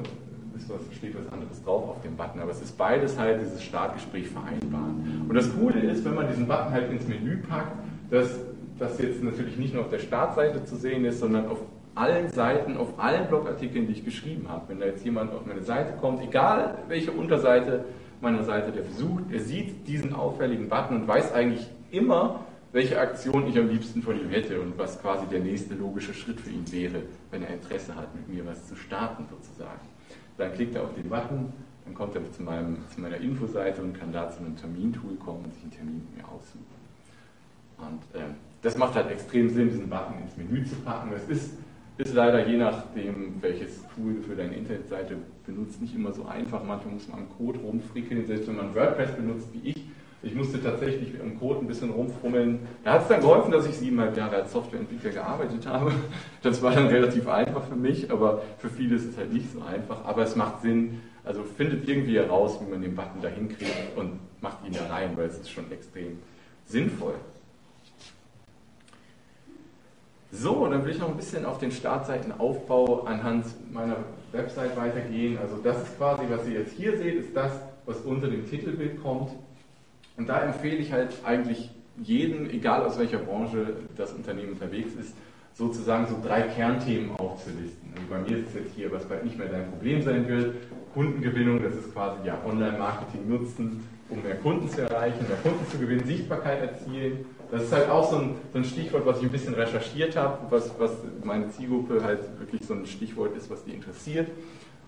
ist 0.56 0.68
was, 0.68 0.80
steht 0.96 1.14
was 1.18 1.32
anderes 1.32 1.62
drauf 1.62 1.88
auf 1.88 2.02
dem 2.02 2.16
Button, 2.16 2.40
aber 2.40 2.50
es 2.50 2.62
ist 2.62 2.76
beides 2.76 3.18
halt 3.18 3.40
dieses 3.40 3.62
Startgespräch 3.62 4.28
vereinbaren. 4.28 5.24
Und 5.28 5.34
das 5.34 5.52
Coole 5.54 5.80
ist, 5.80 6.04
wenn 6.04 6.14
man 6.14 6.28
diesen 6.28 6.46
Button 6.46 6.70
halt 6.70 6.90
ins 6.90 7.06
Menü 7.06 7.38
packt, 7.38 7.76
dass 8.10 8.38
das 8.78 8.98
jetzt 8.98 9.22
natürlich 9.22 9.56
nicht 9.56 9.74
nur 9.74 9.84
auf 9.84 9.90
der 9.90 9.98
Startseite 9.98 10.64
zu 10.64 10.76
sehen 10.76 11.04
ist, 11.04 11.20
sondern 11.20 11.48
auf 11.48 11.58
allen 11.94 12.28
Seiten, 12.30 12.76
auf 12.76 12.98
allen 12.98 13.28
Blogartikeln, 13.28 13.86
die 13.86 13.92
ich 13.92 14.04
geschrieben 14.04 14.48
habe. 14.48 14.68
Wenn 14.68 14.80
da 14.80 14.86
jetzt 14.86 15.04
jemand 15.04 15.32
auf 15.32 15.44
meine 15.46 15.62
Seite 15.62 15.94
kommt, 16.00 16.22
egal 16.22 16.78
welche 16.88 17.12
Unterseite 17.12 17.84
meiner 18.20 18.44
Seite 18.44 18.70
der 18.70 18.82
besucht, 18.82 19.24
er 19.30 19.40
sieht 19.40 19.86
diesen 19.86 20.14
auffälligen 20.14 20.68
Button 20.68 21.02
und 21.02 21.08
weiß 21.08 21.32
eigentlich 21.32 21.66
immer, 21.90 22.40
welche 22.72 22.98
Aktion 22.98 23.46
ich 23.48 23.58
am 23.58 23.68
liebsten 23.68 24.00
von 24.00 24.18
ihm 24.18 24.30
hätte 24.30 24.60
und 24.60 24.78
was 24.78 25.00
quasi 25.00 25.26
der 25.26 25.40
nächste 25.40 25.74
logische 25.74 26.14
Schritt 26.14 26.40
für 26.40 26.50
ihn 26.50 26.64
wäre, 26.72 27.02
wenn 27.30 27.42
er 27.42 27.50
Interesse 27.50 27.94
hat, 27.94 28.14
mit 28.14 28.28
mir 28.28 28.46
was 28.46 28.66
zu 28.66 28.76
starten 28.76 29.26
sozusagen. 29.28 29.91
Dann 30.36 30.52
klickt 30.54 30.74
er 30.74 30.82
auf 30.84 30.94
den 30.94 31.08
Button, 31.08 31.52
dann 31.84 31.94
kommt 31.94 32.14
er 32.14 32.32
zu, 32.32 32.42
meinem, 32.42 32.78
zu 32.94 33.00
meiner 33.00 33.16
Infoseite 33.18 33.82
und 33.82 33.98
kann 33.98 34.12
da 34.12 34.30
zu 34.30 34.40
einem 34.40 34.56
Termintool 34.56 35.16
kommen 35.16 35.44
und 35.44 35.54
sich 35.54 35.62
einen 35.62 35.72
Termin 35.72 35.94
mit 35.94 36.16
mir 36.16 36.24
aussuchen. 36.28 36.82
Und 37.78 38.20
äh, 38.20 38.24
das 38.62 38.78
macht 38.78 38.94
halt 38.94 39.10
extrem 39.10 39.50
Sinn, 39.50 39.68
diesen 39.70 39.88
Button 39.88 40.14
ins 40.22 40.36
Menü 40.36 40.64
zu 40.64 40.76
packen. 40.76 41.10
Das 41.10 41.28
ist, 41.28 41.58
ist 41.98 42.14
leider 42.14 42.46
je 42.46 42.56
nachdem, 42.56 43.42
welches 43.42 43.82
Tool 43.94 44.14
du 44.14 44.22
für 44.22 44.36
deine 44.36 44.54
Internetseite 44.54 45.16
benutzt, 45.44 45.80
nicht 45.80 45.94
immer 45.94 46.12
so 46.12 46.24
einfach. 46.26 46.62
Manchmal 46.64 46.94
muss 46.94 47.08
man 47.08 47.20
am 47.20 47.28
Code 47.36 47.58
rumfrickeln, 47.58 48.26
selbst 48.26 48.46
wenn 48.48 48.56
man 48.56 48.74
WordPress 48.74 49.16
benutzt 49.16 49.48
wie 49.52 49.70
ich, 49.70 49.84
ich 50.22 50.34
musste 50.34 50.62
tatsächlich 50.62 51.18
im 51.20 51.38
Code 51.38 51.60
ein 51.60 51.66
bisschen 51.66 51.90
rumfummeln. 51.90 52.60
Da 52.84 52.92
hat 52.92 53.02
es 53.02 53.08
dann 53.08 53.20
geholfen, 53.20 53.50
dass 53.50 53.66
ich 53.66 53.76
siebeneinhalb 53.76 54.16
Jahre 54.16 54.36
als 54.36 54.52
Softwareentwickler 54.52 55.10
gearbeitet 55.10 55.66
habe. 55.66 55.92
Das 56.42 56.62
war 56.62 56.72
dann 56.72 56.86
relativ 56.86 57.28
einfach 57.28 57.64
für 57.64 57.76
mich, 57.76 58.10
aber 58.10 58.42
für 58.58 58.68
viele 58.68 58.96
ist 58.96 59.06
es 59.06 59.16
halt 59.16 59.32
nicht 59.32 59.52
so 59.52 59.62
einfach. 59.62 60.04
Aber 60.04 60.22
es 60.22 60.36
macht 60.36 60.62
Sinn, 60.62 61.00
Also 61.24 61.44
findet 61.44 61.88
irgendwie 61.88 62.16
heraus, 62.16 62.58
wie 62.60 62.70
man 62.70 62.82
den 62.82 62.94
Button 62.96 63.20
da 63.20 63.28
hinkriegt 63.28 63.96
und 63.96 64.18
macht 64.40 64.66
ihn 64.66 64.72
da 64.72 64.92
rein, 64.92 65.16
weil 65.16 65.26
es 65.26 65.38
ist 65.38 65.50
schon 65.50 65.70
extrem 65.70 66.18
sinnvoll. 66.66 67.14
So, 70.32 70.66
dann 70.66 70.84
will 70.84 70.92
ich 70.92 70.98
noch 70.98 71.10
ein 71.10 71.16
bisschen 71.16 71.44
auf 71.44 71.58
den 71.58 71.70
Startseitenaufbau 71.70 73.02
anhand 73.02 73.44
meiner 73.72 73.98
Website 74.32 74.76
weitergehen. 74.76 75.38
Also 75.38 75.58
das 75.62 75.82
ist 75.82 75.96
quasi, 75.98 76.22
was 76.28 76.46
ihr 76.48 76.60
jetzt 76.60 76.72
hier 76.72 76.96
seht, 76.96 77.14
ist 77.16 77.36
das, 77.36 77.52
was 77.86 77.98
unter 77.98 78.28
dem 78.28 78.48
Titelbild 78.48 79.02
kommt. 79.02 79.30
Und 80.16 80.28
da 80.28 80.42
empfehle 80.42 80.76
ich 80.76 80.92
halt 80.92 81.14
eigentlich 81.24 81.70
jedem, 82.02 82.48
egal 82.50 82.82
aus 82.82 82.98
welcher 82.98 83.18
Branche 83.18 83.76
das 83.96 84.12
Unternehmen 84.12 84.52
unterwegs 84.52 84.94
ist, 84.94 85.14
sozusagen 85.54 86.06
so 86.06 86.16
drei 86.26 86.42
Kernthemen 86.42 87.16
aufzulisten. 87.16 87.92
Also 87.94 88.08
bei 88.08 88.18
mir 88.18 88.38
ist 88.38 88.48
es 88.48 88.54
jetzt 88.54 88.74
hier, 88.74 88.90
was 88.90 89.04
bald 89.04 89.24
nicht 89.24 89.38
mehr 89.38 89.48
dein 89.48 89.68
Problem 89.70 90.02
sein 90.02 90.26
wird. 90.26 90.54
Kundengewinnung, 90.94 91.62
das 91.62 91.74
ist 91.74 91.92
quasi 91.92 92.26
ja 92.26 92.38
Online-Marketing 92.46 93.28
nutzen, 93.28 93.86
um 94.08 94.22
mehr 94.22 94.36
Kunden 94.36 94.68
zu 94.68 94.82
erreichen, 94.82 95.26
mehr 95.26 95.38
Kunden 95.38 95.66
zu 95.70 95.78
gewinnen, 95.78 96.04
Sichtbarkeit 96.04 96.60
erzielen. 96.60 97.24
Das 97.50 97.64
ist 97.64 97.72
halt 97.72 97.88
auch 97.88 98.10
so 98.10 98.16
ein, 98.16 98.34
so 98.52 98.58
ein 98.58 98.64
Stichwort, 98.64 99.04
was 99.06 99.18
ich 99.18 99.24
ein 99.24 99.30
bisschen 99.30 99.54
recherchiert 99.54 100.16
habe, 100.16 100.38
was, 100.50 100.70
was 100.78 100.92
meine 101.22 101.50
Zielgruppe 101.50 102.02
halt 102.02 102.20
wirklich 102.38 102.64
so 102.66 102.74
ein 102.74 102.86
Stichwort 102.86 103.36
ist, 103.36 103.50
was 103.50 103.64
die 103.64 103.72
interessiert. 103.72 104.28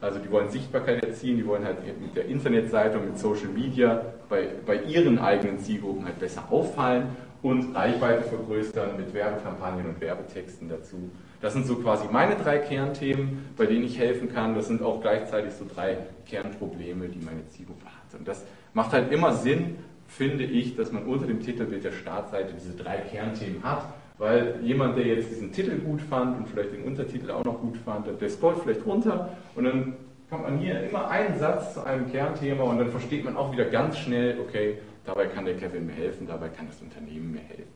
Also 0.00 0.18
die 0.18 0.30
wollen 0.30 0.50
Sichtbarkeit 0.50 1.02
erzielen, 1.04 1.38
die 1.38 1.46
wollen 1.46 1.64
halt 1.64 1.78
mit 2.00 2.14
der 2.14 2.26
Internetseite 2.26 2.98
und 2.98 3.06
mit 3.06 3.18
Social 3.18 3.48
Media 3.48 4.02
bei, 4.28 4.48
bei 4.66 4.82
ihren 4.82 5.18
eigenen 5.18 5.58
Zielgruppen 5.58 6.04
halt 6.04 6.18
besser 6.18 6.44
auffallen 6.50 7.08
und 7.42 7.74
Reichweite 7.74 8.22
vergrößern 8.22 8.96
mit 8.96 9.12
Werbekampagnen 9.12 9.86
und 9.86 10.00
Werbetexten 10.00 10.68
dazu. 10.68 11.10
Das 11.40 11.52
sind 11.52 11.66
so 11.66 11.76
quasi 11.76 12.06
meine 12.10 12.36
drei 12.36 12.58
Kernthemen, 12.58 13.50
bei 13.56 13.66
denen 13.66 13.84
ich 13.84 13.98
helfen 13.98 14.32
kann. 14.32 14.54
Das 14.54 14.68
sind 14.68 14.82
auch 14.82 15.02
gleichzeitig 15.02 15.52
so 15.52 15.66
drei 15.72 15.98
Kernprobleme, 16.26 17.08
die 17.08 17.22
meine 17.22 17.46
Zielgruppe 17.50 17.84
hat. 17.84 18.18
Und 18.18 18.26
das 18.26 18.44
macht 18.72 18.92
halt 18.92 19.12
immer 19.12 19.34
Sinn, 19.34 19.76
finde 20.08 20.44
ich, 20.44 20.74
dass 20.76 20.90
man 20.90 21.04
unter 21.04 21.26
dem 21.26 21.40
Titelbild 21.40 21.84
der 21.84 21.92
Startseite 21.92 22.54
diese 22.54 22.72
drei 22.72 22.96
Kernthemen 22.96 23.62
hat, 23.62 23.92
weil 24.18 24.60
jemand, 24.62 24.96
der 24.96 25.06
jetzt 25.06 25.30
diesen 25.30 25.52
Titel 25.52 25.78
gut 25.78 26.00
fand 26.02 26.38
und 26.38 26.48
vielleicht 26.48 26.72
den 26.72 26.84
Untertitel 26.84 27.30
auch 27.30 27.44
noch 27.44 27.60
gut 27.60 27.76
fand, 27.78 28.06
der 28.20 28.28
scrollt 28.28 28.58
vielleicht 28.62 28.86
runter 28.86 29.36
und 29.54 29.64
dann 29.64 29.94
kommt 30.30 30.42
man 30.44 30.58
hier 30.58 30.82
immer 30.82 31.08
einen 31.08 31.38
Satz 31.38 31.74
zu 31.74 31.84
einem 31.84 32.10
Kernthema 32.10 32.64
und 32.64 32.78
dann 32.78 32.90
versteht 32.90 33.24
man 33.24 33.36
auch 33.36 33.52
wieder 33.52 33.66
ganz 33.66 33.98
schnell, 33.98 34.38
okay, 34.40 34.78
Dabei 35.04 35.26
kann 35.26 35.44
der 35.44 35.56
Kevin 35.56 35.86
mir 35.86 35.92
helfen, 35.92 36.26
dabei 36.26 36.48
kann 36.48 36.66
das 36.66 36.80
Unternehmen 36.80 37.32
mir 37.32 37.40
helfen. 37.40 37.72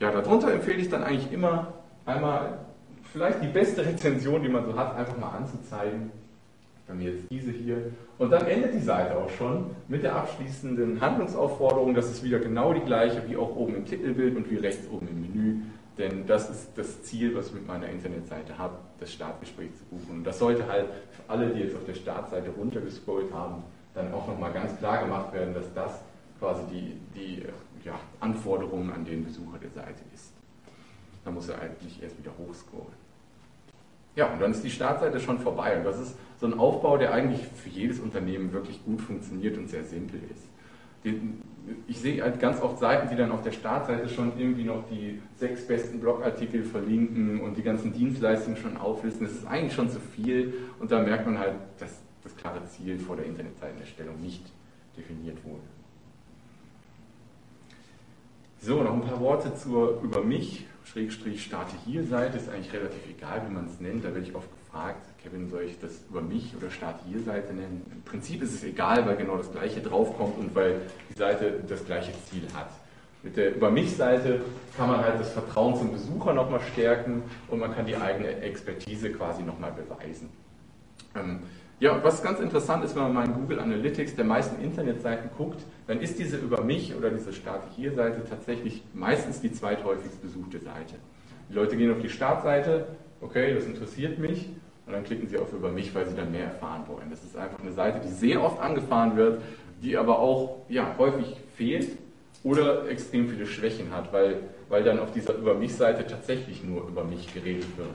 Ja, 0.00 0.10
darunter 0.10 0.52
empfehle 0.52 0.78
ich 0.78 0.88
dann 0.88 1.04
eigentlich 1.04 1.32
immer 1.32 1.74
einmal 2.06 2.58
vielleicht 3.12 3.42
die 3.42 3.48
beste 3.48 3.86
Rezension, 3.86 4.42
die 4.42 4.48
man 4.48 4.64
so 4.64 4.76
hat, 4.76 4.96
einfach 4.96 5.16
mal 5.16 5.30
anzuzeigen. 5.30 6.10
Bei 6.88 6.94
mir 6.94 7.12
jetzt 7.12 7.30
diese 7.30 7.50
hier. 7.50 7.92
Und 8.16 8.30
dann 8.30 8.46
endet 8.46 8.72
die 8.74 8.80
Seite 8.80 9.16
auch 9.16 9.28
schon 9.28 9.66
mit 9.88 10.02
der 10.02 10.16
abschließenden 10.16 11.00
Handlungsaufforderung. 11.00 11.94
Das 11.94 12.10
ist 12.10 12.24
wieder 12.24 12.38
genau 12.38 12.72
die 12.72 12.80
gleiche 12.80 13.22
wie 13.28 13.36
auch 13.36 13.54
oben 13.54 13.76
im 13.76 13.84
Titelbild 13.84 14.36
und 14.36 14.50
wie 14.50 14.56
rechts 14.56 14.88
oben 14.90 15.06
im 15.06 15.20
Menü. 15.20 15.60
Denn 15.98 16.26
das 16.26 16.48
ist 16.48 16.70
das 16.76 17.02
Ziel, 17.02 17.36
was 17.36 17.48
ich 17.48 17.54
mit 17.54 17.66
meiner 17.66 17.88
Internetseite 17.88 18.56
habe, 18.56 18.76
das 19.00 19.12
Startgespräch 19.12 19.74
zu 19.74 19.84
buchen. 19.84 20.18
Und 20.18 20.24
das 20.24 20.38
sollte 20.38 20.66
halt 20.66 20.86
für 21.10 21.22
alle, 21.28 21.50
die 21.50 21.60
jetzt 21.60 21.76
auf 21.76 21.84
der 21.84 21.94
Startseite 21.94 22.50
runtergescrollt 22.50 23.32
haben, 23.34 23.64
dann 23.94 24.14
auch 24.14 24.26
nochmal 24.26 24.52
ganz 24.52 24.76
klar 24.78 25.04
gemacht 25.04 25.32
werden, 25.34 25.52
dass 25.52 25.72
das 25.74 26.00
quasi 26.38 26.62
die, 26.72 26.96
die 27.14 27.42
ja, 27.84 27.98
Anforderungen 28.20 28.92
an 28.92 29.04
den 29.04 29.24
Besucher 29.24 29.58
der 29.58 29.70
Seite 29.70 30.02
ist. 30.14 30.32
Da 31.24 31.32
muss 31.32 31.48
er 31.48 31.60
eigentlich 31.60 32.02
erst 32.02 32.16
wieder 32.18 32.30
hochscrollen. 32.38 33.07
Ja, 34.18 34.32
und 34.32 34.42
dann 34.42 34.50
ist 34.50 34.64
die 34.64 34.70
Startseite 34.70 35.20
schon 35.20 35.38
vorbei. 35.38 35.78
Und 35.78 35.84
das 35.84 35.96
ist 35.96 36.16
so 36.40 36.46
ein 36.46 36.58
Aufbau, 36.58 36.98
der 36.98 37.12
eigentlich 37.12 37.40
für 37.54 37.68
jedes 37.68 38.00
Unternehmen 38.00 38.52
wirklich 38.52 38.84
gut 38.84 39.00
funktioniert 39.00 39.56
und 39.56 39.68
sehr 39.68 39.84
simpel 39.84 40.20
ist. 40.34 41.14
Ich 41.86 42.00
sehe 42.00 42.20
halt 42.20 42.40
ganz 42.40 42.60
oft 42.60 42.80
Seiten, 42.80 43.08
die 43.08 43.14
dann 43.14 43.30
auf 43.30 43.42
der 43.42 43.52
Startseite 43.52 44.08
schon 44.08 44.32
irgendwie 44.36 44.64
noch 44.64 44.88
die 44.90 45.22
sechs 45.36 45.64
besten 45.64 46.00
Blogartikel 46.00 46.64
verlinken 46.64 47.42
und 47.42 47.56
die 47.56 47.62
ganzen 47.62 47.92
Dienstleistungen 47.92 48.56
schon 48.56 48.76
auflisten. 48.76 49.24
Das 49.24 49.36
ist 49.36 49.46
eigentlich 49.46 49.74
schon 49.74 49.88
zu 49.88 50.00
viel 50.00 50.52
und 50.80 50.90
da 50.90 51.00
merkt 51.00 51.24
man 51.24 51.38
halt, 51.38 51.54
dass 51.78 52.02
das 52.24 52.36
klare 52.36 52.64
Ziel 52.64 52.98
vor 52.98 53.14
der 53.14 53.24
Internetseitenerstellung 53.24 54.20
nicht 54.20 54.42
definiert 54.96 55.38
wurde. 55.44 55.77
So, 58.60 58.82
noch 58.82 58.92
ein 58.92 59.02
paar 59.02 59.20
Worte 59.20 59.54
zur 59.54 60.02
über 60.02 60.22
mich, 60.22 60.66
Schrägstrich 60.84 61.44
starte 61.44 61.76
hier 61.86 62.04
Seite, 62.04 62.38
ist 62.38 62.48
eigentlich 62.48 62.72
relativ 62.72 63.08
egal, 63.08 63.42
wie 63.46 63.54
man 63.54 63.66
es 63.66 63.78
nennt. 63.78 64.04
Da 64.04 64.08
werde 64.08 64.26
ich 64.26 64.34
oft 64.34 64.48
gefragt, 64.50 65.06
Kevin, 65.22 65.48
soll 65.48 65.62
ich 65.62 65.78
das 65.78 66.02
über 66.10 66.20
mich 66.20 66.54
oder 66.56 66.68
starte 66.68 67.04
hier 67.06 67.22
Seite 67.22 67.54
nennen? 67.54 67.86
Im 67.92 68.02
Prinzip 68.02 68.42
ist 68.42 68.54
es 68.54 68.64
egal, 68.64 69.06
weil 69.06 69.16
genau 69.16 69.36
das 69.36 69.52
gleiche 69.52 69.80
draufkommt 69.80 70.38
und 70.38 70.56
weil 70.56 70.80
die 71.08 71.16
Seite 71.16 71.62
das 71.68 71.84
gleiche 71.84 72.12
Ziel 72.28 72.42
hat. 72.52 72.70
Mit 73.22 73.36
der 73.36 73.54
Über 73.54 73.70
mich-Seite 73.70 74.40
kann 74.76 74.88
man 74.88 75.04
halt 75.04 75.20
das 75.20 75.30
Vertrauen 75.30 75.76
zum 75.76 75.92
Besucher 75.92 76.32
nochmal 76.32 76.60
stärken 76.72 77.22
und 77.48 77.60
man 77.60 77.72
kann 77.74 77.86
die 77.86 77.96
eigene 77.96 78.40
Expertise 78.40 79.12
quasi 79.12 79.42
nochmal 79.42 79.72
beweisen. 79.72 80.30
Ähm, 81.14 81.40
ja, 81.80 82.02
was 82.02 82.22
ganz 82.22 82.40
interessant 82.40 82.84
ist, 82.84 82.94
wenn 82.96 83.02
man 83.04 83.14
mal 83.14 83.26
in 83.26 83.34
Google 83.34 83.60
Analytics 83.60 84.16
der 84.16 84.24
meisten 84.24 84.62
Internetseiten 84.62 85.30
guckt, 85.36 85.62
dann 85.86 86.00
ist 86.00 86.18
diese 86.18 86.36
über 86.36 86.62
mich 86.62 86.94
oder 86.96 87.10
diese 87.10 87.32
Starte 87.32 87.68
hier 87.76 87.92
Seite 87.92 88.22
tatsächlich 88.28 88.82
meistens 88.94 89.40
die 89.40 89.52
zweithäufigst 89.52 90.20
besuchte 90.20 90.58
Seite. 90.58 90.94
Die 91.48 91.54
Leute 91.54 91.76
gehen 91.76 91.92
auf 91.92 92.00
die 92.00 92.10
Startseite, 92.10 92.86
okay, 93.20 93.54
das 93.54 93.64
interessiert 93.64 94.18
mich, 94.18 94.48
und 94.88 94.94
dann 94.94 95.04
klicken 95.04 95.28
sie 95.28 95.38
auf 95.38 95.52
über 95.52 95.70
mich, 95.70 95.94
weil 95.94 96.06
sie 96.08 96.16
dann 96.16 96.32
mehr 96.32 96.46
erfahren 96.46 96.84
wollen. 96.88 97.10
Das 97.10 97.22
ist 97.22 97.36
einfach 97.36 97.60
eine 97.60 97.72
Seite, 97.72 98.00
die 98.00 98.08
sehr 98.08 98.42
oft 98.42 98.58
angefahren 98.58 99.16
wird, 99.16 99.42
die 99.82 99.98
aber 99.98 100.18
auch 100.18 100.62
ja, 100.70 100.94
häufig 100.96 101.36
fehlt 101.54 101.98
oder 102.42 102.88
extrem 102.88 103.28
viele 103.28 103.44
Schwächen 103.44 103.92
hat, 103.92 104.14
weil, 104.14 104.40
weil 104.70 104.82
dann 104.82 104.98
auf 104.98 105.12
dieser 105.12 105.34
über 105.34 105.52
mich 105.54 105.74
Seite 105.74 106.06
tatsächlich 106.06 106.64
nur 106.64 106.88
über 106.88 107.04
mich 107.04 107.32
geredet 107.34 107.66
wird. 107.76 107.90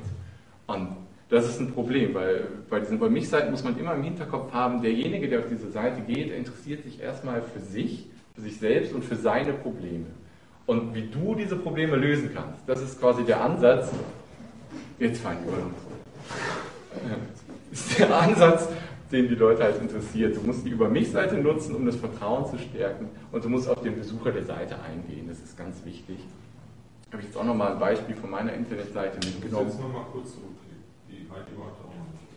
Und 0.68 0.90
das 1.34 1.50
ist 1.50 1.60
ein 1.60 1.72
Problem, 1.72 2.14
weil 2.14 2.46
bei 2.70 2.80
diesen 2.80 3.00
Bei 3.00 3.10
mich-Seiten 3.10 3.50
muss 3.50 3.64
man 3.64 3.76
immer 3.80 3.96
im 3.96 4.04
Hinterkopf 4.04 4.54
haben, 4.54 4.84
derjenige, 4.84 5.28
der 5.28 5.40
auf 5.40 5.48
diese 5.50 5.72
Seite 5.72 6.02
geht, 6.02 6.30
der 6.30 6.38
interessiert 6.38 6.84
sich 6.84 7.02
erstmal 7.02 7.42
für 7.42 7.60
sich, 7.60 8.06
für 8.36 8.42
sich 8.42 8.60
selbst 8.60 8.94
und 8.94 9.04
für 9.04 9.16
seine 9.16 9.54
Probleme. 9.54 10.06
Und 10.68 10.94
wie 10.94 11.08
du 11.08 11.34
diese 11.34 11.56
Probleme 11.56 11.96
lösen 11.96 12.30
kannst, 12.36 12.62
das 12.68 12.84
ist 12.84 13.00
quasi 13.00 13.24
der 13.24 13.44
Ansatz. 13.44 13.90
Jetzt 15.00 15.22
fallen 15.22 15.40
die. 15.44 15.50
Das 17.72 17.80
ist 17.80 17.98
der 18.00 18.16
Ansatz, 18.16 18.70
den 19.12 19.28
die 19.28 19.34
Leute 19.34 19.64
halt 19.64 19.82
interessiert. 19.82 20.38
Du 20.38 20.42
musst 20.42 20.64
die 20.64 20.70
Über 20.70 20.88
mich-Seite 20.88 21.38
nutzen, 21.38 21.76
um 21.76 21.88
das 21.88 21.96
Vertrauen 21.96 22.46
zu 22.46 22.60
stärken 22.60 23.10
und 23.32 23.44
du 23.44 23.50
musst 23.50 23.68
auf 23.68 23.82
den 23.82 23.96
Besucher 23.96 24.32
der 24.32 24.46
Seite 24.46 24.76
eingehen. 24.84 25.28
Das 25.28 25.40
ist 25.40 25.58
ganz 25.58 25.84
wichtig. 25.84 26.20
Da 27.10 27.14
habe 27.14 27.24
ich 27.24 27.30
jetzt 27.30 27.38
auch 27.38 27.44
nochmal 27.44 27.74
ein 27.74 27.80
Beispiel 27.80 28.16
von 28.16 28.30
meiner 28.30 28.54
Internetseite 28.54 29.18
mitgenommen. 29.26 29.70
Jetzt 29.70 29.82
nochmal 29.82 30.06
kurz 30.12 30.34
zurück. 31.14 31.74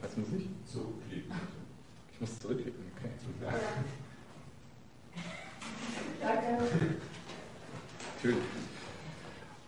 Was 0.03 0.17
muss 0.17 0.27
ich? 0.37 0.49
Zurückklicken. 0.71 1.35
Ich 2.13 2.21
muss 2.21 2.39
zurückklicken, 2.39 2.85
okay. 2.97 3.11
Danke. 6.21 6.65
Natürlich. 8.17 8.45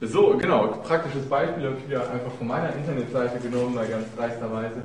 So, 0.00 0.36
genau, 0.38 0.68
praktisches 0.68 1.26
Beispiel 1.28 1.64
habe 1.64 1.76
ich 1.76 1.88
wieder 1.88 2.10
einfach 2.10 2.32
von 2.32 2.46
meiner 2.46 2.74
Internetseite 2.74 3.40
genommen, 3.40 3.74
mal 3.74 3.86
ganz 3.86 4.06
dreisterweise. 4.16 4.82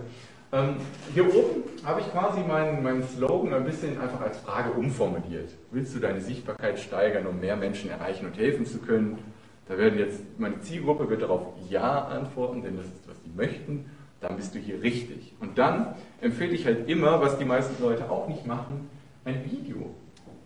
Ähm, 0.52 0.76
hier 1.14 1.28
oben 1.34 1.64
habe 1.84 2.02
ich 2.02 2.12
quasi 2.12 2.42
meinen, 2.42 2.84
meinen 2.84 3.04
Slogan 3.08 3.54
ein 3.54 3.64
bisschen 3.64 4.00
einfach 4.00 4.22
als 4.22 4.38
Frage 4.40 4.72
umformuliert. 4.72 5.50
Willst 5.72 5.96
du 5.96 6.00
deine 6.00 6.22
Sichtbarkeit 6.22 6.80
steigern, 6.80 7.28
um 7.28 7.40
mehr 7.40 7.56
Menschen 7.56 7.90
erreichen 7.90 8.26
und 8.26 8.38
helfen 8.38 8.66
zu 8.66 8.80
können? 8.80 9.20
Da 9.68 9.78
werden 9.78 9.98
jetzt, 9.98 10.20
meine 10.38 10.60
Zielgruppe 10.62 11.10
wird 11.10 11.22
darauf 11.22 11.54
Ja 11.70 12.06
antworten, 12.06 12.62
denn 12.62 12.78
das 12.78 12.86
ist, 12.86 13.08
was 13.08 13.16
sie 13.24 13.32
möchten 13.36 13.86
dann 14.24 14.38
bist 14.38 14.56
du 14.56 14.60
hier 14.60 14.82
richtig. 14.82 15.34
Und 15.40 15.58
dann 15.58 15.96
empfehle 16.22 16.54
ich 16.54 16.66
halt 16.66 16.90
immer, 16.90 17.22
was 17.22 17.38
die 17.38 17.46
meisten 17.46 17.82
Leute 17.84 18.10
auch 18.10 18.28
nicht 18.28 18.48
machen, 18.48 18.90
ein 19.26 19.44
Video 19.46 19.94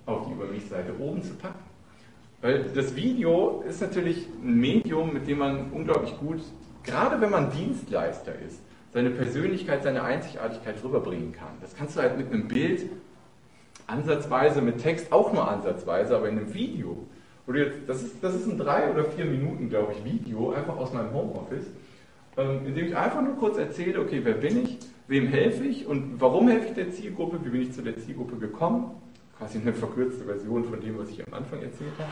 auf 0.05 0.27
die 0.27 0.33
Über 0.33 0.45
mich-Seite 0.45 0.93
oben 0.99 1.21
zu 1.21 1.35
packen. 1.35 1.63
Weil 2.41 2.63
das 2.73 2.95
Video 2.95 3.63
ist 3.67 3.81
natürlich 3.81 4.27
ein 4.43 4.59
Medium, 4.59 5.13
mit 5.13 5.27
dem 5.27 5.39
man 5.39 5.71
unglaublich 5.71 6.17
gut, 6.19 6.41
gerade 6.83 7.19
wenn 7.21 7.31
man 7.31 7.51
Dienstleister 7.51 8.33
ist, 8.47 8.61
seine 8.93 9.09
Persönlichkeit, 9.09 9.83
seine 9.83 10.03
Einzigartigkeit 10.03 10.83
rüberbringen 10.83 11.33
kann. 11.33 11.57
Das 11.61 11.75
kannst 11.75 11.97
du 11.97 12.01
halt 12.01 12.17
mit 12.17 12.31
einem 12.31 12.47
Bild 12.47 12.89
ansatzweise, 13.85 14.61
mit 14.61 14.79
Text 14.79 15.11
auch 15.11 15.33
nur 15.33 15.49
ansatzweise, 15.49 16.15
aber 16.15 16.29
in 16.29 16.37
einem 16.37 16.53
Video. 16.53 16.97
Oder 17.47 17.59
jetzt, 17.59 17.77
das, 17.87 18.03
ist, 18.03 18.23
das 18.23 18.35
ist 18.35 18.47
ein 18.47 18.57
drei 18.57 18.91
oder 18.91 19.05
vier 19.05 19.25
Minuten, 19.25 19.69
glaube 19.69 19.93
ich, 19.93 20.03
Video, 20.03 20.51
einfach 20.51 20.77
aus 20.77 20.93
meinem 20.93 21.13
Homeoffice 21.13 21.67
indem 22.43 22.87
ich 22.87 22.95
einfach 22.95 23.21
nur 23.21 23.35
kurz 23.35 23.57
erzähle, 23.57 23.99
okay, 23.99 24.21
wer 24.23 24.35
bin 24.35 24.63
ich, 24.63 24.77
wem 25.07 25.27
helfe 25.27 25.63
ich 25.63 25.87
und 25.87 26.19
warum 26.21 26.47
helfe 26.47 26.67
ich 26.67 26.73
der 26.73 26.91
Zielgruppe, 26.91 27.39
wie 27.43 27.49
bin 27.49 27.61
ich 27.61 27.73
zu 27.73 27.81
der 27.81 27.97
Zielgruppe 27.97 28.37
gekommen, 28.37 28.91
quasi 29.37 29.59
eine 29.59 29.73
verkürzte 29.73 30.25
Version 30.25 30.63
von 30.65 30.79
dem, 30.79 30.97
was 30.97 31.09
ich 31.09 31.25
am 31.25 31.33
Anfang 31.33 31.61
erzählt 31.61 31.93
habe. 31.97 32.11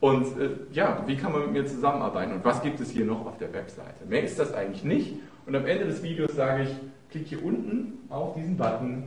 Und 0.00 0.40
äh, 0.40 0.50
ja, 0.72 1.02
wie 1.06 1.16
kann 1.16 1.32
man 1.32 1.42
mit 1.42 1.52
mir 1.52 1.66
zusammenarbeiten 1.66 2.32
und 2.32 2.44
was 2.44 2.62
gibt 2.62 2.80
es 2.80 2.90
hier 2.90 3.04
noch 3.04 3.26
auf 3.26 3.36
der 3.38 3.52
Webseite? 3.52 4.06
Mehr 4.08 4.22
ist 4.22 4.38
das 4.38 4.54
eigentlich 4.54 4.84
nicht. 4.84 5.16
Und 5.44 5.56
am 5.56 5.66
Ende 5.66 5.86
des 5.86 6.02
Videos 6.02 6.34
sage 6.36 6.64
ich, 6.64 6.70
klick 7.10 7.26
hier 7.26 7.44
unten 7.44 7.98
auf 8.08 8.34
diesen 8.34 8.56
Button 8.56 9.04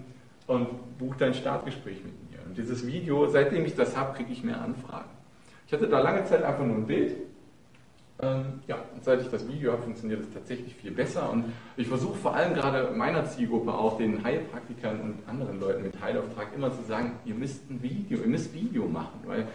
und 0.47 0.67
buch 0.97 1.15
dein 1.15 1.33
Startgespräch 1.33 2.03
mit 2.03 2.31
mir. 2.31 2.39
Und 2.45 2.57
dieses 2.57 2.85
Video, 2.85 3.27
seitdem 3.27 3.65
ich 3.65 3.75
das 3.75 3.95
habe, 3.95 4.15
kriege 4.17 4.31
ich 4.33 4.43
mehr 4.43 4.61
Anfragen. 4.61 5.09
Ich 5.65 5.73
hatte 5.73 5.87
da 5.87 6.01
lange 6.01 6.25
Zeit 6.25 6.43
einfach 6.43 6.65
nur 6.65 6.75
ein 6.75 6.87
Bild. 6.87 7.15
Ähm, 8.21 8.45
ja, 8.67 8.77
seit 9.01 9.21
ich 9.21 9.29
das 9.29 9.47
Video 9.47 9.71
habe, 9.71 9.81
funktioniert 9.81 10.21
es 10.21 10.31
tatsächlich 10.31 10.75
viel 10.75 10.91
besser. 10.91 11.31
Und 11.31 11.45
ich 11.75 11.87
versuche 11.87 12.15
vor 12.15 12.35
allem 12.35 12.53
gerade 12.53 12.91
meiner 12.95 13.25
Zielgruppe, 13.25 13.73
auch 13.73 13.97
den 13.97 14.23
Heilpraktikern 14.23 15.01
und 15.01 15.15
anderen 15.27 15.59
Leuten 15.59 15.83
mit 15.83 15.99
Heilauftrag, 15.99 16.49
immer 16.55 16.71
zu 16.71 16.83
sagen, 16.83 17.13
ihr 17.25 17.33
müsst 17.33 17.69
ein 17.71 17.81
Video, 17.81 18.19
ihr 18.19 18.27
müsst 18.27 18.53
Video 18.53 18.87
machen, 18.87 19.19
weil 19.25 19.47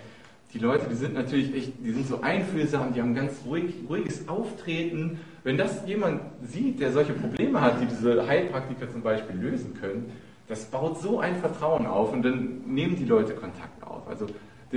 die 0.52 0.58
Leute, 0.58 0.86
die 0.88 0.94
sind 0.94 1.14
natürlich 1.14 1.54
echt, 1.54 1.72
die 1.84 1.92
sind 1.92 2.08
so 2.08 2.22
einfühlsam, 2.22 2.92
die 2.92 3.00
haben 3.00 3.14
ganz 3.14 3.34
ruhig, 3.46 3.74
ruhiges 3.88 4.28
Auftreten. 4.28 5.20
Wenn 5.44 5.58
das 5.58 5.86
jemand 5.86 6.22
sieht, 6.42 6.80
der 6.80 6.92
solche 6.92 7.12
Probleme 7.12 7.60
hat, 7.60 7.80
die 7.80 7.86
diese 7.86 8.26
Heilpraktiker 8.26 8.90
zum 8.90 9.02
Beispiel 9.02 9.36
lösen 9.36 9.74
können, 9.80 10.10
das 10.48 10.64
baut 10.64 11.00
so 11.00 11.20
ein 11.20 11.36
Vertrauen 11.36 11.86
auf 11.86 12.12
und 12.12 12.22
dann 12.22 12.62
nehmen 12.66 12.96
die 12.96 13.04
Leute 13.04 13.34
Kontakt 13.34 13.82
auf. 13.84 14.08
Also 14.08 14.26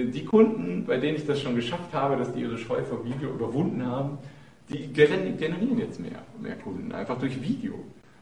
die 0.06 0.26
Kunden, 0.26 0.86
bei 0.86 0.98
denen 0.98 1.18
ich 1.18 1.26
das 1.26 1.42
schon 1.42 1.56
geschafft 1.56 1.94
habe, 1.94 2.18
dass 2.18 2.34
die 2.34 2.42
ihre 2.42 2.58
Scheu 2.58 2.84
vor 2.84 3.04
Video 3.06 3.30
überwunden 3.30 3.86
haben, 3.86 4.18
die 4.70 4.92
generieren 4.94 5.80
jetzt 5.80 6.00
mehr, 6.00 6.24
mehr 6.40 6.56
Kunden, 6.56 6.92
einfach 6.92 7.18
durch 7.20 7.42
Video. 7.42 7.74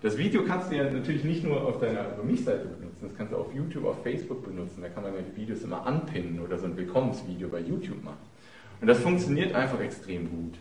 Das 0.01 0.17
Video 0.17 0.43
kannst 0.43 0.71
du 0.71 0.75
ja 0.75 0.83
natürlich 0.83 1.23
nicht 1.23 1.43
nur 1.43 1.59
auf 1.65 1.79
deiner 1.79 2.05
Mich-Seite 2.23 2.65
benutzen, 2.65 2.99
das 3.01 3.15
kannst 3.17 3.33
du 3.33 3.37
auf 3.37 3.53
YouTube, 3.53 3.85
auf 3.85 4.03
Facebook 4.03 4.45
benutzen. 4.45 4.81
Da 4.81 4.89
kann 4.89 5.03
man 5.03 5.13
ja 5.13 5.21
die 5.21 5.41
Videos 5.41 5.63
immer 5.63 5.85
anpinnen 5.85 6.39
oder 6.39 6.57
so 6.57 6.65
ein 6.65 6.77
Willkommensvideo 6.77 7.49
bei 7.49 7.59
YouTube 7.59 8.03
machen. 8.03 8.19
Und 8.79 8.87
das 8.87 8.99
funktioniert 8.99 9.55
einfach 9.55 9.79
extrem 9.81 10.29
gut. 10.29 10.53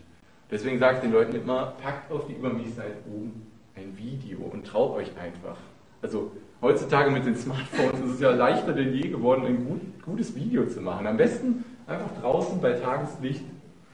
Deswegen 0.49 0.79
sage 0.79 0.95
ich 0.95 1.01
den 1.01 1.11
Leuten 1.11 1.35
immer, 1.35 1.73
packt 1.83 2.11
auf 2.11 2.25
die 2.25 2.33
Über 2.33 2.51
mich-Seite 2.51 2.97
oben 3.13 3.45
ein 3.75 3.95
Video 3.97 4.39
und 4.39 4.65
traut 4.65 4.95
euch 4.95 5.11
einfach. 5.17 5.57
Also 6.01 6.31
heutzutage 6.61 7.11
mit 7.11 7.25
den 7.25 7.35
Smartphones 7.35 7.99
ist 7.99 8.15
es 8.15 8.19
ja 8.19 8.31
leichter 8.31 8.73
denn 8.73 8.93
je 8.93 9.09
geworden, 9.09 9.45
ein 9.45 9.65
gut, 9.65 9.81
gutes 10.03 10.35
Video 10.35 10.65
zu 10.65 10.81
machen. 10.81 11.07
Am 11.07 11.17
besten 11.17 11.63
einfach 11.85 12.11
draußen 12.21 12.59
bei 12.61 12.73
Tageslicht 12.73 13.43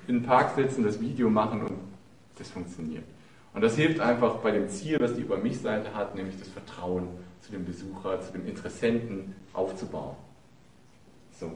in 0.07 0.19
den 0.19 0.23
Park 0.23 0.55
setzen, 0.55 0.83
das 0.83 0.99
Video 0.99 1.29
machen 1.29 1.61
und 1.61 1.77
das 2.37 2.49
funktioniert. 2.49 3.03
Und 3.53 3.61
das 3.61 3.75
hilft 3.75 3.99
einfach 3.99 4.37
bei 4.37 4.51
dem 4.51 4.67
Ziel, 4.67 4.97
was 4.99 5.13
die 5.13 5.21
Über 5.21 5.37
mich-Seite 5.37 5.93
hat, 5.93 6.15
nämlich 6.15 6.37
das 6.39 6.47
Vertrauen 6.47 7.07
zu 7.41 7.51
dem 7.51 7.65
Besucher, 7.65 8.19
zu 8.21 8.31
dem 8.31 8.47
Interessenten 8.47 9.35
aufzubauen. 9.53 10.15
So. 11.31 11.51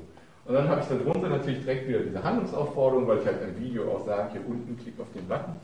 Und 0.45 0.53
dann 0.53 0.67
habe 0.69 0.81
ich 0.81 0.87
darunter 0.87 1.27
natürlich 1.27 1.59
direkt 1.59 1.87
wieder 1.87 1.99
diese 1.99 2.23
Handlungsaufforderung, 2.23 3.07
weil 3.07 3.19
ich 3.19 3.25
halt 3.25 3.41
im 3.41 3.59
Video 3.59 3.91
auch 3.91 4.05
sage, 4.05 4.33
hier 4.33 4.47
unten 4.47 4.77
klick 4.77 4.99
auf 4.99 5.11
den 5.13 5.27
Button. 5.27 5.55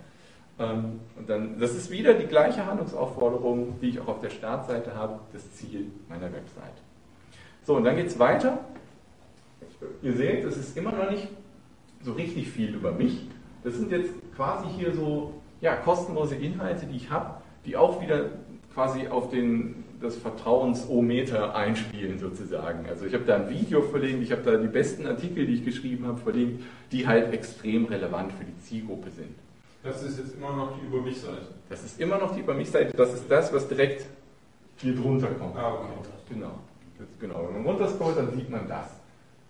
Ähm, 0.59 0.99
und 1.17 1.29
dann, 1.29 1.59
das 1.59 1.73
ist 1.73 1.89
wieder 1.89 2.13
die 2.13 2.27
gleiche 2.27 2.65
Handlungsaufforderung, 2.65 3.79
die 3.81 3.89
ich 3.89 3.99
auch 3.99 4.07
auf 4.07 4.19
der 4.19 4.29
Startseite 4.29 4.95
habe, 4.95 5.19
das 5.31 5.51
Ziel 5.53 5.87
meiner 6.09 6.31
Webseite. 6.31 6.81
So, 7.63 7.75
und 7.75 7.83
dann 7.83 7.95
geht 7.95 8.07
es 8.07 8.19
weiter. 8.19 8.59
Ihr 10.01 10.13
seht, 10.13 10.43
es 10.43 10.57
ist 10.57 10.77
immer 10.77 10.91
noch 10.91 11.09
nicht 11.09 11.27
so 12.01 12.13
richtig 12.13 12.49
viel 12.49 12.75
über 12.75 12.91
mich. 12.91 13.27
Das 13.63 13.75
sind 13.75 13.91
jetzt 13.91 14.11
quasi 14.35 14.67
hier 14.77 14.93
so 14.93 15.33
ja, 15.61 15.75
kostenlose 15.75 16.35
Inhalte, 16.35 16.85
die 16.85 16.97
ich 16.97 17.09
habe, 17.09 17.35
die 17.65 17.77
auch 17.77 18.01
wieder 18.01 18.25
quasi 18.73 19.07
auf 19.07 19.29
den, 19.29 19.83
das 20.01 20.17
Vertrauensometer 20.17 21.55
einspielen 21.55 22.19
sozusagen. 22.19 22.87
Also 22.89 23.05
ich 23.05 23.13
habe 23.13 23.23
da 23.23 23.35
ein 23.37 23.49
Video 23.49 23.81
verlinkt, 23.81 24.23
ich 24.23 24.31
habe 24.31 24.41
da 24.41 24.57
die 24.57 24.67
besten 24.67 25.07
Artikel, 25.07 25.45
die 25.45 25.53
ich 25.53 25.65
geschrieben 25.65 26.05
habe, 26.07 26.17
verlinkt, 26.17 26.63
die 26.91 27.07
halt 27.07 27.33
extrem 27.33 27.85
relevant 27.85 28.33
für 28.33 28.43
die 28.43 28.57
Zielgruppe 28.59 29.09
sind. 29.11 29.35
Das 29.83 30.01
ist 30.01 30.17
jetzt 30.17 30.35
immer 30.35 30.55
noch 30.55 30.79
die 30.79 30.85
Über 30.85 31.01
mich-Seite. 31.01 31.47
Das 31.69 31.83
ist 31.83 31.99
immer 31.99 32.17
noch 32.17 32.33
die 32.33 32.39
Über 32.39 32.53
mich-Seite. 32.53 32.95
Das 32.95 33.13
ist 33.13 33.25
das, 33.29 33.53
was 33.53 33.67
direkt 33.67 34.05
hier 34.77 34.95
drunter 34.95 35.27
kommt. 35.27 35.57
Ah, 35.57 35.73
okay. 35.73 36.09
Genau. 36.29 36.59
Das, 36.97 37.07
genau. 37.19 37.47
Wenn 37.47 37.63
man 37.63 37.65
runterscrollt, 37.65 38.17
dann 38.17 38.31
sieht 38.33 38.49
man 38.49 38.67
das. 38.67 38.87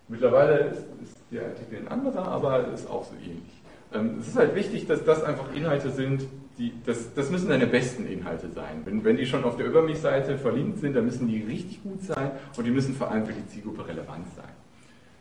Mittlerweile 0.08 0.58
ist, 0.58 0.80
ist 1.02 1.16
der 1.30 1.46
Artikel 1.46 1.78
ein 1.78 1.88
anderer, 1.88 2.26
aber 2.26 2.68
ist 2.72 2.90
auch 2.90 3.04
so 3.04 3.14
ähnlich. 3.14 3.62
Ähm, 3.94 4.18
es 4.20 4.28
ist 4.28 4.36
halt 4.36 4.54
wichtig, 4.54 4.86
dass 4.86 5.04
das 5.04 5.22
einfach 5.22 5.54
Inhalte 5.54 5.90
sind, 5.90 6.26
die, 6.58 6.72
das, 6.84 7.14
das 7.14 7.30
müssen 7.30 7.48
deine 7.48 7.66
besten 7.66 8.06
Inhalte 8.06 8.48
sein. 8.50 8.82
Wenn, 8.84 9.04
wenn 9.04 9.16
die 9.16 9.26
schon 9.26 9.44
auf 9.44 9.56
der 9.56 9.66
Über 9.66 9.82
mich-Seite 9.82 10.36
verlinkt 10.36 10.78
sind, 10.78 10.94
dann 10.94 11.04
müssen 11.04 11.28
die 11.28 11.42
richtig 11.42 11.82
gut 11.82 12.02
sein 12.02 12.32
und 12.56 12.64
die 12.64 12.70
müssen 12.70 12.94
vor 12.94 13.10
allem 13.10 13.24
für 13.24 13.32
die 13.32 13.46
Zielgruppe 13.46 13.86
relevant 13.86 14.26
sein. 14.36 14.50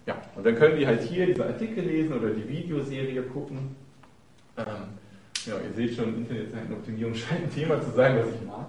Ja, 0.06 0.16
und 0.36 0.46
dann 0.46 0.56
können 0.56 0.78
die 0.78 0.86
halt 0.86 1.02
hier 1.02 1.28
diese 1.28 1.46
Artikel 1.46 1.84
lesen 1.84 2.14
oder 2.14 2.30
die 2.30 2.48
Videoserie 2.48 3.22
gucken. 3.24 3.76
Ähm, 4.58 4.66
ja, 5.46 5.56
ihr 5.58 5.74
seht 5.74 5.96
schon, 5.96 6.16
Internetseitenoptimierung 6.18 7.14
scheint 7.16 7.44
ein 7.44 7.54
Thema 7.54 7.82
zu 7.82 7.92
sein, 7.92 8.18
was 8.18 8.28
ich 8.34 8.48
mag. 8.48 8.68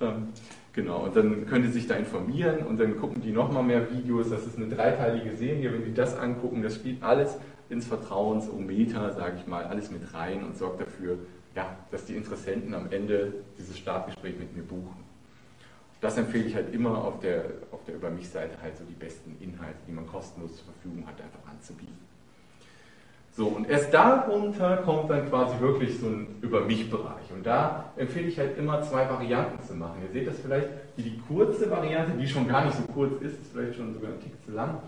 Ähm, 0.00 0.28
genau, 0.72 1.04
und 1.04 1.16
dann 1.16 1.46
können 1.46 1.64
die 1.64 1.70
sich 1.70 1.86
da 1.86 1.94
informieren 1.94 2.66
und 2.66 2.78
dann 2.78 2.96
gucken 2.98 3.22
die 3.22 3.32
nochmal 3.32 3.62
mehr 3.62 3.90
Videos. 3.92 4.30
Das 4.30 4.46
ist 4.46 4.56
eine 4.56 4.68
dreiteilige 4.68 5.36
Serie. 5.36 5.72
Wenn 5.72 5.84
die 5.84 5.94
das 5.94 6.16
angucken, 6.18 6.62
das 6.62 6.76
spielt 6.76 7.02
alles 7.02 7.38
ins 7.68 7.86
Vertrauensometer, 7.86 9.12
sage 9.12 9.36
ich 9.38 9.46
mal, 9.46 9.64
alles 9.64 9.90
mit 9.90 10.12
rein 10.12 10.44
und 10.44 10.56
sorgt 10.56 10.80
dafür, 10.80 11.18
ja, 11.54 11.76
dass 11.90 12.04
die 12.04 12.16
Interessenten 12.16 12.74
am 12.74 12.90
Ende 12.90 13.32
dieses 13.58 13.78
Startgespräch 13.78 14.38
mit 14.38 14.56
mir 14.56 14.62
buchen. 14.62 15.02
Das 16.00 16.18
empfehle 16.18 16.44
ich 16.44 16.54
halt 16.54 16.74
immer 16.74 16.98
auf 17.04 17.20
der, 17.20 17.44
auf 17.70 17.84
der 17.84 17.94
Über 17.94 18.10
mich-Seite 18.10 18.60
halt 18.60 18.76
so 18.76 18.84
die 18.84 18.94
besten 18.94 19.36
Inhalte, 19.40 19.78
die 19.86 19.92
man 19.92 20.06
kostenlos 20.06 20.56
zur 20.56 20.64
Verfügung 20.66 21.06
hat, 21.06 21.14
einfach 21.20 21.48
anzubieten. 21.48 22.01
So, 23.34 23.46
und 23.46 23.68
erst 23.68 23.94
darunter 23.94 24.78
kommt 24.78 25.08
dann 25.08 25.26
quasi 25.30 25.58
wirklich 25.58 25.98
so 25.98 26.06
ein 26.06 26.26
Über 26.42 26.60
mich-Bereich. 26.60 27.32
Und 27.34 27.46
da 27.46 27.92
empfehle 27.96 28.28
ich 28.28 28.38
halt 28.38 28.58
immer 28.58 28.82
zwei 28.82 29.08
Varianten 29.08 29.62
zu 29.66 29.74
machen. 29.74 30.02
Ihr 30.06 30.12
seht 30.12 30.28
das 30.28 30.38
vielleicht, 30.38 30.68
wie 30.96 31.02
die 31.02 31.18
kurze 31.26 31.70
Variante, 31.70 32.12
die 32.18 32.28
schon 32.28 32.46
gar 32.46 32.66
nicht 32.66 32.76
so 32.76 32.82
kurz 32.92 33.22
ist, 33.22 33.40
ist 33.40 33.52
vielleicht 33.52 33.76
schon 33.76 33.94
sogar 33.94 34.10
ein 34.10 34.20
Tick 34.20 34.34
zu 34.44 34.52
lang, 34.52 34.80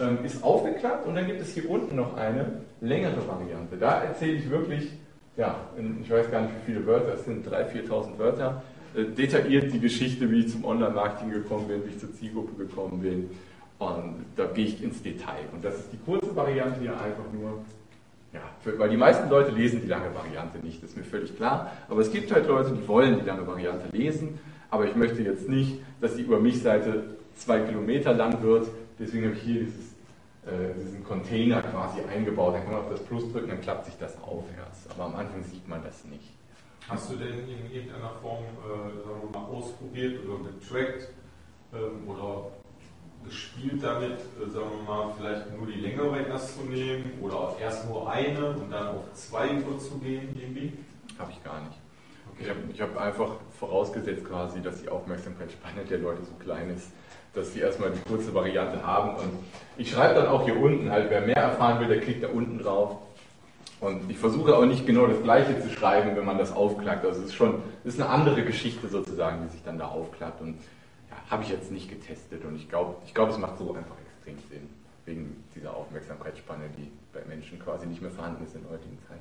ähm, 0.00 0.18
ist 0.24 0.42
aufgeklappt 0.42 1.06
und 1.06 1.14
dann 1.14 1.26
gibt 1.26 1.40
es 1.40 1.54
hier 1.54 1.70
unten 1.70 1.94
noch 1.94 2.16
eine 2.16 2.62
längere 2.80 3.28
Variante. 3.28 3.76
Da 3.78 4.02
erzähle 4.02 4.32
ich 4.32 4.50
wirklich, 4.50 4.90
ja, 5.36 5.54
in, 5.78 6.00
ich 6.02 6.10
weiß 6.10 6.28
gar 6.32 6.40
nicht 6.42 6.52
wie 6.62 6.72
viele 6.72 6.86
Wörter, 6.86 7.14
es 7.14 7.24
sind 7.24 7.46
3.000, 7.46 7.88
4.000 7.88 8.18
Wörter, 8.18 8.62
äh, 8.96 9.04
detailliert 9.04 9.72
die 9.72 9.78
Geschichte, 9.78 10.28
wie 10.32 10.40
ich 10.40 10.50
zum 10.50 10.64
Online-Marketing 10.64 11.30
gekommen 11.30 11.68
bin, 11.68 11.84
wie 11.84 11.90
ich 11.90 12.00
zur 12.00 12.12
Zielgruppe 12.12 12.64
gekommen 12.64 13.00
bin. 13.00 13.30
Und 13.78 14.24
da 14.36 14.46
gehe 14.46 14.66
ich 14.66 14.82
ins 14.82 15.02
Detail. 15.02 15.44
Und 15.52 15.64
das 15.64 15.76
ist 15.76 15.92
die 15.92 15.98
kurze 15.98 16.34
Variante 16.34 16.80
hier 16.80 16.92
einfach 16.92 17.24
nur, 17.32 17.64
ja, 18.34 18.42
für, 18.60 18.78
weil 18.78 18.90
die 18.90 18.96
meisten 18.96 19.30
Leute 19.30 19.52
lesen 19.52 19.80
die 19.80 19.86
lange 19.86 20.14
Variante 20.14 20.58
nicht, 20.58 20.82
das 20.82 20.90
ist 20.90 20.96
mir 20.96 21.04
völlig 21.04 21.34
klar. 21.36 21.72
Aber 21.88 22.00
es 22.00 22.12
gibt 22.12 22.30
halt 22.32 22.46
Leute, 22.46 22.72
die 22.72 22.86
wollen 22.86 23.18
die 23.18 23.24
lange 23.24 23.46
Variante 23.46 23.96
lesen. 23.96 24.38
Aber 24.70 24.86
ich 24.86 24.96
möchte 24.96 25.22
jetzt 25.22 25.48
nicht, 25.48 25.78
dass 26.00 26.16
die 26.16 26.22
über 26.22 26.40
mich 26.40 26.60
Seite 26.60 27.04
zwei 27.36 27.60
Kilometer 27.60 28.12
lang 28.12 28.42
wird, 28.42 28.66
Deswegen 28.98 29.26
habe 29.26 29.36
ich 29.36 29.42
hier 29.42 29.60
dieses, 29.64 29.92
äh, 30.46 30.74
diesen 30.78 31.04
Container 31.04 31.62
quasi 31.62 32.00
eingebaut. 32.02 32.54
Dann 32.54 32.64
kann 32.64 32.72
man 32.72 32.82
auf 32.82 32.90
das 32.90 33.02
Plus 33.04 33.30
drücken, 33.32 33.48
dann 33.48 33.60
klappt 33.60 33.86
sich 33.86 33.96
das 33.98 34.20
aufwärts. 34.22 34.88
Aber 34.90 35.04
am 35.04 35.16
Anfang 35.16 35.42
sieht 35.42 35.66
man 35.68 35.82
das 35.82 36.04
nicht. 36.04 36.32
Hast 36.88 37.10
du 37.10 37.16
denn 37.16 37.40
in 37.48 37.70
irgendeiner 37.72 38.10
Form 38.22 38.44
äh, 38.44 39.36
mal 39.36 39.44
ausprobiert 39.46 40.20
oder 40.24 40.50
getrackt 40.50 41.08
ähm, 41.72 42.08
oder 42.08 42.50
gespielt 43.24 43.82
damit, 43.82 44.12
äh, 44.12 44.50
sagen 44.50 44.66
wir 44.78 44.94
mal, 44.94 45.14
vielleicht 45.18 45.56
nur 45.56 45.66
die 45.66 45.80
längere 45.80 46.20
erst 46.28 46.56
zu 46.56 46.64
nehmen 46.64 47.18
oder 47.20 47.56
erst 47.60 47.88
nur 47.88 48.10
eine 48.10 48.50
und 48.50 48.70
dann 48.70 48.88
auf 48.88 49.12
zwei 49.14 49.48
überzugehen 49.48 50.28
irgendwie? 50.34 50.72
Habe 51.18 51.32
ich 51.32 51.42
gar 51.42 51.60
nicht. 51.60 51.78
Okay. 52.32 52.52
Ich 52.72 52.80
habe 52.80 52.94
hab 52.94 53.00
einfach 53.00 53.30
vorausgesetzt 53.58 54.24
quasi, 54.24 54.60
dass 54.60 54.82
die 54.82 54.88
Aufmerksamkeitsspanne 54.88 55.84
der 55.88 55.98
Leute 55.98 56.22
so 56.24 56.32
klein 56.42 56.70
ist, 56.70 56.88
dass 57.34 57.52
sie 57.52 57.60
erstmal 57.60 57.90
die 57.90 58.00
kurze 58.08 58.34
Variante 58.34 58.84
haben. 58.84 59.16
Und 59.16 59.38
ich 59.76 59.90
schreibe 59.90 60.14
dann 60.14 60.26
auch 60.26 60.44
hier 60.44 60.58
unten 60.58 60.90
halt, 60.90 61.10
wer 61.10 61.20
mehr 61.20 61.36
erfahren 61.36 61.80
will, 61.80 61.88
der 61.88 62.00
klickt 62.00 62.22
da 62.22 62.28
unten 62.28 62.58
drauf. 62.58 62.96
Und 63.80 64.10
ich 64.10 64.18
versuche 64.18 64.56
auch 64.56 64.64
nicht 64.64 64.86
genau 64.86 65.06
das 65.06 65.22
Gleiche 65.22 65.60
zu 65.60 65.68
schreiben, 65.68 66.16
wenn 66.16 66.24
man 66.24 66.38
das 66.38 66.52
aufklappt. 66.52 67.04
Also 67.04 67.20
es 67.20 67.26
ist 67.26 67.34
schon, 67.34 67.62
es 67.84 67.94
ist 67.94 68.00
eine 68.00 68.10
andere 68.10 68.42
Geschichte 68.42 68.88
sozusagen, 68.88 69.42
die 69.44 69.52
sich 69.52 69.62
dann 69.62 69.78
da 69.78 69.88
aufklappt. 69.88 70.40
Und 70.40 70.58
habe 71.34 71.42
ich 71.42 71.50
jetzt 71.50 71.72
nicht 71.72 71.90
getestet. 71.90 72.44
Und 72.44 72.54
ich 72.54 72.68
glaube, 72.68 72.94
ich 73.04 73.12
glaube, 73.12 73.32
es 73.32 73.38
macht 73.38 73.58
so 73.58 73.74
einfach 73.74 73.96
extrem 74.06 74.38
Sinn. 74.48 74.68
Wegen 75.04 75.44
dieser 75.54 75.76
Aufmerksamkeitsspanne, 75.76 76.70
die 76.78 76.90
bei 77.12 77.24
Menschen 77.26 77.58
quasi 77.58 77.86
nicht 77.86 78.00
mehr 78.00 78.12
vorhanden 78.12 78.44
ist 78.44 78.54
in 78.54 78.62
der 78.62 78.70
heutigen 78.70 78.98
Zeit. 79.08 79.18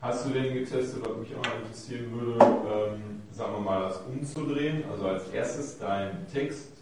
Hast 0.00 0.26
du 0.26 0.30
denn 0.30 0.52
getestet, 0.52 1.00
was 1.00 1.16
mich 1.16 1.34
auch 1.36 1.44
mal 1.44 1.60
interessieren 1.62 2.10
würde, 2.12 2.44
ähm, 2.44 3.22
sagen 3.30 3.52
wir 3.52 3.60
mal, 3.60 3.82
das 3.82 4.00
umzudrehen? 4.00 4.82
Also 4.90 5.06
als 5.06 5.28
erstes 5.28 5.78
dein 5.78 6.26
Text 6.26 6.72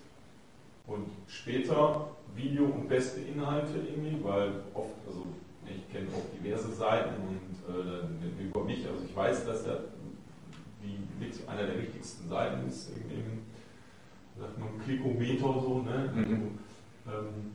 und 0.86 1.06
später 1.28 2.08
Video 2.34 2.64
und 2.64 2.88
beste 2.88 3.20
Inhalte 3.20 3.74
irgendwie, 3.76 4.24
weil 4.24 4.52
oft, 4.72 4.94
also 5.06 5.26
ich 5.66 5.92
kenne 5.92 6.06
auch 6.16 6.42
diverse 6.42 6.72
Seiten 6.72 7.10
und 7.28 7.74
äh, 7.74 8.42
über 8.42 8.64
mich, 8.64 8.86
also 8.88 9.04
ich 9.04 9.14
weiß, 9.14 9.44
dass 9.44 9.66
er 9.66 9.80
die 10.82 10.96
einer 11.46 11.66
der 11.66 11.78
wichtigsten 11.82 12.28
Seiten 12.28 12.66
ist, 12.66 12.90
im, 13.10 13.49
sagt 14.40 14.58
man 14.58 14.68
Klikometer 14.84 15.60
so, 15.60 15.82
ne? 15.84 16.10
Mhm. 16.14 16.58
Ähm, 17.06 17.52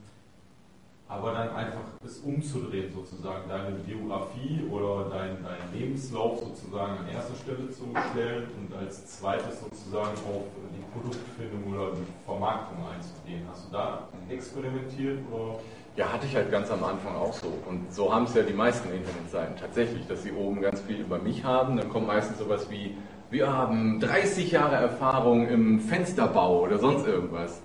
aber 1.08 1.34
dann 1.34 1.50
einfach 1.50 1.82
es 2.04 2.18
es 2.18 2.20
umzudrehen, 2.20 2.92
sozusagen 2.94 3.48
deine 3.48 3.76
Biografie 3.76 4.62
oder 4.72 5.10
deinen 5.10 5.44
dein 5.44 5.80
Lebenslauf 5.80 6.40
sozusagen 6.40 6.98
an 6.98 7.08
erster 7.08 7.36
Stelle 7.36 7.70
zu 7.70 7.84
stellen 8.12 8.48
und 8.58 8.76
als 8.76 9.20
zweites 9.20 9.62
sozusagen 9.62 10.18
auf 10.28 10.46
die 10.74 10.84
Produktfindung 10.94 11.74
oder 11.74 11.92
die 11.92 12.26
Vermarktung 12.26 12.78
einzugehen. 12.88 13.46
Hast 13.50 13.68
du 13.68 13.72
da 13.72 14.08
experimentiert 14.30 15.20
oder? 15.32 15.60
Ja, 15.96 16.12
hatte 16.12 16.26
ich 16.26 16.36
halt 16.36 16.52
ganz 16.52 16.70
am 16.72 16.84
Anfang 16.84 17.16
auch 17.16 17.34
so. 17.34 17.54
Und 17.68 17.94
so 17.94 18.14
haben 18.14 18.26
es 18.26 18.34
ja 18.34 18.42
die 18.42 18.54
meisten 18.54 18.92
Internetseiten 18.92 19.56
tatsächlich, 19.56 20.06
dass 20.08 20.24
sie 20.24 20.32
oben 20.32 20.62
ganz 20.62 20.82
viel 20.82 21.00
über 21.00 21.20
mich 21.20 21.44
haben. 21.44 21.78
Dann 21.78 21.90
kommt 21.90 22.08
meistens 22.08 22.38
sowas 22.38 22.70
wie, 22.70 22.98
wir 23.30 23.52
haben 23.52 24.00
30 24.00 24.52
Jahre 24.52 24.76
Erfahrung 24.76 25.48
im 25.48 25.80
Fensterbau 25.80 26.62
oder 26.62 26.78
sonst 26.78 27.08
irgendwas. 27.08 27.62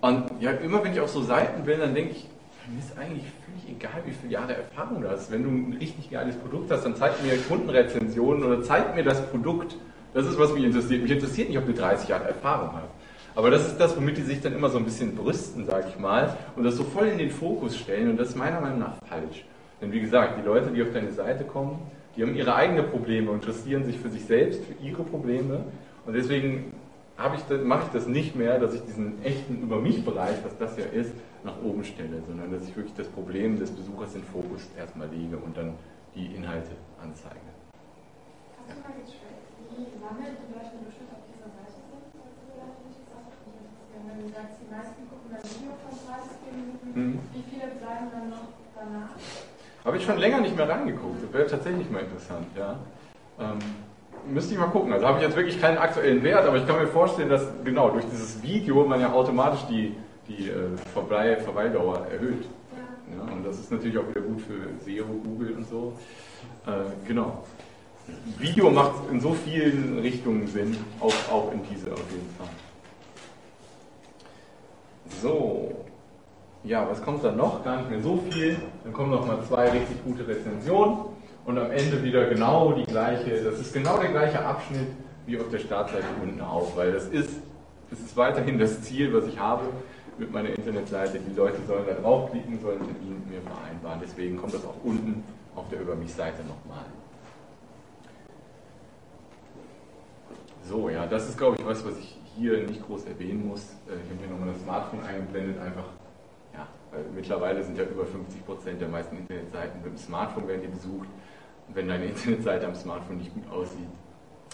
Und 0.00 0.24
ja, 0.40 0.50
immer 0.50 0.82
wenn 0.82 0.92
ich 0.92 1.00
auf 1.00 1.10
so 1.10 1.22
Seiten 1.22 1.64
bin, 1.64 1.80
dann 1.80 1.94
denke 1.94 2.12
ich, 2.12 2.28
mir 2.68 2.78
ist 2.78 2.96
eigentlich 2.98 3.24
völlig 3.44 3.76
egal, 3.76 4.02
wie 4.04 4.12
viele 4.12 4.32
Jahre 4.32 4.54
Erfahrung 4.54 5.02
du 5.02 5.10
hast. 5.10 5.30
Wenn 5.30 5.42
du 5.42 5.50
ein 5.50 5.76
richtig 5.78 6.10
geiles 6.10 6.36
Produkt 6.36 6.70
hast, 6.70 6.84
dann 6.84 6.96
zeig 6.96 7.22
mir 7.22 7.36
Kundenrezensionen 7.36 8.42
oder 8.44 8.62
zeig 8.62 8.94
mir 8.94 9.04
das 9.04 9.24
Produkt. 9.30 9.76
Das 10.14 10.26
ist, 10.26 10.38
was 10.38 10.52
mich 10.52 10.64
interessiert. 10.64 11.02
Mich 11.02 11.12
interessiert 11.12 11.48
nicht, 11.48 11.58
ob 11.58 11.66
du 11.66 11.72
30 11.72 12.08
Jahre 12.08 12.28
Erfahrung 12.28 12.72
hast. 12.74 12.90
Aber 13.34 13.50
das 13.50 13.66
ist 13.66 13.78
das, 13.78 13.96
womit 13.96 14.18
die 14.18 14.22
sich 14.22 14.40
dann 14.40 14.54
immer 14.54 14.68
so 14.68 14.78
ein 14.78 14.84
bisschen 14.84 15.16
brüsten, 15.16 15.64
sage 15.64 15.86
ich 15.88 15.98
mal, 15.98 16.36
und 16.54 16.64
das 16.64 16.76
so 16.76 16.84
voll 16.84 17.06
in 17.06 17.18
den 17.18 17.30
Fokus 17.30 17.78
stellen. 17.78 18.10
Und 18.10 18.18
das 18.18 18.30
ist 18.30 18.36
meiner 18.36 18.60
Meinung 18.60 18.80
nach 18.80 18.94
falsch. 19.08 19.44
Denn 19.80 19.90
wie 19.92 20.00
gesagt, 20.00 20.38
die 20.38 20.46
Leute, 20.46 20.70
die 20.70 20.82
auf 20.82 20.92
deine 20.92 21.10
Seite 21.10 21.44
kommen, 21.44 21.78
die 22.16 22.22
haben 22.22 22.34
ihre 22.34 22.54
eigenen 22.54 22.90
Probleme 22.90 23.30
und 23.30 23.36
interessieren 23.36 23.84
sich 23.84 23.98
für 23.98 24.10
sich 24.10 24.24
selbst, 24.24 24.64
für 24.64 24.74
ihre 24.84 25.02
Probleme. 25.02 25.64
Und 26.04 26.14
deswegen 26.14 26.72
ich, 27.16 27.64
mache 27.64 27.84
ich 27.86 27.92
das 27.92 28.06
nicht 28.06 28.34
mehr, 28.34 28.58
dass 28.58 28.74
ich 28.74 28.82
diesen 28.84 29.22
echten 29.24 29.62
Über 29.62 29.80
mich-Bereich, 29.80 30.36
was 30.44 30.56
das 30.58 30.76
ja 30.76 30.84
ist, 30.84 31.12
nach 31.44 31.54
oben 31.62 31.84
stelle, 31.84 32.22
sondern 32.26 32.50
dass 32.52 32.68
ich 32.68 32.76
wirklich 32.76 32.94
das 32.96 33.08
Problem 33.08 33.58
des 33.58 33.70
Besuchers 33.70 34.14
in 34.14 34.22
den 34.22 34.28
Fokus 34.28 34.68
erstmal 34.76 35.08
lege 35.08 35.36
und 35.36 35.56
dann 35.56 35.74
die 36.14 36.26
Inhalte 36.34 36.72
anzeige. 37.02 37.48
Hast 38.68 38.78
du 38.78 38.82
mal 38.82 38.94
gecheckt, 38.98 39.48
wie 39.70 39.86
lange 40.02 40.36
die 40.36 40.48
Leute 40.52 40.70
im 40.76 40.84
Durchschnitt 40.84 41.10
auf 41.14 41.24
dieser 41.30 41.50
Seite 41.50 41.78
sind? 41.78 42.02
Wenn 44.02 44.18
du 44.18 44.28
sagst, 44.34 44.58
die 44.60 44.68
meisten 44.68 45.08
gucken 45.08 45.30
ein 45.30 45.46
Video 45.46 45.72
von 45.78 45.94
30 45.94 46.36
Minuten, 46.52 46.88
mhm. 46.92 47.18
wie 47.32 47.44
viele 47.48 47.70
bleiben 47.78 48.10
dann 48.10 48.28
noch 48.30 48.50
danach? 48.74 49.14
Habe 49.84 49.96
ich 49.96 50.04
schon 50.04 50.18
länger 50.18 50.40
nicht 50.40 50.56
mehr 50.56 50.68
reingeguckt. 50.68 51.24
Das 51.24 51.32
wäre 51.32 51.46
tatsächlich 51.48 51.90
mal 51.90 52.00
interessant, 52.00 52.46
ja. 52.56 52.76
Ähm, 53.40 53.58
müsste 54.32 54.54
ich 54.54 54.60
mal 54.60 54.66
gucken. 54.66 54.92
Also 54.92 55.06
habe 55.06 55.18
ich 55.18 55.24
jetzt 55.24 55.36
wirklich 55.36 55.60
keinen 55.60 55.78
aktuellen 55.78 56.22
Wert, 56.22 56.46
aber 56.46 56.56
ich 56.56 56.66
kann 56.66 56.78
mir 56.78 56.86
vorstellen, 56.86 57.28
dass 57.28 57.46
genau 57.64 57.90
durch 57.90 58.04
dieses 58.06 58.42
Video 58.42 58.84
man 58.84 59.00
ja 59.00 59.12
automatisch 59.12 59.66
die 59.68 59.96
die 60.28 60.48
äh, 60.48 60.76
Verweil, 60.92 61.38
Verweildauer 61.38 62.06
erhöht. 62.06 62.44
Ja. 63.10 63.16
ja. 63.16 63.32
und 63.32 63.44
das 63.44 63.58
ist 63.58 63.70
natürlich 63.70 63.98
auch 63.98 64.08
wieder 64.08 64.20
gut 64.20 64.40
für 64.40 64.84
SEO, 64.84 65.04
Google 65.04 65.54
und 65.56 65.68
so. 65.68 65.94
Äh, 66.66 66.70
genau. 67.06 67.44
Video 68.38 68.70
macht 68.70 69.10
in 69.10 69.20
so 69.20 69.32
vielen 69.32 69.98
Richtungen 70.00 70.46
Sinn, 70.48 70.76
auch, 71.00 71.14
auch 71.30 71.52
in 71.52 71.60
diese 71.70 71.92
auf 71.92 72.10
jeden 72.10 72.28
Fall. 72.36 72.48
So, 75.20 75.84
ja, 76.64 76.88
was 76.88 77.02
kommt 77.02 77.24
dann 77.24 77.36
noch? 77.36 77.64
Gar 77.64 77.78
nicht 77.78 77.90
mehr 77.90 78.00
so 78.00 78.22
viel. 78.30 78.56
Dann 78.84 78.92
kommen 78.92 79.10
noch 79.10 79.26
mal 79.26 79.42
zwei 79.42 79.70
richtig 79.70 80.02
gute 80.04 80.26
Rezensionen 80.26 80.98
und 81.44 81.58
am 81.58 81.70
Ende 81.70 82.02
wieder 82.02 82.26
genau 82.26 82.72
die 82.72 82.84
gleiche, 82.84 83.42
das 83.42 83.58
ist 83.58 83.72
genau 83.72 83.98
der 83.98 84.10
gleiche 84.10 84.44
Abschnitt 84.44 84.88
wie 85.26 85.38
auf 85.38 85.48
der 85.50 85.58
Startseite 85.58 86.04
unten 86.22 86.40
auch, 86.40 86.76
weil 86.76 86.92
das 86.92 87.06
ist, 87.06 87.40
das 87.90 88.00
ist 88.00 88.16
weiterhin 88.16 88.58
das 88.58 88.82
Ziel, 88.82 89.12
was 89.12 89.26
ich 89.26 89.38
habe 89.38 89.64
mit 90.18 90.32
meiner 90.32 90.50
Internetseite. 90.50 91.18
Die 91.18 91.34
Leute 91.34 91.58
sollen 91.66 91.84
da 91.86 91.94
draufklicken, 91.94 92.60
sollen 92.60 92.78
einen 92.78 92.88
Termin 92.88 93.14
mit 93.14 93.30
mir 93.30 93.40
vereinbaren. 93.42 94.00
Deswegen 94.02 94.36
kommt 94.36 94.54
das 94.54 94.64
auch 94.64 94.76
unten 94.84 95.24
auf 95.54 95.68
der 95.68 95.80
Über 95.80 95.94
mich-Seite 95.94 96.42
nochmal. 96.42 96.84
So, 100.64 100.88
ja, 100.88 101.06
das 101.06 101.28
ist, 101.28 101.36
glaube 101.36 101.56
ich, 101.58 101.66
was, 101.66 101.84
was 101.84 101.98
ich 101.98 102.16
hier 102.36 102.66
nicht 102.66 102.86
groß 102.86 103.04
erwähnen 103.06 103.48
muss. 103.48 103.62
Äh, 103.88 103.94
ich 104.04 104.10
habe 104.10 104.20
hier 104.20 104.30
nochmal 104.30 104.52
das 104.52 104.62
Smartphone 104.62 105.02
eingeblendet, 105.02 105.60
einfach, 105.60 105.84
ja, 106.54 106.66
weil 106.90 107.04
mittlerweile 107.14 107.62
sind 107.62 107.78
ja 107.78 107.84
über 107.84 108.04
50 108.04 108.44
Prozent 108.44 108.80
der 108.80 108.88
meisten 108.88 109.16
Internetseiten 109.16 109.82
mit 109.82 109.92
dem 109.92 109.98
Smartphone 109.98 110.48
werden 110.48 110.62
die 110.62 110.68
besucht. 110.68 111.08
Wenn 111.68 111.88
deine 111.88 112.04
Internetseite 112.12 112.66
am 112.66 112.74
Smartphone 112.74 113.18
nicht 113.18 113.32
gut 113.34 113.50
aussieht, 113.50 113.88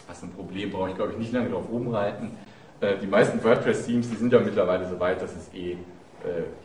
hast 0.07 0.23
du 0.23 0.27
ein 0.27 0.33
Problem, 0.33 0.71
brauche 0.71 0.91
ich, 0.91 0.97
glaube 0.97 1.13
ich, 1.13 1.19
nicht 1.19 1.33
lange 1.33 1.51
drauf 1.51 1.69
rumreiten. 1.71 2.31
Äh, 2.81 2.99
die 2.99 3.07
meisten 3.07 3.43
WordPress-Themes, 3.43 4.09
die 4.11 4.17
sind 4.17 4.33
ja 4.33 4.41
mittlerweile 4.41 4.89
so 4.89 4.99
weit, 5.01 5.21
dass 5.21 5.35
es 5.35 5.53
eh, 5.53 5.73
äh, 5.73 5.77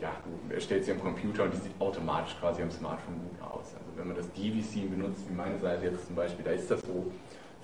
ja, 0.00 0.12
du 0.24 0.54
erstellst 0.54 0.86
sie 0.86 0.92
am 0.92 1.00
Computer 1.00 1.44
und 1.44 1.54
die 1.54 1.58
sieht 1.58 1.72
automatisch 1.78 2.36
quasi 2.38 2.62
am 2.62 2.70
Smartphone 2.70 3.14
gut 3.14 3.40
aus. 3.42 3.74
Also 3.74 3.90
wenn 3.96 4.08
man 4.08 4.16
das 4.16 4.30
Divi-Theme 4.32 4.90
benutzt, 4.90 5.22
wie 5.28 5.34
meine 5.34 5.58
Seite 5.58 5.86
jetzt 5.86 6.06
zum 6.06 6.16
Beispiel, 6.16 6.44
da 6.44 6.52
ist 6.52 6.70
das 6.70 6.80
so, 6.80 7.10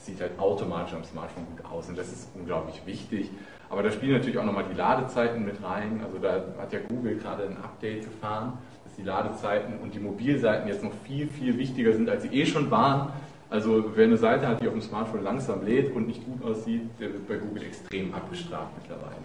sieht 0.01 0.21
halt 0.21 0.39
automatisch 0.39 0.95
am 0.95 1.05
Smartphone 1.05 1.47
gut 1.47 1.65
aus 1.65 1.89
und 1.89 1.99
das 1.99 2.09
ist 2.09 2.29
unglaublich 2.35 2.81
wichtig. 2.87 3.31
Aber 3.69 3.83
da 3.83 3.91
spielen 3.91 4.13
natürlich 4.13 4.39
auch 4.39 4.45
nochmal 4.45 4.65
die 4.69 4.77
Ladezeiten 4.77 5.45
mit 5.45 5.63
rein. 5.63 6.01
Also 6.05 6.19
da 6.19 6.43
hat 6.61 6.73
ja 6.73 6.81
Google 6.89 7.17
gerade 7.17 7.45
ein 7.45 7.57
Update 7.59 8.05
gefahren, 8.05 8.55
dass 8.85 8.95
die 8.97 9.03
Ladezeiten 9.03 9.79
und 9.79 9.95
die 9.95 10.01
Mobilseiten 10.01 10.69
jetzt 10.69 10.83
noch 10.83 10.93
viel, 11.05 11.29
viel 11.29 11.57
wichtiger 11.57 11.93
sind, 11.93 12.09
als 12.09 12.23
sie 12.23 12.29
eh 12.29 12.47
schon 12.47 12.71
waren. 12.71 13.13
Also 13.49 13.93
wer 13.95 14.07
eine 14.07 14.17
Seite 14.17 14.49
hat, 14.49 14.61
die 14.61 14.67
auf 14.67 14.75
dem 14.75 14.83
Smartphone 14.83 15.23
langsam 15.23 15.65
lädt 15.65 15.95
und 15.95 16.07
nicht 16.07 16.25
gut 16.25 16.45
aussieht, 16.45 16.83
der 16.99 17.13
wird 17.13 17.29
bei 17.29 17.37
Google 17.37 17.65
extrem 17.65 18.13
abgestraft 18.15 18.73
mittlerweile. 18.81 19.23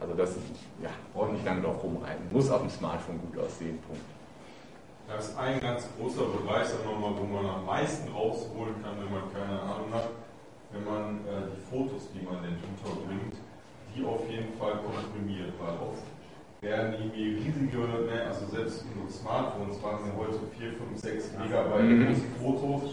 Also 0.00 0.14
das 0.14 0.36
ja, 0.82 0.90
brauche 1.12 1.28
ich 1.28 1.32
nicht 1.34 1.44
lange 1.44 1.60
drauf 1.60 1.82
rumreiten. 1.82 2.24
Muss 2.32 2.50
auf 2.50 2.62
dem 2.62 2.70
Smartphone 2.70 3.20
gut 3.20 3.44
aussehen, 3.44 3.78
Punkt. 3.86 4.02
Das 5.10 5.28
ist 5.28 5.38
ein 5.38 5.60
ganz 5.60 5.88
großer 5.98 6.22
Bereich, 6.22 6.68
sagen 6.68 6.86
wir 6.88 6.96
mal, 6.96 7.18
wo 7.18 7.24
man 7.24 7.44
am 7.44 7.66
meisten 7.66 8.10
rausholen 8.12 8.74
kann, 8.82 8.94
wenn 9.02 9.10
man 9.10 9.26
keine 9.34 9.60
Ahnung 9.60 9.92
hat, 9.92 10.08
wenn 10.72 10.84
man 10.84 11.26
äh, 11.26 11.50
die 11.50 11.62
Fotos, 11.66 12.08
die 12.14 12.24
man 12.24 12.42
denn 12.42 12.56
unterbringt, 12.62 13.34
die 13.94 14.04
auf 14.04 14.22
jeden 14.30 14.54
Fall 14.54 14.78
komprimiert, 14.78 15.52
weil 15.58 15.74
oft 15.82 16.06
werden 16.60 16.94
irgendwie 16.94 17.42
riesige, 17.42 17.78
ne, 18.06 18.22
also 18.28 18.46
selbst 18.46 18.84
unsere 18.86 19.10
Smartphones 19.10 19.82
machen 19.82 20.06
ja 20.06 20.14
heute 20.16 20.38
4, 20.56 20.72
5, 20.72 21.00
6 21.00 21.32
Megabyte 21.42 21.82
mhm. 21.82 22.06
große 22.06 22.28
Fotos 22.38 22.90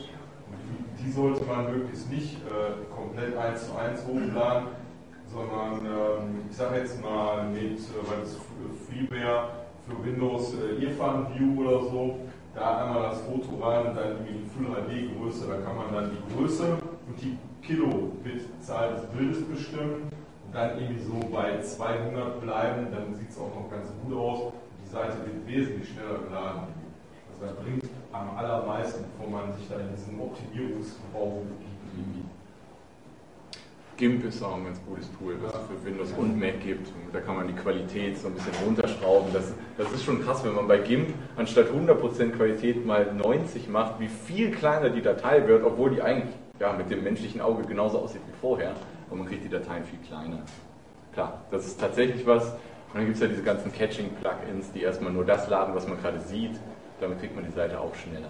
die 1.00 1.12
sollte 1.12 1.44
man 1.46 1.72
möglichst 1.72 2.10
nicht 2.12 2.38
äh, 2.46 2.94
komplett 2.94 3.38
eins 3.38 3.68
zu 3.68 3.76
eins 3.76 4.02
hochladen, 4.06 4.70
sondern 5.26 5.86
ähm, 5.86 6.42
ich 6.50 6.56
sage 6.56 6.80
jetzt 6.80 7.02
mal 7.02 7.48
mit, 7.50 7.80
äh, 7.80 8.10
weil 8.10 8.22
das 8.22 8.38
Freeware 8.88 9.67
für 9.88 10.06
Windows 10.06 10.54
äh, 10.56 10.84
Irfan 10.84 11.28
View 11.34 11.62
oder 11.62 11.82
so, 11.82 12.16
da 12.54 12.86
einmal 12.86 13.04
das 13.04 13.22
Foto 13.22 13.64
rein 13.64 13.88
und 13.88 13.96
dann 13.96 14.18
die 14.26 14.44
Full 14.50 14.68
HD 14.68 15.18
Größe, 15.18 15.48
da 15.48 15.58
kann 15.58 15.76
man 15.78 15.94
dann 15.94 16.12
die 16.12 16.36
Größe 16.36 16.78
und 17.08 17.22
die 17.22 17.38
Kilobit-Zahl 17.62 18.96
des 18.96 19.06
Bildes 19.08 19.44
bestimmen 19.44 20.10
und 20.46 20.54
dann 20.54 20.78
irgendwie 20.78 21.04
so 21.04 21.20
bei 21.32 21.62
200 21.62 22.42
bleiben, 22.42 22.88
dann 22.92 23.14
sieht 23.16 23.30
es 23.30 23.38
auch 23.38 23.54
noch 23.54 23.70
ganz 23.70 23.90
gut 24.04 24.18
aus. 24.18 24.54
Die 24.84 24.90
Seite 24.90 25.18
wird 25.26 25.46
wesentlich 25.46 25.90
schneller 25.90 26.20
geladen. 26.20 26.68
Also 27.30 27.46
das 27.46 27.56
bringt 27.64 27.84
am 28.12 28.36
allermeisten, 28.36 29.06
bevor 29.12 29.30
man 29.30 29.54
sich 29.54 29.68
da 29.70 29.80
in 29.80 29.90
diesen 29.90 30.20
Optimierungsbau 30.20 31.44
begibt. 31.44 32.27
GIMP 33.98 34.26
ist 34.26 34.44
auch 34.44 34.56
ein 34.56 34.64
ganz 34.64 34.80
gutes 34.86 35.10
Tool, 35.18 35.36
was 35.42 35.54
es 35.56 35.60
für 35.68 35.86
Windows 35.86 36.14
und 36.16 36.40
Mac 36.40 36.62
gibt. 36.62 36.88
Und 36.88 37.14
da 37.14 37.20
kann 37.20 37.36
man 37.36 37.48
die 37.48 37.54
Qualität 37.54 38.18
so 38.18 38.28
ein 38.28 38.36
bisschen 38.36 38.54
runterschrauben. 38.64 39.34
Das, 39.34 39.54
das 39.76 39.92
ist 39.92 40.04
schon 40.04 40.24
krass, 40.24 40.44
wenn 40.46 40.54
man 40.54 40.68
bei 40.68 40.78
GIMP 40.78 41.16
anstatt 41.36 41.68
100% 41.72 42.32
Qualität 42.32 42.86
mal 42.86 43.12
90 43.12 43.68
macht, 43.70 44.00
wie 44.00 44.08
viel 44.08 44.52
kleiner 44.52 44.92
die 44.92 45.02
Datei 45.02 45.48
wird, 45.48 45.64
obwohl 45.66 45.90
die 45.90 46.02
eigentlich 46.02 46.36
ja, 46.60 46.74
mit 46.74 46.92
dem 46.92 47.04
menschlichen 47.04 47.42
Auge 47.42 47.64
genauso 47.64 47.98
aussieht 47.98 48.22
wie 48.28 48.40
vorher. 48.40 48.76
Und 49.10 49.18
man 49.18 49.28
kriegt 49.28 49.44
die 49.44 49.50
Dateien 49.50 49.84
viel 49.84 50.00
kleiner. 50.08 50.44
Klar, 51.14 51.42
das 51.50 51.66
ist 51.66 51.80
tatsächlich 51.80 52.26
was. 52.28 52.52
Und 52.52 52.96
dann 52.96 53.06
gibt 53.06 53.16
es 53.16 53.22
ja 53.22 53.28
diese 53.28 53.44
ganzen 53.44 53.72
Catching-Plugins, 53.72 54.72
die 54.74 54.84
erstmal 54.84 55.12
nur 55.12 55.26
das 55.26 55.50
laden, 55.50 55.74
was 55.74 55.88
man 55.88 56.00
gerade 56.00 56.20
sieht. 56.20 56.60
Damit 57.02 57.20
kriegt 57.20 57.36
man 57.36 57.46
die 57.46 57.52
Seite 57.52 57.80
auch 57.80 57.96
schneller. 57.96 58.30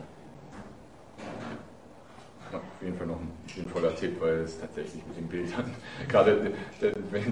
Ja, 2.51 2.59
auf 2.59 2.63
jeden 2.81 2.97
Fall 2.97 3.07
noch 3.07 3.19
ein 3.19 3.31
sinnvoller 3.53 3.93
Tipp, 3.95 4.21
weil 4.21 4.41
es 4.41 4.59
tatsächlich 4.59 5.03
mit 5.05 5.17
den 5.17 5.27
Bildern, 5.27 5.65
gerade 6.07 6.51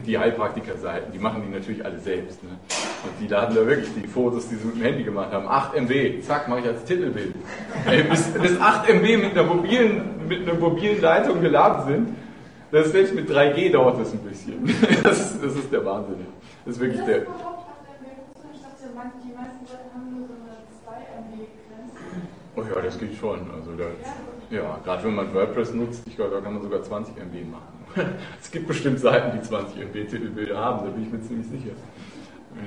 die 0.06 0.18
Heilpraktiker-Seiten, 0.18 1.12
die 1.14 1.20
machen 1.20 1.44
die 1.46 1.54
natürlich 1.54 1.86
alle 1.86 2.00
selbst. 2.00 2.44
Ne? 2.44 2.50
Und 2.50 3.12
die 3.22 3.28
laden 3.28 3.56
da 3.56 3.66
wirklich 3.66 3.90
die 3.96 4.08
Fotos, 4.08 4.50
die 4.50 4.56
sie 4.56 4.66
mit 4.66 4.76
dem 4.76 4.82
Handy 4.82 5.04
gemacht 5.04 5.32
haben. 5.32 5.48
8 5.48 5.76
MB, 5.76 6.22
zack, 6.22 6.50
mache 6.50 6.62
ich 6.62 6.68
als 6.68 6.84
Titelbild. 6.84 7.34
Ey, 7.86 8.04
bis, 8.04 8.28
bis 8.34 8.60
8 8.60 8.90
MB 8.90 9.18
mit 9.24 9.32
einer, 9.32 9.44
mobilen, 9.44 10.28
mit 10.28 10.42
einer 10.42 10.60
mobilen 10.60 11.02
Leitung 11.02 11.40
geladen 11.40 11.88
sind, 11.88 12.16
das 12.72 12.92
selbst 12.92 13.16
mit 13.16 13.30
3G 13.30 13.72
dauert 13.72 14.00
das 14.00 14.12
ein 14.12 14.20
bisschen. 14.20 14.66
Das 15.04 15.20
ist, 15.20 15.44
das 15.44 15.56
ist 15.56 15.72
der 15.72 15.86
Wahnsinn. 15.86 16.26
Das 16.66 16.76
ist 16.76 16.82
wirklich 16.82 17.02
der. 17.06 17.20
Die 17.20 17.28
meisten 19.36 19.66
Leute 19.66 19.94
haben 19.94 20.18
nur 20.18 20.28
so 20.28 20.34
Oh 22.58 22.64
ja, 22.64 22.82
das 22.82 22.98
geht 22.98 23.16
schon. 23.18 23.40
Also 23.52 23.72
da, 23.78 23.84
ja, 24.56 24.80
gerade 24.84 25.04
wenn 25.04 25.16
man 25.16 25.34
WordPress 25.34 25.74
nutzt, 25.74 26.04
ich 26.08 26.16
glaube, 26.16 26.36
da 26.36 26.42
kann 26.42 26.54
man 26.54 26.64
sogar 26.64 26.82
20 26.82 27.16
MB 27.18 27.52
machen. 27.52 28.16
es 28.42 28.52
gibt 28.52 28.68
bestimmt 28.68 29.00
Seiten, 29.00 29.38
die 29.38 29.46
20 29.46 29.82
MB 29.82 29.94
Titelbilder 30.10 30.58
haben, 30.58 30.86
da 30.86 30.92
bin 30.92 31.04
ich 31.04 31.12
mir 31.12 31.22
ziemlich 31.22 31.48
sicher. 31.48 31.76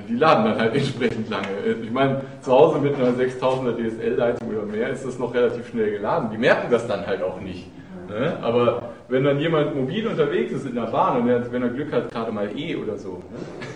Die 0.07 0.15
laden 0.15 0.45
dann 0.45 0.59
halt 0.59 0.75
entsprechend 0.75 1.29
lange. 1.29 1.47
Ich 1.81 1.91
meine, 1.91 2.21
zu 2.41 2.51
Hause 2.51 2.79
mit 2.79 2.93
einer 2.95 3.09
6000er 3.09 3.75
DSL-Leitung 3.75 4.49
oder 4.49 4.61
mehr 4.63 4.89
ist 4.91 5.03
das 5.03 5.17
noch 5.17 5.33
relativ 5.33 5.67
schnell 5.67 5.89
geladen. 5.89 6.29
Die 6.31 6.37
merken 6.37 6.67
das 6.69 6.87
dann 6.87 7.07
halt 7.07 7.23
auch 7.23 7.41
nicht. 7.41 7.65
Ne? 8.07 8.37
Aber 8.41 8.89
wenn 9.07 9.23
dann 9.23 9.39
jemand 9.39 9.75
mobil 9.75 10.07
unterwegs 10.07 10.51
ist 10.51 10.65
in 10.65 10.75
der 10.75 10.87
Bahn 10.87 11.21
und 11.21 11.29
er, 11.29 11.51
wenn 11.51 11.63
er 11.63 11.69
Glück 11.69 11.91
hat, 11.91 12.11
gerade 12.11 12.31
mal 12.31 12.49
E 12.55 12.75
oder 12.75 12.97
so, 12.97 13.23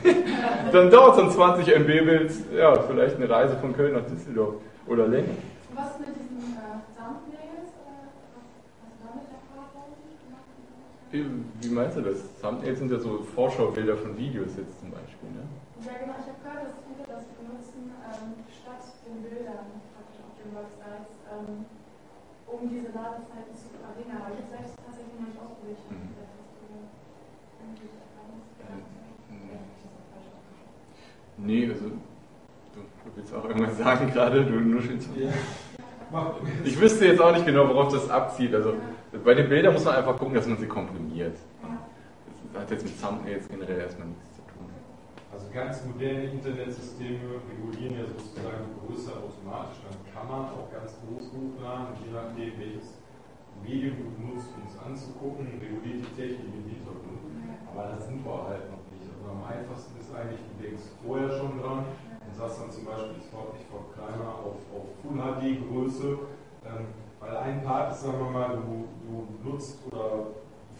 ne? 0.03 0.15
dann 0.71 0.91
dauert 0.91 1.15
so 1.15 1.23
ein 1.23 1.31
20 1.31 1.75
MB 1.75 1.87
Bild, 1.87 2.31
ja, 2.55 2.73
vielleicht 2.81 3.15
eine 3.15 3.29
Reise 3.29 3.55
von 3.57 3.75
Köln 3.75 3.93
nach 3.93 4.05
Düsseldorf 4.05 4.55
oder 4.87 5.07
länger. 5.07 5.33
Was 5.75 5.99
mit 5.99 6.09
diesen 6.09 6.53
äh, 6.53 6.81
Thumbnails? 6.97 7.73
Äh, 7.73 8.13
was, 8.33 8.45
was 8.77 8.93
damit 9.01 9.25
Wie, 11.13 11.23
wie 11.61 11.69
meinst 11.69 11.95
du 11.95 12.01
das? 12.01 12.17
Thumbnails 12.41 12.79
sind 12.79 12.89
ja 12.89 12.97
so 12.97 13.21
Vorschaubilder 13.35 13.95
von 13.95 14.17
Videos 14.17 14.57
jetzt 14.57 14.79
zum 14.79 14.89
Beispiel. 14.89 15.29
Ne? 15.29 15.45
Ja, 15.85 15.93
genau. 16.01 16.17
Ich 16.17 16.25
habe 16.25 16.41
gehört, 16.41 16.73
dass 16.73 16.81
viele 16.89 17.05
das 17.05 17.21
benutzen, 17.37 17.93
ähm, 18.01 18.33
statt 18.49 18.81
den 19.05 19.21
Bildern 19.21 19.77
praktisch 19.93 20.25
auf 20.25 20.33
den 20.41 20.57
Websites, 20.57 21.13
ähm, 21.29 21.69
um 22.49 22.65
diese 22.65 22.89
Ladezeiten 22.97 23.53
zu 23.53 23.69
verringern. 23.77 24.25
Aber 24.25 24.33
ich 24.33 24.41
habe 24.41 24.57
selbst 24.57 24.73
tatsächlich 24.81 25.13
noch 25.21 25.29
nicht 25.29 25.37
ausprobiert. 25.37 25.77
Ich 25.77 25.93
Mhm. 25.93 26.17
Nee, 31.45 31.69
also 31.69 31.93
du, 32.73 32.79
du 32.81 33.09
willst 33.13 33.33
auch 33.37 33.45
irgendwas 33.45 33.77
sagen 33.77 34.09
gerade, 34.13 34.45
du 34.45 34.57
nuschelst. 34.65 35.09
Ja. 35.13 35.29
Ich 36.65 36.79
wüsste 36.81 37.05
jetzt 37.05 37.21
auch 37.21 37.33
nicht 37.33 37.45
genau, 37.45 37.69
worauf 37.69 37.93
das 37.93 38.09
abzieht. 38.09 38.53
Also 38.55 38.73
bei 39.19 39.33
den 39.33 39.49
Bildern 39.49 39.73
muss 39.73 39.85
man 39.85 39.95
einfach 39.95 40.17
gucken, 40.17 40.33
dass 40.33 40.47
man 40.47 40.57
sie 40.57 40.67
komprimiert. 40.67 41.37
Das 42.51 42.63
hat 42.63 42.71
jetzt 42.71 42.85
mit 42.85 43.01
Thumbnails 43.01 43.47
generell 43.47 43.79
erstmal 43.79 44.07
nichts 44.07 44.29
zu 44.33 44.41
tun. 44.41 44.69
Also 45.31 45.45
ganz 45.53 45.85
moderne 45.85 46.25
Internetsysteme 46.33 47.41
regulieren 47.49 47.97
ja 47.97 48.05
sozusagen 48.05 48.69
die 48.69 48.73
Größe 48.81 49.11
automatisch. 49.13 49.81
Dann 49.85 49.97
kann 50.13 50.25
man 50.29 50.49
auch 50.49 50.69
ganz 50.73 50.97
groß 51.01 51.29
hochladen, 51.33 51.97
je 52.05 52.13
nachdem 52.13 52.53
welches 52.57 52.97
Medium 53.61 53.95
du 54.01 54.09
benutzt, 54.17 54.49
um 54.57 54.65
es 54.65 54.77
anzugucken, 54.81 55.45
reguliert 55.61 56.05
die 56.05 56.13
Technik 56.13 56.49
im 56.53 56.65
Hintergrund. 56.69 57.21
Aber 57.69 57.93
das 57.93 58.05
sind 58.05 58.25
wir 58.25 58.37
halt 58.49 58.69
noch 58.69 58.85
nicht. 58.93 59.05
Also 59.09 59.25
am 59.29 59.41
einfachsten 59.45 59.93
ist 59.97 60.09
eigentlich, 60.13 60.41
du 60.41 60.53
denkst 60.61 60.85
vorher 61.01 61.29
schon 61.37 61.57
dran 61.61 61.85
und 61.89 62.33
sagst 62.33 62.61
dann 62.61 62.69
zum 62.69 62.85
Beispiel, 62.85 63.17
ich 63.17 63.29
war, 63.33 63.49
ich 63.57 63.65
war 63.69 63.81
kleiner 63.93 64.29
auf, 64.29 64.61
auf 64.73 64.85
Full 65.01 65.17
HD 65.17 65.57
Größe, 65.57 66.17
ähm, 66.65 66.85
weil 67.23 67.37
ein 67.37 67.63
Part 67.63 67.93
ist, 67.93 68.01
sagen 68.01 68.19
wir 68.19 68.29
mal, 68.29 68.49
du, 68.57 68.87
du 69.07 69.49
nutzt 69.49 69.79
oder 69.91 70.27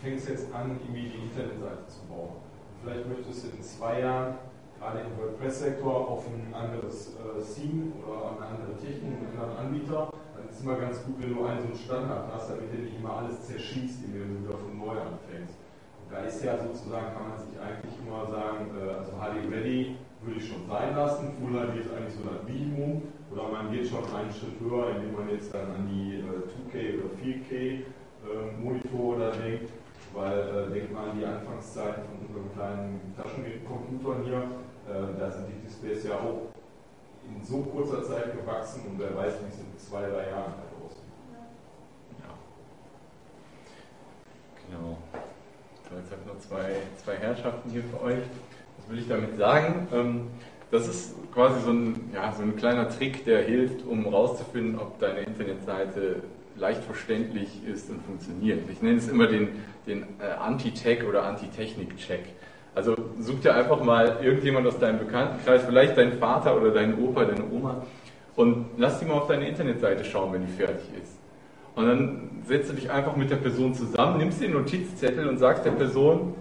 fängst 0.01 0.27
jetzt 0.29 0.53
an, 0.53 0.79
irgendwie 0.83 1.09
die 1.09 1.23
Internetseite 1.23 1.87
zu 1.87 2.05
bauen. 2.07 2.35
Vielleicht 2.81 3.07
möchtest 3.07 3.45
du 3.45 3.55
in 3.55 3.63
zwei 3.63 4.01
Jahren 4.01 4.35
gerade 4.77 4.99
im 4.99 5.17
WordPress-Sektor 5.17 6.09
auf 6.09 6.25
ein 6.27 6.53
anderes 6.53 7.15
äh, 7.15 7.39
Theme 7.39 7.93
oder 8.03 8.35
eine 8.35 8.45
andere 8.45 8.75
Technik, 8.75 9.15
einen 9.15 9.39
anderen 9.39 9.57
Anbieter, 9.57 10.09
dann 10.35 10.49
ist 10.49 10.59
es 10.59 10.61
immer 10.61 10.75
ganz 10.75 11.03
gut, 11.05 11.15
wenn 11.19 11.33
du 11.33 11.45
einen 11.45 11.61
so 11.61 11.67
einen 11.67 11.77
Standard 11.77 12.27
hast, 12.33 12.49
damit 12.49 12.73
du 12.73 12.77
nicht 12.77 12.97
immer 12.99 13.17
alles 13.17 13.47
zerschießt, 13.47 14.03
indem 14.03 14.43
du 14.43 14.49
wieder 14.49 14.57
von 14.57 14.77
neu 14.77 14.99
anfängst. 14.99 15.55
Und 16.03 16.11
da 16.11 16.19
ist 16.27 16.43
ja 16.43 16.57
sozusagen, 16.57 17.15
kann 17.15 17.29
man 17.29 17.37
sich 17.39 17.55
eigentlich 17.55 17.95
immer 18.03 18.27
sagen, 18.27 18.75
äh, 18.75 18.91
also 18.91 19.11
HD 19.15 19.47
Ready 19.49 19.95
würde 20.25 20.39
ich 20.39 20.47
schon 20.47 20.65
sein 20.67 20.95
lassen, 20.95 21.33
Full 21.39 21.53
HD 21.53 21.79
ist 21.79 21.91
eigentlich 21.91 22.15
so 22.15 22.23
das 22.23 22.43
Minimum, 22.47 23.01
oder 23.31 23.49
man 23.49 23.71
geht 23.71 23.87
schon 23.87 24.03
einen 24.15 24.31
Schritt 24.31 24.59
höher, 24.59 24.95
indem 24.95 25.13
man 25.15 25.29
jetzt 25.29 25.53
dann 25.53 25.71
an 25.71 25.87
die 25.87 26.19
äh, 26.19 26.47
2K 26.47 26.99
oder 26.99 27.13
4K 27.19 27.51
äh, 27.51 27.83
Monitore 28.59 29.19
da 29.19 29.31
denkt, 29.31 29.69
weil 30.13 30.39
äh, 30.39 30.73
denkt 30.73 30.93
mal 30.93 31.09
an 31.09 31.19
die 31.19 31.25
Anfangszeiten 31.25 32.03
von 32.05 32.25
unseren 32.25 32.53
kleinen 32.53 33.15
Taschencomputern 33.17 34.23
hier, 34.23 34.43
äh, 34.87 35.19
da 35.19 35.31
sind 35.31 35.47
die 35.47 35.67
Displays 35.67 36.03
ja 36.05 36.15
auch 36.15 36.53
in 37.27 37.43
so 37.43 37.61
kurzer 37.61 38.03
Zeit 38.03 38.37
gewachsen 38.37 38.83
und 38.85 38.99
wer 38.99 39.15
weiß, 39.15 39.33
wie 39.41 39.49
es 39.49 39.59
in 39.59 39.77
zwei, 39.77 40.01
drei 40.01 40.29
Jahren 40.29 40.53
halt 40.59 40.71
aussieht. 40.83 41.03
Ja. 42.19 42.35
Genau. 44.69 44.97
Jetzt 45.95 46.11
habe 46.11 46.21
ich 46.21 46.33
noch 46.33 46.39
zwei, 46.39 46.75
zwei 46.97 47.17
Herrschaften 47.17 47.69
hier 47.69 47.83
für 47.83 48.01
euch. 48.01 48.23
Was 48.83 48.91
will 48.91 48.99
ich 48.99 49.07
damit 49.07 49.37
sagen? 49.37 49.87
Ähm, 49.93 50.27
das 50.69 50.89
ist 50.89 51.15
quasi 51.33 51.61
so 51.61 51.71
ein, 51.71 52.09
ja, 52.13 52.33
so 52.33 52.43
ein 52.43 52.57
kleiner 52.57 52.89
Trick, 52.89 53.23
der 53.23 53.43
hilft, 53.43 53.85
um 53.85 54.03
herauszufinden, 54.03 54.77
ob 54.77 54.99
deine 54.99 55.19
Internetseite 55.19 56.17
leicht 56.57 56.83
verständlich 56.83 57.47
ist 57.65 57.89
und 57.89 58.03
funktioniert. 58.03 58.69
Ich 58.69 58.81
nenne 58.81 58.97
es 58.97 59.07
immer 59.07 59.27
den, 59.27 59.49
den 59.87 60.03
äh, 60.19 60.33
Anti-Tech 60.37 61.05
oder 61.07 61.23
Anti-Technik-Check. 61.23 62.25
Also 62.75 62.95
such 63.19 63.39
dir 63.39 63.55
einfach 63.55 63.81
mal 63.83 64.17
irgendjemand 64.21 64.67
aus 64.67 64.77
deinem 64.79 64.99
Bekanntenkreis, 64.99 65.63
vielleicht 65.63 65.97
deinen 65.97 66.19
Vater 66.19 66.59
oder 66.59 66.71
deinen 66.71 67.01
Opa, 67.01 67.23
deine 67.23 67.45
Oma, 67.51 67.85
und 68.35 68.65
lass 68.77 68.99
die 68.99 69.05
mal 69.05 69.13
auf 69.13 69.27
deine 69.27 69.47
Internetseite 69.47 70.03
schauen, 70.03 70.33
wenn 70.33 70.45
die 70.45 70.51
fertig 70.51 70.89
ist. 71.01 71.17
Und 71.75 71.87
dann 71.87 72.29
setzt 72.45 72.69
du 72.71 72.73
dich 72.73 72.91
einfach 72.91 73.15
mit 73.15 73.29
der 73.29 73.37
Person 73.37 73.73
zusammen, 73.73 74.17
nimmst 74.17 74.41
den 74.41 74.51
Notizzettel 74.51 75.27
und 75.27 75.37
sagst 75.37 75.65
der 75.65 75.71
Person, 75.71 76.35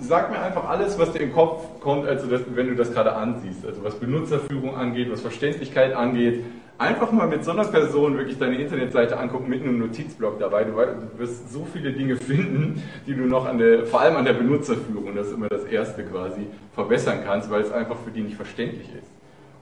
sag 0.00 0.30
mir 0.30 0.40
einfach 0.40 0.68
alles, 0.68 0.98
was 0.98 1.12
dir 1.12 1.20
in 1.20 1.28
den 1.28 1.34
Kopf 1.34 1.80
kommt, 1.80 2.06
also 2.06 2.26
das, 2.26 2.42
wenn 2.54 2.68
du 2.68 2.74
das 2.74 2.92
gerade 2.92 3.14
ansiehst. 3.14 3.64
Also 3.64 3.82
was 3.82 3.94
Benutzerführung 3.94 4.76
angeht, 4.76 5.10
was 5.10 5.20
Verständlichkeit 5.20 5.94
angeht. 5.94 6.44
Einfach 6.76 7.12
mal 7.12 7.28
mit 7.28 7.44
so 7.44 7.52
einer 7.52 7.64
Person 7.64 8.18
wirklich 8.18 8.36
deine 8.36 8.56
Internetseite 8.58 9.16
angucken 9.16 9.48
mit 9.48 9.62
einem 9.62 9.78
Notizblock 9.78 10.40
dabei. 10.40 10.64
Du, 10.64 10.76
wirst 11.18 11.52
so 11.52 11.66
viele 11.72 11.92
Dinge 11.92 12.16
finden, 12.16 12.82
die 13.06 13.14
du 13.14 13.22
noch 13.22 13.46
an 13.46 13.58
der, 13.58 13.86
vor 13.86 14.00
allem 14.00 14.16
an 14.16 14.24
der 14.24 14.32
Benutzerführung, 14.32 15.14
das 15.14 15.28
ist 15.28 15.34
immer 15.34 15.48
das 15.48 15.64
Erste 15.64 16.02
quasi, 16.02 16.46
verbessern 16.74 17.20
kannst, 17.24 17.48
weil 17.48 17.62
es 17.62 17.70
einfach 17.70 17.96
für 18.04 18.10
die 18.10 18.22
nicht 18.22 18.36
verständlich 18.36 18.88
ist. 18.88 19.08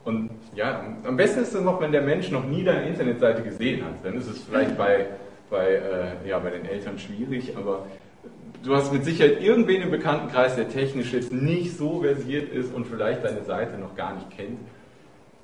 Und 0.04 0.30
ja, 0.54 0.82
am 1.04 1.16
besten 1.16 1.42
ist 1.42 1.54
es 1.54 1.60
noch, 1.60 1.80
wenn 1.80 1.92
der 1.92 2.02
Mensch 2.02 2.30
noch 2.30 2.44
nie 2.44 2.64
deine 2.64 2.88
Internetseite 2.88 3.42
gesehen 3.42 3.84
hat. 3.84 3.92
Dann 4.02 4.16
ist 4.16 4.28
es 4.28 4.42
vielleicht 4.42 4.76
bei, 4.78 5.06
bei, 5.50 5.66
äh, 5.66 6.28
ja, 6.28 6.38
bei 6.38 6.50
den 6.50 6.64
Eltern 6.64 6.98
schwierig, 6.98 7.54
aber 7.56 7.86
du 8.62 8.76
hast 8.76 8.92
mit 8.92 9.04
Sicherheit 9.04 9.40
irgendwen 9.40 9.82
im 9.82 9.90
Bekanntenkreis, 9.90 10.56
der 10.56 10.68
technisch 10.68 11.12
jetzt 11.12 11.32
nicht 11.32 11.76
so 11.76 12.00
versiert 12.00 12.52
ist 12.52 12.72
und 12.72 12.86
vielleicht 12.86 13.24
deine 13.24 13.42
Seite 13.42 13.78
noch 13.78 13.96
gar 13.96 14.14
nicht 14.14 14.30
kennt. 14.30 14.58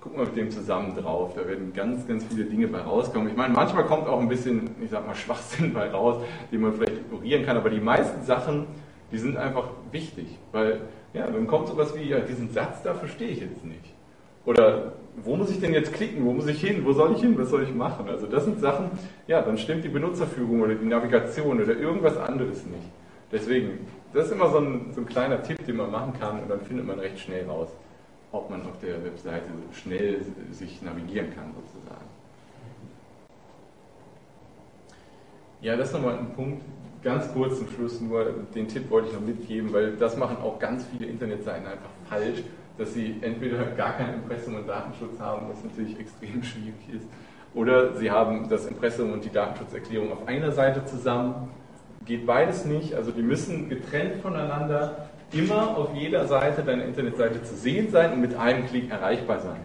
Guck 0.00 0.16
mal 0.16 0.26
mit 0.26 0.36
dem 0.36 0.50
zusammen 0.50 0.94
drauf, 0.96 1.34
da 1.34 1.46
werden 1.46 1.72
ganz, 1.74 2.06
ganz 2.06 2.24
viele 2.24 2.44
Dinge 2.44 2.68
bei 2.68 2.80
rauskommen. 2.80 3.28
Ich 3.28 3.36
meine, 3.36 3.52
manchmal 3.52 3.84
kommt 3.84 4.06
auch 4.06 4.20
ein 4.20 4.28
bisschen, 4.28 4.70
ich 4.82 4.90
sag 4.90 5.06
mal, 5.06 5.14
Schwachsinn 5.14 5.74
bei 5.74 5.90
raus, 5.90 6.22
den 6.52 6.60
man 6.60 6.74
vielleicht 6.74 6.98
ignorieren 6.98 7.44
kann, 7.44 7.56
aber 7.56 7.70
die 7.70 7.80
meisten 7.80 8.24
Sachen, 8.24 8.66
die 9.10 9.18
sind 9.18 9.36
einfach 9.36 9.68
wichtig, 9.90 10.26
weil, 10.52 10.82
ja, 11.14 11.26
dann 11.26 11.46
kommt 11.46 11.68
sowas 11.68 11.96
wie, 11.96 12.08
ja, 12.08 12.20
diesen 12.20 12.50
Satz 12.52 12.82
da 12.82 12.94
verstehe 12.94 13.28
ich 13.28 13.40
jetzt 13.40 13.64
nicht. 13.64 13.94
Oder 14.44 14.92
wo 15.24 15.34
muss 15.36 15.50
ich 15.50 15.60
denn 15.60 15.74
jetzt 15.74 15.92
klicken? 15.92 16.24
Wo 16.24 16.32
muss 16.32 16.46
ich 16.46 16.60
hin? 16.60 16.84
Wo 16.84 16.92
soll 16.92 17.12
ich 17.12 17.20
hin? 17.20 17.36
Was 17.36 17.50
soll 17.50 17.64
ich 17.64 17.74
machen? 17.74 18.08
Also 18.08 18.26
das 18.26 18.44
sind 18.44 18.60
Sachen, 18.60 18.90
ja, 19.26 19.42
dann 19.42 19.58
stimmt 19.58 19.84
die 19.84 19.88
Benutzerführung 19.88 20.62
oder 20.62 20.74
die 20.74 20.86
Navigation 20.86 21.60
oder 21.60 21.76
irgendwas 21.76 22.16
anderes 22.16 22.64
nicht. 22.64 22.88
Deswegen, 23.30 23.86
das 24.12 24.26
ist 24.26 24.32
immer 24.32 24.50
so 24.50 24.58
ein, 24.58 24.92
so 24.94 25.00
ein 25.02 25.06
kleiner 25.06 25.42
Tipp, 25.42 25.64
den 25.66 25.76
man 25.76 25.90
machen 25.90 26.12
kann 26.18 26.40
und 26.40 26.50
dann 26.50 26.60
findet 26.60 26.86
man 26.86 26.98
recht 26.98 27.18
schnell 27.18 27.46
raus, 27.46 27.68
ob 28.32 28.48
man 28.50 28.62
auf 28.62 28.78
der 28.80 29.04
Webseite 29.04 29.46
schnell 29.72 30.20
sich 30.50 30.80
navigieren 30.82 31.34
kann 31.34 31.52
sozusagen. 31.54 32.06
Ja, 35.60 35.76
das 35.76 35.88
ist 35.88 35.94
nochmal 35.94 36.18
ein 36.18 36.32
Punkt, 36.34 36.62
ganz 37.02 37.32
kurz 37.32 37.58
zum 37.58 37.68
Schluss 37.68 38.00
nur, 38.00 38.32
den 38.54 38.68
Tipp 38.68 38.90
wollte 38.90 39.08
ich 39.08 39.14
noch 39.14 39.20
mitgeben, 39.20 39.72
weil 39.72 39.96
das 39.96 40.16
machen 40.16 40.36
auch 40.38 40.58
ganz 40.58 40.86
viele 40.86 41.10
Internetseiten 41.10 41.66
einfach 41.66 41.90
falsch, 42.08 42.42
dass 42.76 42.94
sie 42.94 43.16
entweder 43.20 43.64
gar 43.72 43.94
kein 43.94 44.14
Impressum 44.14 44.54
und 44.54 44.68
Datenschutz 44.68 45.18
haben, 45.18 45.48
was 45.48 45.62
natürlich 45.64 45.98
extrem 46.00 46.42
schwierig 46.42 46.88
ist, 46.92 47.06
oder 47.54 47.94
sie 47.96 48.10
haben 48.10 48.48
das 48.48 48.66
Impressum 48.66 49.12
und 49.12 49.24
die 49.24 49.30
Datenschutzerklärung 49.30 50.12
auf 50.12 50.28
einer 50.28 50.52
Seite 50.52 50.84
zusammen. 50.84 51.50
Geht 52.08 52.24
beides 52.24 52.64
nicht, 52.64 52.94
also 52.94 53.10
die 53.10 53.20
müssen 53.20 53.68
getrennt 53.68 54.22
voneinander 54.22 55.10
immer 55.30 55.76
auf 55.76 55.94
jeder 55.94 56.26
Seite 56.26 56.62
deiner 56.62 56.86
Internetseite 56.86 57.42
zu 57.42 57.54
sehen 57.54 57.90
sein 57.90 58.14
und 58.14 58.22
mit 58.22 58.34
einem 58.34 58.66
Klick 58.66 58.90
erreichbar 58.90 59.40
sein. 59.40 59.60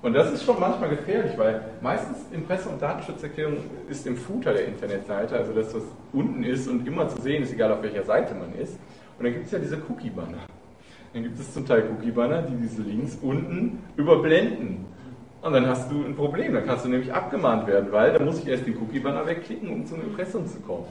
Und 0.00 0.14
das 0.14 0.32
ist 0.32 0.44
schon 0.44 0.58
manchmal 0.58 0.88
gefährlich, 0.88 1.36
weil 1.36 1.60
meistens 1.82 2.24
Impressum 2.32 2.72
und 2.72 2.80
Datenschutzerklärung 2.80 3.58
ist 3.90 4.06
im 4.06 4.16
Footer 4.16 4.54
der 4.54 4.66
Internetseite, 4.66 5.36
also 5.36 5.52
das, 5.52 5.74
was 5.74 5.82
unten 6.14 6.42
ist 6.42 6.68
und 6.68 6.88
immer 6.88 7.06
zu 7.06 7.20
sehen 7.20 7.42
ist, 7.42 7.52
egal 7.52 7.70
auf 7.70 7.82
welcher 7.82 8.04
Seite 8.04 8.34
man 8.34 8.54
ist. 8.54 8.78
Und 9.18 9.24
dann 9.26 9.34
gibt 9.34 9.44
es 9.44 9.52
ja 9.52 9.58
diese 9.58 9.76
Cookie-Banner. 9.76 10.38
Dann 11.12 11.22
gibt 11.22 11.38
es 11.38 11.52
zum 11.52 11.66
Teil 11.66 11.84
Cookie-Banner, 11.90 12.42
die 12.42 12.56
diese 12.56 12.80
Links 12.80 13.18
unten 13.20 13.80
überblenden. 13.98 14.86
Und 15.42 15.52
dann 15.52 15.66
hast 15.66 15.92
du 15.92 16.02
ein 16.02 16.16
Problem, 16.16 16.54
dann 16.54 16.64
kannst 16.64 16.86
du 16.86 16.88
nämlich 16.88 17.12
abgemahnt 17.12 17.66
werden, 17.66 17.92
weil 17.92 18.14
da 18.14 18.24
muss 18.24 18.38
ich 18.38 18.48
erst 18.48 18.66
den 18.66 18.78
Cookie-Banner 18.78 19.26
wegklicken, 19.26 19.68
um 19.68 19.84
zum 19.84 20.00
Impressum 20.00 20.46
zu 20.46 20.60
kommen. 20.60 20.86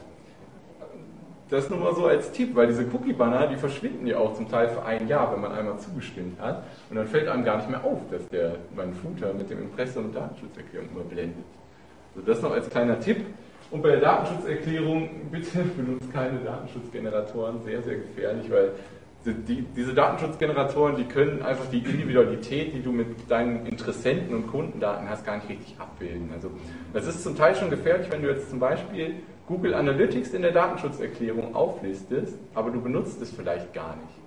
Das 1.50 1.68
nur 1.68 1.78
mal 1.78 1.94
so 1.94 2.06
als 2.06 2.32
Tipp, 2.32 2.54
weil 2.54 2.66
diese 2.66 2.84
Cookie-Banner, 2.86 3.48
die 3.48 3.56
verschwinden 3.56 4.06
ja 4.06 4.16
auch 4.16 4.34
zum 4.34 4.48
Teil 4.48 4.68
für 4.68 4.82
ein 4.84 5.06
Jahr, 5.08 5.32
wenn 5.32 5.42
man 5.42 5.52
einmal 5.52 5.78
zugestimmt 5.78 6.40
hat. 6.40 6.64
Und 6.88 6.96
dann 6.96 7.06
fällt 7.06 7.28
einem 7.28 7.44
gar 7.44 7.58
nicht 7.58 7.68
mehr 7.68 7.84
auf, 7.84 8.00
dass 8.10 8.26
der 8.28 8.56
mein 8.74 8.94
Footer 8.94 9.34
mit 9.34 9.50
dem 9.50 9.60
Impressum 9.60 10.06
und 10.06 10.16
Datenschutzerklärung 10.16 10.88
überblendet. 10.90 11.44
Also 12.14 12.26
das 12.26 12.40
noch 12.40 12.52
als 12.52 12.70
kleiner 12.70 12.98
Tipp. 12.98 13.26
Und 13.70 13.82
bei 13.82 13.90
der 13.90 14.00
Datenschutzerklärung, 14.00 15.10
bitte 15.30 15.58
benutzt 15.76 16.12
keine 16.12 16.38
Datenschutzgeneratoren, 16.38 17.62
sehr, 17.64 17.82
sehr 17.82 17.96
gefährlich, 17.96 18.50
weil 18.50 18.72
die, 19.26 19.62
diese 19.74 19.94
Datenschutzgeneratoren, 19.94 20.96
die 20.96 21.04
können 21.04 21.42
einfach 21.42 21.66
die 21.70 21.78
Individualität, 21.78 22.74
die 22.74 22.82
du 22.82 22.92
mit 22.92 23.30
deinen 23.30 23.66
Interessenten 23.66 24.34
und 24.34 24.46
Kundendaten 24.48 25.08
hast, 25.08 25.24
gar 25.24 25.36
nicht 25.36 25.48
richtig 25.48 25.76
abbilden. 25.78 26.30
Also 26.34 26.50
das 26.92 27.06
ist 27.06 27.22
zum 27.22 27.36
Teil 27.36 27.54
schon 27.54 27.70
gefährlich, 27.70 28.08
wenn 28.10 28.22
du 28.22 28.28
jetzt 28.28 28.50
zum 28.50 28.58
Beispiel 28.58 29.14
Google 29.46 29.74
Analytics 29.74 30.32
in 30.32 30.42
der 30.42 30.52
Datenschutzerklärung 30.52 31.54
auflistest, 31.54 32.38
aber 32.54 32.70
du 32.70 32.80
benutzt 32.80 33.20
es 33.20 33.30
vielleicht 33.30 33.74
gar 33.74 33.96
nicht. 33.96 34.18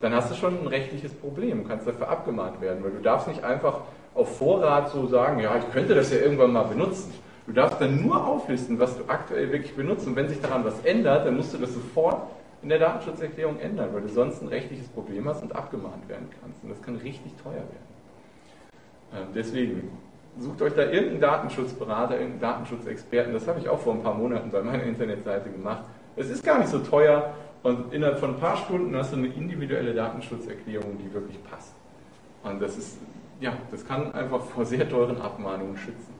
Dann 0.00 0.14
hast 0.14 0.30
du 0.30 0.34
schon 0.34 0.58
ein 0.60 0.66
rechtliches 0.66 1.12
Problem, 1.12 1.62
du 1.62 1.68
kannst 1.68 1.86
dafür 1.86 2.08
abgemahnt 2.08 2.60
werden, 2.60 2.82
weil 2.82 2.90
du 2.90 3.00
darfst 3.00 3.28
nicht 3.28 3.44
einfach 3.44 3.80
auf 4.14 4.36
Vorrat 4.38 4.90
so 4.90 5.06
sagen, 5.06 5.40
ja, 5.40 5.56
ich 5.56 5.70
könnte 5.72 5.94
das 5.94 6.10
ja 6.10 6.18
irgendwann 6.18 6.52
mal 6.52 6.64
benutzen. 6.64 7.12
Du 7.46 7.52
darfst 7.52 7.80
dann 7.80 8.02
nur 8.02 8.26
auflisten, 8.26 8.78
was 8.78 8.96
du 8.96 9.04
aktuell 9.08 9.52
wirklich 9.52 9.74
benutzt 9.74 10.06
und 10.06 10.16
wenn 10.16 10.28
sich 10.28 10.40
daran 10.40 10.64
was 10.64 10.80
ändert, 10.84 11.26
dann 11.26 11.36
musst 11.36 11.52
du 11.52 11.58
das 11.58 11.74
sofort 11.74 12.22
in 12.62 12.68
der 12.68 12.78
Datenschutzerklärung 12.78 13.58
ändern, 13.58 13.90
weil 13.92 14.02
du 14.02 14.08
sonst 14.08 14.40
ein 14.42 14.48
rechtliches 14.48 14.88
Problem 14.88 15.28
hast 15.28 15.42
und 15.42 15.54
abgemahnt 15.54 16.08
werden 16.08 16.28
kannst. 16.40 16.62
Und 16.62 16.70
das 16.70 16.80
kann 16.82 16.96
richtig 16.96 17.32
teuer 17.42 17.54
werden. 17.54 17.92
Ähm, 19.14 19.26
deswegen, 19.34 19.90
sucht 20.38 20.62
euch 20.62 20.74
da 20.74 20.82
irgendeinen 20.82 21.20
Datenschutzberater, 21.20 22.14
irgendeinen 22.14 22.40
Datenschutzexperten. 22.40 23.32
Das 23.32 23.46
habe 23.46 23.60
ich 23.60 23.68
auch 23.68 23.80
vor 23.80 23.94
ein 23.94 24.02
paar 24.02 24.14
Monaten 24.14 24.50
bei 24.50 24.62
meiner 24.62 24.84
Internetseite 24.84 25.50
gemacht. 25.50 25.84
Es 26.16 26.30
ist 26.30 26.44
gar 26.44 26.58
nicht 26.58 26.70
so 26.70 26.78
teuer 26.78 27.34
und 27.62 27.92
innerhalb 27.92 28.18
von 28.18 28.30
ein 28.30 28.40
paar 28.40 28.56
Stunden 28.56 28.94
hast 28.96 29.12
du 29.12 29.16
eine 29.16 29.28
individuelle 29.28 29.94
Datenschutzerklärung, 29.94 30.98
die 30.98 31.12
wirklich 31.12 31.42
passt. 31.44 31.74
Und 32.42 32.60
das 32.60 32.76
ist, 32.76 32.98
ja, 33.40 33.52
das 33.70 33.86
kann 33.86 34.12
einfach 34.12 34.40
vor 34.40 34.64
sehr 34.64 34.88
teuren 34.88 35.20
Abmahnungen 35.20 35.76
schützen. 35.76 36.12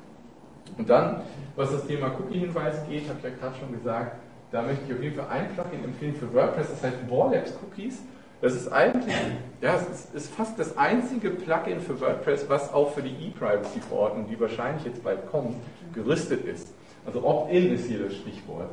Und 0.78 0.88
dann, 0.88 1.22
was 1.56 1.72
das 1.72 1.86
Thema 1.86 2.12
Cookie-Hinweis 2.18 2.86
geht, 2.88 3.08
habe 3.08 3.18
ich 3.18 3.24
ja 3.24 3.30
gerade 3.30 3.56
schon 3.58 3.72
gesagt, 3.72 4.16
da 4.52 4.62
möchte 4.62 4.84
ich 4.86 4.94
auf 4.94 5.02
jeden 5.02 5.16
Fall 5.16 5.28
ein 5.30 5.48
Plugin 5.54 5.84
empfehlen 5.84 6.14
für 6.14 6.32
WordPress, 6.32 6.70
das 6.70 6.82
heißt 6.82 7.10
Warlabs 7.10 7.54
Cookies. 7.62 8.02
Das 8.42 8.54
ist 8.54 8.72
eigentlich, 8.72 9.14
ja, 9.60 9.76
es 9.76 9.88
ist, 9.88 10.14
ist, 10.16 10.34
fast 10.34 10.58
das 10.58 10.76
einzige 10.76 11.30
Plugin 11.30 11.80
für 11.80 12.00
WordPress, 12.00 12.46
was 12.48 12.74
auch 12.74 12.90
für 12.92 13.00
die 13.00 13.28
E-Privacy-Verordnung, 13.28 14.26
die 14.28 14.38
wahrscheinlich 14.40 14.84
jetzt 14.84 15.04
bald 15.04 15.30
kommt, 15.30 15.54
gerüstet 15.94 16.44
ist. 16.44 16.74
Also 17.06 17.24
Opt-in 17.24 17.72
ist 17.72 17.86
hier 17.86 18.00
das 18.00 18.16
Stichwort. 18.16 18.68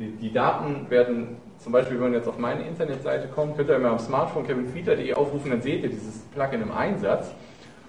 Die, 0.00 0.10
die, 0.10 0.32
Daten 0.32 0.90
werden, 0.90 1.36
zum 1.58 1.70
Beispiel, 1.70 1.98
wenn 1.98 2.10
man 2.10 2.14
jetzt 2.14 2.26
auf 2.26 2.36
meine 2.36 2.66
Internetseite 2.66 3.28
kommt, 3.28 3.56
könnt 3.56 3.68
ihr 3.68 3.76
immer 3.76 3.90
am 3.90 4.00
Smartphone 4.00 4.44
kevinfeeder.de 4.44 5.14
aufrufen, 5.14 5.52
dann 5.52 5.62
seht 5.62 5.84
ihr 5.84 5.88
dieses 5.88 6.18
Plugin 6.34 6.62
im 6.62 6.72
Einsatz. 6.72 7.30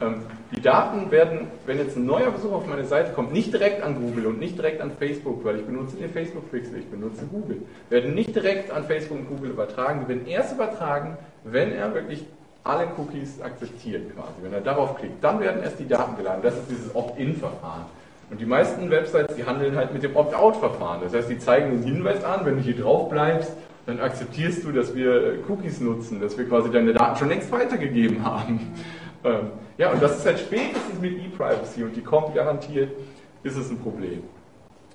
Ähm, 0.03 0.15
die 0.55 0.61
Daten 0.61 1.09
werden, 1.09 1.47
wenn 1.65 1.77
jetzt 1.79 1.97
ein 1.97 2.05
neuer 2.05 2.29
Besucher 2.29 2.55
auf 2.55 2.67
meine 2.67 2.85
Seite 2.85 3.11
kommt, 3.13 3.33
nicht 3.33 3.51
direkt 3.51 3.81
an 3.81 3.95
Google 3.95 4.27
und 4.27 4.39
nicht 4.39 4.57
direkt 4.57 4.81
an 4.81 4.91
Facebook, 4.91 5.43
weil 5.43 5.57
ich 5.57 5.65
benutze 5.65 5.97
den 5.97 6.09
Facebook 6.11 6.51
Pixel, 6.51 6.77
ich 6.77 6.87
benutze 6.87 7.25
Google, 7.25 7.61
werden 7.89 8.13
nicht 8.13 8.35
direkt 8.35 8.69
an 8.71 8.83
Facebook 8.83 9.19
und 9.19 9.29
Google 9.29 9.51
übertragen, 9.51 10.01
die 10.01 10.09
werden 10.09 10.27
erst 10.27 10.53
übertragen, 10.53 11.17
wenn 11.43 11.71
er 11.71 11.93
wirklich 11.93 12.25
alle 12.63 12.87
Cookies 12.97 13.41
akzeptiert 13.41 14.13
quasi. 14.13 14.33
Wenn 14.41 14.53
er 14.53 14.61
darauf 14.61 14.95
klickt, 14.97 15.23
dann 15.23 15.39
werden 15.39 15.63
erst 15.63 15.79
die 15.79 15.87
Daten 15.87 16.15
geladen. 16.15 16.41
Das 16.43 16.53
ist 16.53 16.69
dieses 16.69 16.95
Opt-in-Verfahren. 16.95 17.85
Und 18.29 18.39
die 18.39 18.45
meisten 18.45 18.89
Websites, 18.89 19.35
die 19.35 19.45
handeln 19.45 19.75
halt 19.75 19.93
mit 19.93 20.03
dem 20.03 20.15
Opt-out-Verfahren. 20.15 21.01
Das 21.03 21.13
heißt, 21.13 21.29
die 21.29 21.39
zeigen 21.39 21.71
den 21.71 21.83
Hinweis 21.83 22.23
an, 22.23 22.45
wenn 22.45 22.55
du 22.55 22.61
hier 22.61 22.77
drauf 22.77 23.09
bleibst, 23.09 23.51
dann 23.85 23.99
akzeptierst 23.99 24.63
du, 24.63 24.71
dass 24.71 24.95
wir 24.95 25.39
Cookies 25.49 25.81
nutzen, 25.81 26.21
dass 26.21 26.37
wir 26.37 26.47
quasi 26.47 26.71
deine 26.71 26.93
Daten 26.93 27.17
schon 27.17 27.27
längst 27.27 27.51
weitergegeben 27.51 28.23
haben. 28.23 28.59
Ja, 29.77 29.91
und 29.91 30.01
das 30.01 30.19
ist 30.19 30.25
halt 30.25 30.39
spätestens 30.39 30.99
mit 31.01 31.17
E-Privacy 31.17 31.83
und 31.83 31.95
die 31.95 32.01
kommt 32.01 32.35
garantiert, 32.35 32.91
ist 33.43 33.57
es 33.57 33.69
ein 33.69 33.79
Problem. 33.79 34.23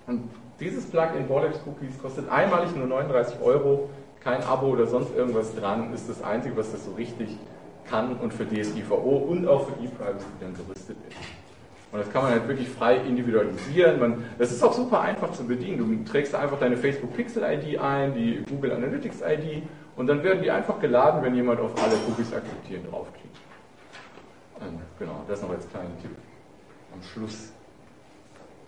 Und 0.07 0.31
dieses 0.61 0.87
Plugin 0.87 1.27
Bolex 1.27 1.61
Cookies 1.67 1.99
kostet 2.01 2.29
einmalig 2.31 2.75
nur 2.77 2.87
39 2.87 3.41
Euro, 3.43 3.91
kein 4.21 4.43
Abo 4.45 4.69
oder 4.69 4.87
sonst 4.87 5.15
irgendwas 5.17 5.55
dran, 5.55 5.93
ist 5.93 6.09
das 6.09 6.23
einzige, 6.23 6.57
was 6.57 6.73
das 6.73 6.85
so 6.85 6.93
richtig 6.93 7.29
kann 7.89 8.17
und 8.19 8.33
für 8.33 8.45
DSGVO 8.45 9.17
und 9.29 9.49
auch 9.49 9.67
für 9.67 9.85
E-Privacy 9.85 10.27
dann 10.41 10.55
gerüstet 10.55 10.97
ist. 11.09 11.17
Und 11.91 12.01
das 12.01 12.13
kann 12.13 12.23
man 12.23 12.33
halt 12.33 12.47
wirklich 12.47 12.69
frei 12.69 12.99
individualisieren. 12.99 13.99
Man, 13.99 14.25
das 14.39 14.53
ist 14.53 14.63
auch 14.63 14.75
super 14.75 15.01
einfach 15.01 15.33
zu 15.33 15.47
bedienen. 15.47 15.79
Du 15.79 16.11
trägst 16.11 16.35
einfach 16.35 16.59
deine 16.59 16.77
Facebook 16.77 17.17
Pixel 17.17 17.43
ID 17.43 17.79
ein, 17.79 18.15
die 18.15 18.45
Google 18.49 18.73
Analytics 18.73 19.23
ID 19.23 19.63
und 19.97 20.07
dann 20.07 20.23
werden 20.23 20.43
die 20.43 20.51
einfach 20.51 20.79
geladen, 20.81 21.23
wenn 21.23 21.35
jemand 21.35 21.61
auf 21.61 21.73
alle 21.83 21.95
Cookies 22.07 22.33
akzeptieren 22.35 22.83
draufklickt. 22.91 23.48
Ähm, 24.61 24.79
genau, 24.99 25.25
das 25.29 25.43
noch 25.43 25.51
als 25.51 25.69
kleiner 25.69 25.97
Tipp 26.03 26.11
am 26.93 27.03
Schluss. 27.03 27.53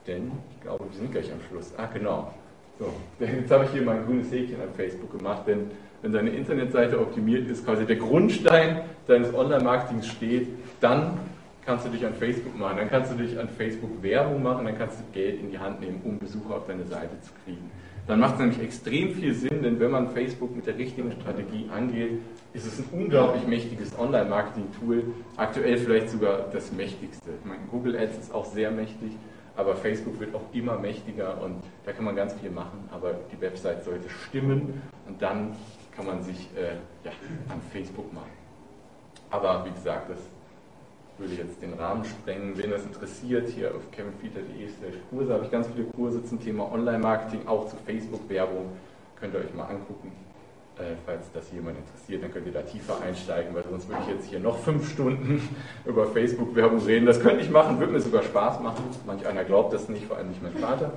Denn, 0.06 0.32
ich 0.54 0.62
glaube, 0.62 0.84
wir 0.90 0.96
sind 0.96 1.12
gleich 1.12 1.30
am 1.32 1.40
Schluss. 1.48 1.72
Ah, 1.76 1.88
genau. 1.92 2.32
So, 2.78 2.92
jetzt 3.24 3.50
habe 3.50 3.64
ich 3.64 3.70
hier 3.70 3.82
mein 3.82 4.04
grünes 4.06 4.30
Häkchen 4.32 4.60
an 4.60 4.72
Facebook 4.76 5.16
gemacht, 5.16 5.42
denn 5.46 5.70
wenn 6.02 6.12
deine 6.12 6.30
Internetseite 6.30 6.98
optimiert 6.98 7.48
ist, 7.48 7.64
quasi 7.64 7.84
der 7.84 7.96
Grundstein 7.96 8.82
deines 9.06 9.34
Online-Marketings 9.34 10.06
steht, 10.06 10.48
dann 10.80 11.18
kannst 11.66 11.84
du 11.86 11.90
dich 11.90 12.06
an 12.06 12.14
Facebook 12.14 12.58
machen, 12.58 12.78
dann 12.78 12.88
kannst 12.88 13.12
du 13.12 13.16
dich 13.16 13.38
an 13.38 13.48
Facebook 13.48 14.02
Werbung 14.02 14.42
machen, 14.42 14.64
dann 14.64 14.78
kannst 14.78 15.00
du 15.00 15.04
Geld 15.12 15.40
in 15.40 15.50
die 15.50 15.58
Hand 15.58 15.80
nehmen, 15.80 16.00
um 16.04 16.18
Besucher 16.18 16.56
auf 16.56 16.66
deine 16.66 16.84
Seite 16.84 17.20
zu 17.20 17.32
kriegen. 17.44 17.70
Dann 18.10 18.18
macht 18.18 18.34
es 18.34 18.40
nämlich 18.40 18.60
extrem 18.60 19.14
viel 19.14 19.32
Sinn, 19.34 19.62
denn 19.62 19.78
wenn 19.78 19.92
man 19.92 20.08
Facebook 20.08 20.56
mit 20.56 20.66
der 20.66 20.76
richtigen 20.76 21.12
Strategie 21.12 21.70
angeht, 21.72 22.18
ist 22.52 22.66
es 22.66 22.80
ein 22.80 22.86
unglaublich 22.90 23.46
mächtiges 23.46 23.96
Online-Marketing-Tool, 23.96 25.04
aktuell 25.36 25.76
vielleicht 25.78 26.10
sogar 26.10 26.48
das 26.52 26.72
mächtigste. 26.72 27.30
Ich 27.38 27.48
meine, 27.48 27.60
Google 27.70 27.96
Ads 27.96 28.18
ist 28.18 28.34
auch 28.34 28.46
sehr 28.46 28.72
mächtig, 28.72 29.12
aber 29.54 29.76
Facebook 29.76 30.18
wird 30.18 30.34
auch 30.34 30.42
immer 30.52 30.76
mächtiger 30.76 31.40
und 31.40 31.62
da 31.84 31.92
kann 31.92 32.04
man 32.04 32.16
ganz 32.16 32.34
viel 32.34 32.50
machen, 32.50 32.80
aber 32.90 33.14
die 33.30 33.40
Website 33.40 33.84
sollte 33.84 34.10
stimmen 34.10 34.82
und 35.06 35.22
dann 35.22 35.54
kann 35.94 36.04
man 36.04 36.20
sich 36.24 36.48
äh, 36.56 36.74
ja, 37.04 37.12
an 37.48 37.60
Facebook 37.72 38.12
machen. 38.12 38.32
Aber 39.30 39.64
wie 39.64 39.70
gesagt, 39.70 40.10
das 40.10 40.18
würde 41.20 41.34
jetzt 41.34 41.62
den 41.62 41.74
Rahmen 41.74 42.04
sprengen. 42.04 42.56
Wen 42.56 42.70
das 42.70 42.82
interessiert, 42.82 43.50
hier 43.50 43.74
auf 43.74 43.90
kevinfeeder.de 43.92 44.68
Kurse 45.10 45.34
habe 45.34 45.44
ich 45.44 45.50
ganz 45.50 45.68
viele 45.68 45.84
Kurse 45.88 46.24
zum 46.24 46.42
Thema 46.42 46.72
Online-Marketing, 46.72 47.46
auch 47.46 47.68
zu 47.68 47.76
Facebook-Werbung. 47.86 48.72
Könnt 49.20 49.34
ihr 49.34 49.40
euch 49.40 49.52
mal 49.54 49.64
angucken. 49.64 50.12
Äh, 50.78 50.94
falls 51.04 51.30
das 51.34 51.52
jemand 51.52 51.76
interessiert, 51.76 52.22
dann 52.22 52.32
könnt 52.32 52.46
ihr 52.46 52.52
da 52.52 52.62
tiefer 52.62 53.02
einsteigen, 53.02 53.54
weil 53.54 53.64
sonst 53.68 53.86
würde 53.88 54.00
ich 54.06 54.14
jetzt 54.14 54.30
hier 54.30 54.40
noch 54.40 54.56
fünf 54.58 54.90
Stunden 54.90 55.46
über 55.84 56.06
Facebook-Werbung 56.06 56.80
reden. 56.80 57.04
Das 57.04 57.20
könnte 57.20 57.42
ich 57.42 57.50
machen, 57.50 57.78
würde 57.78 57.92
mir 57.92 58.00
sogar 58.00 58.22
Spaß 58.22 58.60
machen. 58.60 58.82
Manch 59.06 59.26
einer 59.26 59.44
glaubt 59.44 59.74
das 59.74 59.90
nicht, 59.90 60.06
vor 60.06 60.16
allem 60.16 60.28
nicht 60.28 60.42
mein 60.42 60.54
Vater. 60.54 60.92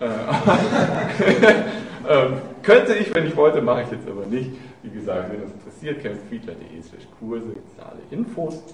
Äh, 0.00 0.08
ähm, 2.08 2.32
könnte 2.62 2.94
ich, 2.94 3.14
wenn 3.14 3.26
ich 3.26 3.36
wollte, 3.36 3.62
mache 3.62 3.82
ich 3.82 3.90
jetzt 3.92 4.08
aber 4.08 4.26
nicht. 4.26 4.50
Wie 4.82 4.90
gesagt, 4.90 5.30
wenn 5.30 5.42
das 5.42 5.52
interessiert, 5.52 6.02
campfeedler.de 6.02 6.82
slash 6.82 7.06
Kurse, 7.20 7.50
es 7.50 7.76
da 7.76 7.90
alle 7.90 8.00
Infos. 8.10 8.64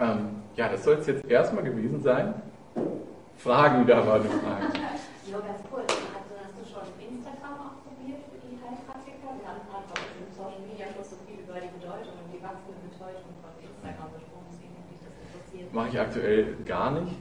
Ähm, 0.00 0.42
ja, 0.54 0.68
das 0.68 0.84
soll 0.84 0.94
es 0.94 1.06
jetzt 1.06 1.24
erstmal 1.26 1.64
gewesen 1.64 2.00
sein. 2.00 2.34
Fragen, 3.36 3.86
da 3.86 4.06
war 4.06 4.14
eine 4.16 4.24
Frage. 4.24 4.66
Nur 5.30 5.42
ganz 5.42 5.60
kurz, 5.70 5.90
also 5.90 6.32
hast 6.38 6.54
du 6.54 6.64
schon 6.64 6.86
Instagram 7.02 7.58
auch 7.58 7.76
probiert 7.82 8.22
für 8.30 8.38
die 8.46 8.54
Heilpraktiker? 8.62 9.34
Wir 9.34 9.46
haben 9.50 9.62
gerade 9.66 9.90
im 10.22 10.30
Social 10.30 10.62
Media 10.70 10.86
schon 10.94 11.02
so 11.02 11.16
viel 11.26 11.42
über 11.42 11.58
die 11.58 11.70
Bedeutung 11.74 12.14
und 12.14 12.30
die 12.30 12.42
wachsende 12.42 12.78
Bedeutung 12.86 13.30
von 13.42 13.52
Instagram 13.58 14.10
gesprochen, 14.14 14.46
deswegen 14.54 14.74
hat 14.78 14.86
mich 14.86 15.02
das 15.02 15.14
interessiert. 15.18 15.74
Mache 15.74 15.88
ich 15.90 15.98
aktuell 15.98 16.56
gar 16.64 16.90
nicht, 16.94 17.14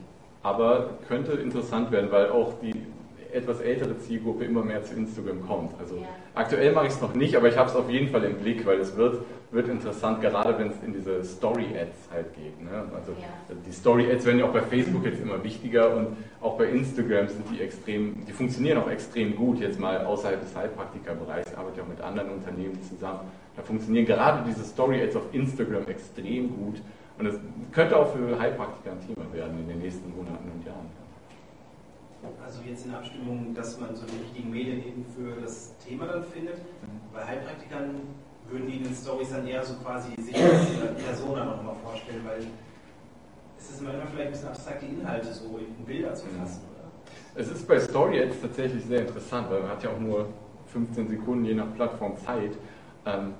aber 0.44 1.02
könnte 1.08 1.34
interessant 1.34 1.92
werden, 1.92 2.12
weil 2.12 2.30
auch 2.30 2.54
die 2.62 2.86
etwas 3.34 3.62
ältere 3.62 3.98
Zielgruppe 4.00 4.46
immer 4.46 4.64
mehr 4.64 4.84
zu 4.84 4.96
Instagram 4.96 5.46
kommt. 5.46 5.80
Also 5.80 5.96
ja. 5.96 6.08
aktuell 6.36 6.72
mache 6.72 6.88
ich 6.88 6.94
es 6.94 7.02
noch 7.02 7.14
nicht, 7.14 7.36
aber 7.36 7.50
ich 7.50 7.58
habe 7.58 7.70
es 7.70 7.76
auf 7.76 7.90
jeden 7.90 8.10
Fall 8.10 8.24
im 8.24 8.36
Blick, 8.36 8.66
weil 8.66 8.80
es 8.80 8.96
wird, 8.96 9.22
wird 9.52 9.70
interessant, 9.70 10.22
gerade 10.22 10.58
wenn 10.58 10.68
es 10.68 10.76
in 10.86 10.94
diese 10.94 11.24
Story-Ads 11.24 12.10
halt 12.12 12.34
geht. 12.36 12.62
Ne? 12.62 12.84
Also 12.96 13.12
ja. 13.14 13.56
die 13.66 13.72
Story-Ads 13.72 14.26
werden 14.26 14.40
ja 14.40 14.46
auch 14.46 14.54
bei 14.54 14.62
Facebook 14.62 15.06
jetzt 15.06 15.22
immer 15.22 15.44
wichtiger 15.44 15.96
und 15.96 16.18
auch 16.42 16.58
bei 16.58 16.66
Instagram 16.66 17.28
sind 17.28 17.46
die 17.52 17.62
extrem, 17.62 18.26
die 18.26 18.32
funktionieren 18.32 18.78
auch 18.80 18.90
extrem 18.90 19.36
gut, 19.36 19.60
jetzt 19.60 19.80
mal 19.80 20.06
außerhalb 20.06 20.42
des 20.42 20.56
Heilpraktikerbereichs, 20.56 21.52
ich 21.52 21.58
arbeite 21.58 21.82
auch 21.82 21.88
mit 21.88 22.02
anderen 22.02 22.32
Unternehmen 22.32 22.82
zusammen. 22.84 23.22
Da 23.56 23.64
funktionieren 23.64 24.06
gerade 24.06 24.44
diese 24.48 24.64
Story-Ads 24.64 25.16
auf 25.16 25.34
Instagram 25.34 25.88
extrem 25.88 26.56
gut 26.56 26.82
und 27.18 27.26
es 27.26 27.36
könnte 27.72 27.98
auch 27.98 28.14
für 28.14 28.40
Heilpraktiker 28.40 28.92
ein 28.92 29.02
Thema 29.02 29.34
werden 29.34 29.60
in 29.60 29.68
den 29.68 29.80
nächsten 29.80 30.16
Monaten 30.16 30.52
und 30.52 30.66
Jahren. 30.66 31.07
Also 32.44 32.62
jetzt 32.68 32.86
in 32.86 32.94
Abstimmung, 32.94 33.54
dass 33.54 33.80
man 33.80 33.96
so 33.96 34.06
die 34.06 34.18
richtigen 34.18 34.50
Medien 34.50 34.80
eben 34.80 35.06
für 35.16 35.40
das 35.42 35.76
Thema 35.78 36.08
dann 36.08 36.24
findet. 36.24 36.58
Bei 37.14 37.24
Heilpraktikern 37.24 38.02
würden 38.50 38.68
die 38.68 38.78
in 38.78 38.84
den 38.84 38.96
Stories 38.96 39.30
dann 39.32 39.46
eher 39.46 39.64
so 39.64 39.76
quasi 39.76 40.10
sich 40.22 40.36
als 40.36 40.68
Persona 41.04 41.46
nochmal 41.46 41.76
vorstellen, 41.84 42.22
weil 42.26 42.48
es 43.60 43.70
ist 43.70 43.82
immer 43.82 43.92
vielleicht 43.92 44.28
ein 44.28 44.32
bisschen 44.32 44.48
abstrakte 44.48 44.86
Inhalte 44.86 45.34
so 45.34 45.58
in 45.58 45.86
Bilder 45.86 46.14
zu 46.14 46.28
fassen, 46.28 46.62
oder? 46.72 46.90
Es 47.36 47.50
ist 47.50 47.68
bei 47.68 47.80
Story 47.80 48.24
Ads 48.24 48.42
tatsächlich 48.42 48.86
sehr 48.86 49.02
interessant, 49.02 49.50
weil 49.50 49.62
man 49.62 49.72
hat 49.72 49.84
ja 49.84 49.90
auch 49.92 50.00
nur 50.00 50.28
15 50.68 51.10
Sekunden 51.10 51.46
je 51.46 51.56
nach 51.56 51.74
Plattform 51.76 52.18
Zeit. 52.18 52.58
Ähm, 53.06 53.34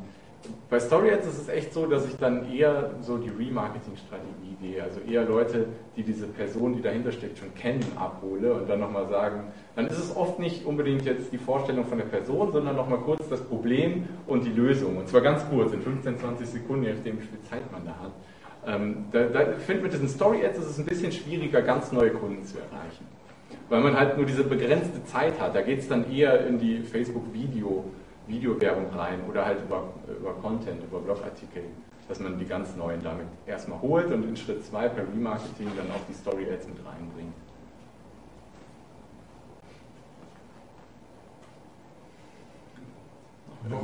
bei 0.70 0.80
Story 0.80 1.12
Ads 1.12 1.28
ist 1.28 1.42
es 1.42 1.50
echt 1.50 1.74
so, 1.74 1.86
dass 1.86 2.06
ich 2.06 2.18
dann 2.18 2.52
eher 2.52 2.92
so 3.02 3.18
die 3.18 3.30
Remarketing-Strategie 3.30 4.58
gehe, 4.62 4.84
also 4.84 5.00
eher 5.00 5.24
Leute, 5.24 5.68
die 5.96 6.04
diese 6.04 6.28
Person, 6.28 6.76
die 6.76 6.82
dahinter 6.82 7.12
steckt, 7.12 7.38
schon 7.38 7.54
kennen, 7.56 7.86
abhole 7.96 8.54
und 8.54 8.70
dann 8.70 8.80
nochmal 8.80 9.08
sagen, 9.08 9.52
dann 9.76 9.88
ist 9.88 9.98
es 9.98 10.16
oft 10.16 10.40
nicht 10.40 10.66
unbedingt 10.66 11.06
jetzt 11.06 11.32
die 11.32 11.38
Vorstellung 11.38 11.86
von 11.86 11.98
der 11.98 12.06
Person, 12.06 12.52
sondern 12.52 12.76
nochmal 12.76 13.00
kurz 13.00 13.28
das 13.30 13.42
Problem 13.42 14.08
und 14.26 14.46
die 14.46 14.52
Lösung. 14.52 14.98
Und 14.98 15.08
zwar 15.08 15.22
ganz 15.22 15.48
kurz, 15.50 15.74
in 15.74 15.82
15, 15.82 16.18
20 16.18 16.48
Sekunden, 16.48 16.84
je 16.84 16.94
nachdem, 16.94 17.18
wie 17.22 17.26
viel 17.26 17.42
Zeit 17.50 17.72
man 17.72 17.86
da 17.86 17.96
hat. 18.02 18.12
Ähm, 18.66 19.06
da, 19.12 19.24
da, 19.24 19.54
finde, 19.54 19.84
mit 19.84 19.94
diesen 19.94 20.10
Story 20.10 20.46
Ads 20.46 20.60
ist 20.60 20.70
es 20.72 20.80
ein 20.80 20.86
bisschen 20.86 21.12
schwieriger, 21.12 21.62
ganz 21.62 21.92
neue 21.94 22.12
Kunden 22.12 22.44
zu 22.44 22.58
erreichen. 22.58 23.06
Weil 23.70 23.82
man 23.82 23.98
halt 23.98 24.18
nur 24.18 24.26
diese 24.26 24.44
begrenzte 24.44 25.04
Zeit 25.06 25.40
hat. 25.40 25.56
Da 25.56 25.62
geht 25.62 25.80
es 25.80 25.88
dann 25.88 26.12
eher 26.12 26.46
in 26.46 26.60
die 26.60 26.80
Facebook-Video- 26.80 27.86
Videowerbung 28.28 28.90
rein 28.94 29.22
oder 29.28 29.46
halt 29.46 29.60
über, 29.64 29.90
über 30.08 30.34
Content, 30.34 30.84
über 30.84 31.00
Blogartikel, 31.00 31.64
dass 32.08 32.20
man 32.20 32.38
die 32.38 32.46
ganz 32.46 32.76
neuen 32.76 33.02
damit 33.02 33.28
erstmal 33.46 33.82
holt 33.82 34.12
und 34.12 34.24
in 34.24 34.36
Schritt 34.36 34.66
2 34.66 34.90
per 34.90 35.04
Remarketing 35.04 35.70
dann 35.76 35.90
auch 35.92 36.06
die 36.08 36.14
Story 36.14 36.46
Ads 36.52 36.68
mit 36.68 36.78
reinbringt. 36.86 37.34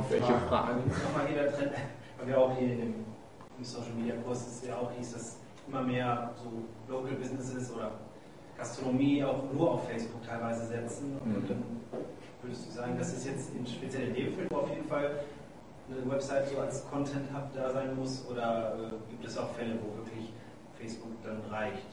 Welche 0.08 0.32
Fragen? 0.48 0.80
Nochmal 0.88 1.26
hier 1.28 1.42
der 1.42 1.52
Trend, 1.52 1.72
weil 2.18 2.26
wir 2.26 2.38
auch 2.38 2.56
hier 2.56 2.72
in 2.72 2.78
dem, 2.78 2.94
im 3.58 3.64
Social 3.64 3.92
Media 3.96 4.14
Kurs 4.24 4.46
ist 4.46 4.66
ja 4.66 4.76
auch 4.76 4.90
hieß, 4.96 5.12
dass 5.12 5.38
immer 5.68 5.82
mehr 5.82 6.30
so 6.36 6.50
Local 6.92 7.14
Businesses 7.16 7.74
oder 7.74 7.92
Gastronomie 8.56 9.24
auch 9.24 9.42
nur 9.52 9.72
auf 9.72 9.88
Facebook 9.88 10.22
teilweise 10.24 10.66
setzen. 10.66 11.18
Und 11.24 11.42
mhm. 11.42 11.48
dann 11.48 11.62
würdest 12.44 12.68
du 12.68 12.72
sagen, 12.72 12.96
dass 12.98 13.12
es 13.12 13.24
jetzt 13.26 13.54
in 13.54 13.66
speziell 13.66 14.08
in 14.08 14.14
dem 14.14 14.34
Film 14.34 14.48
auf 14.52 14.68
jeden 14.68 14.86
Fall 14.86 15.20
eine 15.90 16.10
Website 16.10 16.48
so 16.48 16.58
als 16.58 16.88
Content 16.88 17.32
Hub 17.32 17.52
da 17.54 17.70
sein 17.70 17.96
muss 17.96 18.24
oder 18.30 18.76
äh, 18.78 19.10
gibt 19.10 19.24
es 19.24 19.36
auch 19.36 19.50
Fälle, 19.52 19.78
wo 19.82 19.96
wirklich 19.98 20.32
Facebook 20.78 21.12
dann 21.22 21.40
reicht? 21.50 21.86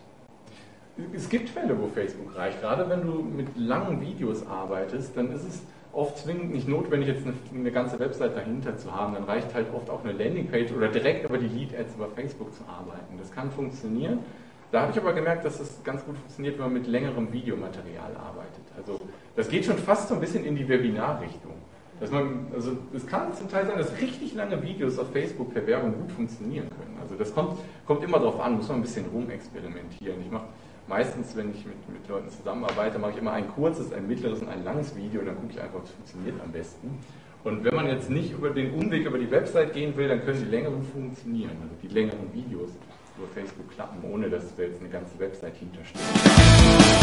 Es 1.13 1.29
gibt 1.29 1.49
Fälle, 1.49 1.77
wo 1.79 1.87
Facebook 1.87 2.35
reicht. 2.35 2.61
Gerade 2.61 2.89
wenn 2.89 3.01
du 3.01 3.21
mit 3.21 3.47
langen 3.57 4.01
Videos 4.01 4.45
arbeitest, 4.45 5.15
dann 5.15 5.31
ist 5.31 5.43
es 5.43 5.61
oft 5.93 6.17
zwingend 6.17 6.51
nicht 6.51 6.67
notwendig, 6.67 7.09
jetzt 7.09 7.25
eine, 7.25 7.33
eine, 7.53 7.71
ganze 7.71 7.97
Website 7.99 8.35
dahinter 8.35 8.77
zu 8.77 8.93
haben. 8.93 9.13
Dann 9.13 9.23
reicht 9.23 9.53
halt 9.53 9.67
oft 9.73 9.89
auch 9.89 10.03
eine 10.03 10.13
Landingpage 10.13 10.71
oder 10.73 10.89
direkt 10.89 11.25
über 11.25 11.37
die 11.37 11.47
Lead-Ads 11.47 11.95
über 11.95 12.07
Facebook 12.09 12.53
zu 12.53 12.63
arbeiten. 12.63 13.17
Das 13.17 13.31
kann 13.31 13.51
funktionieren. 13.51 14.19
Da 14.71 14.81
habe 14.81 14.91
ich 14.91 14.97
aber 14.97 15.11
gemerkt, 15.13 15.43
dass 15.43 15.57
das 15.57 15.83
ganz 15.83 16.03
gut 16.05 16.17
funktioniert, 16.17 16.57
wenn 16.57 16.65
man 16.65 16.73
mit 16.73 16.87
längerem 16.87 17.31
Videomaterial 17.31 18.15
arbeitet. 18.15 18.63
Also 18.77 18.99
das 19.35 19.49
geht 19.49 19.65
schon 19.65 19.77
fast 19.77 20.07
so 20.07 20.15
ein 20.15 20.21
bisschen 20.21 20.45
in 20.45 20.55
die 20.55 20.67
Webinarrichtung. 20.67 21.53
Dass 21.99 22.09
man, 22.09 22.47
also 22.53 22.71
es 22.93 23.05
kann 23.05 23.33
zum 23.35 23.49
Teil 23.49 23.65
sein, 23.67 23.77
dass 23.77 23.99
richtig 24.01 24.33
lange 24.33 24.63
Videos 24.63 24.97
auf 24.97 25.11
Facebook 25.11 25.53
per 25.53 25.67
Werbung 25.67 25.93
gut 25.93 26.11
funktionieren 26.11 26.67
können. 26.69 26.97
Also 26.99 27.15
das 27.15 27.33
kommt, 27.33 27.59
kommt 27.85 28.03
immer 28.03 28.17
darauf 28.17 28.39
an, 28.39 28.55
muss 28.55 28.69
man 28.69 28.79
ein 28.79 28.81
bisschen 28.81 29.05
rumexperimentieren. 29.13 30.19
Ich 30.21 30.31
mache 30.31 30.45
meistens, 30.87 31.35
wenn 31.35 31.51
ich 31.51 31.63
mit, 31.65 31.89
mit 31.89 32.07
Leuten 32.07 32.29
zusammenarbeite, 32.29 32.97
mache 32.97 33.11
ich 33.11 33.17
immer 33.17 33.33
ein 33.33 33.47
kurzes, 33.49 33.93
ein 33.93 34.07
mittleres 34.07 34.41
und 34.41 34.49
ein 34.49 34.63
langes 34.63 34.95
Video 34.95 35.19
und 35.19 35.27
dann 35.27 35.35
gucke 35.35 35.51
ich 35.51 35.61
einfach, 35.61 35.81
was 35.83 35.91
funktioniert 35.91 36.35
am 36.43 36.51
besten. 36.51 36.97
Und 37.43 37.63
wenn 37.63 37.75
man 37.75 37.87
jetzt 37.87 38.09
nicht 38.09 38.31
über 38.31 38.49
den 38.51 38.73
Umweg 38.73 39.05
über 39.05 39.17
die 39.17 39.29
Website 39.29 39.73
gehen 39.73 39.95
will, 39.97 40.07
dann 40.07 40.23
können 40.23 40.39
die 40.39 40.49
längeren 40.49 40.83
funktionieren, 40.83 41.57
also 41.61 41.75
die 41.83 41.87
längeren 41.87 42.33
Videos 42.33 42.69
Facebook 43.27 43.69
klappen, 43.71 44.03
ohne 44.11 44.29
dass 44.29 44.55
da 44.55 44.63
jetzt 44.63 44.79
eine 44.79 44.89
ganze 44.89 45.17
Website 45.19 45.55
hintersteht. 45.57 47.00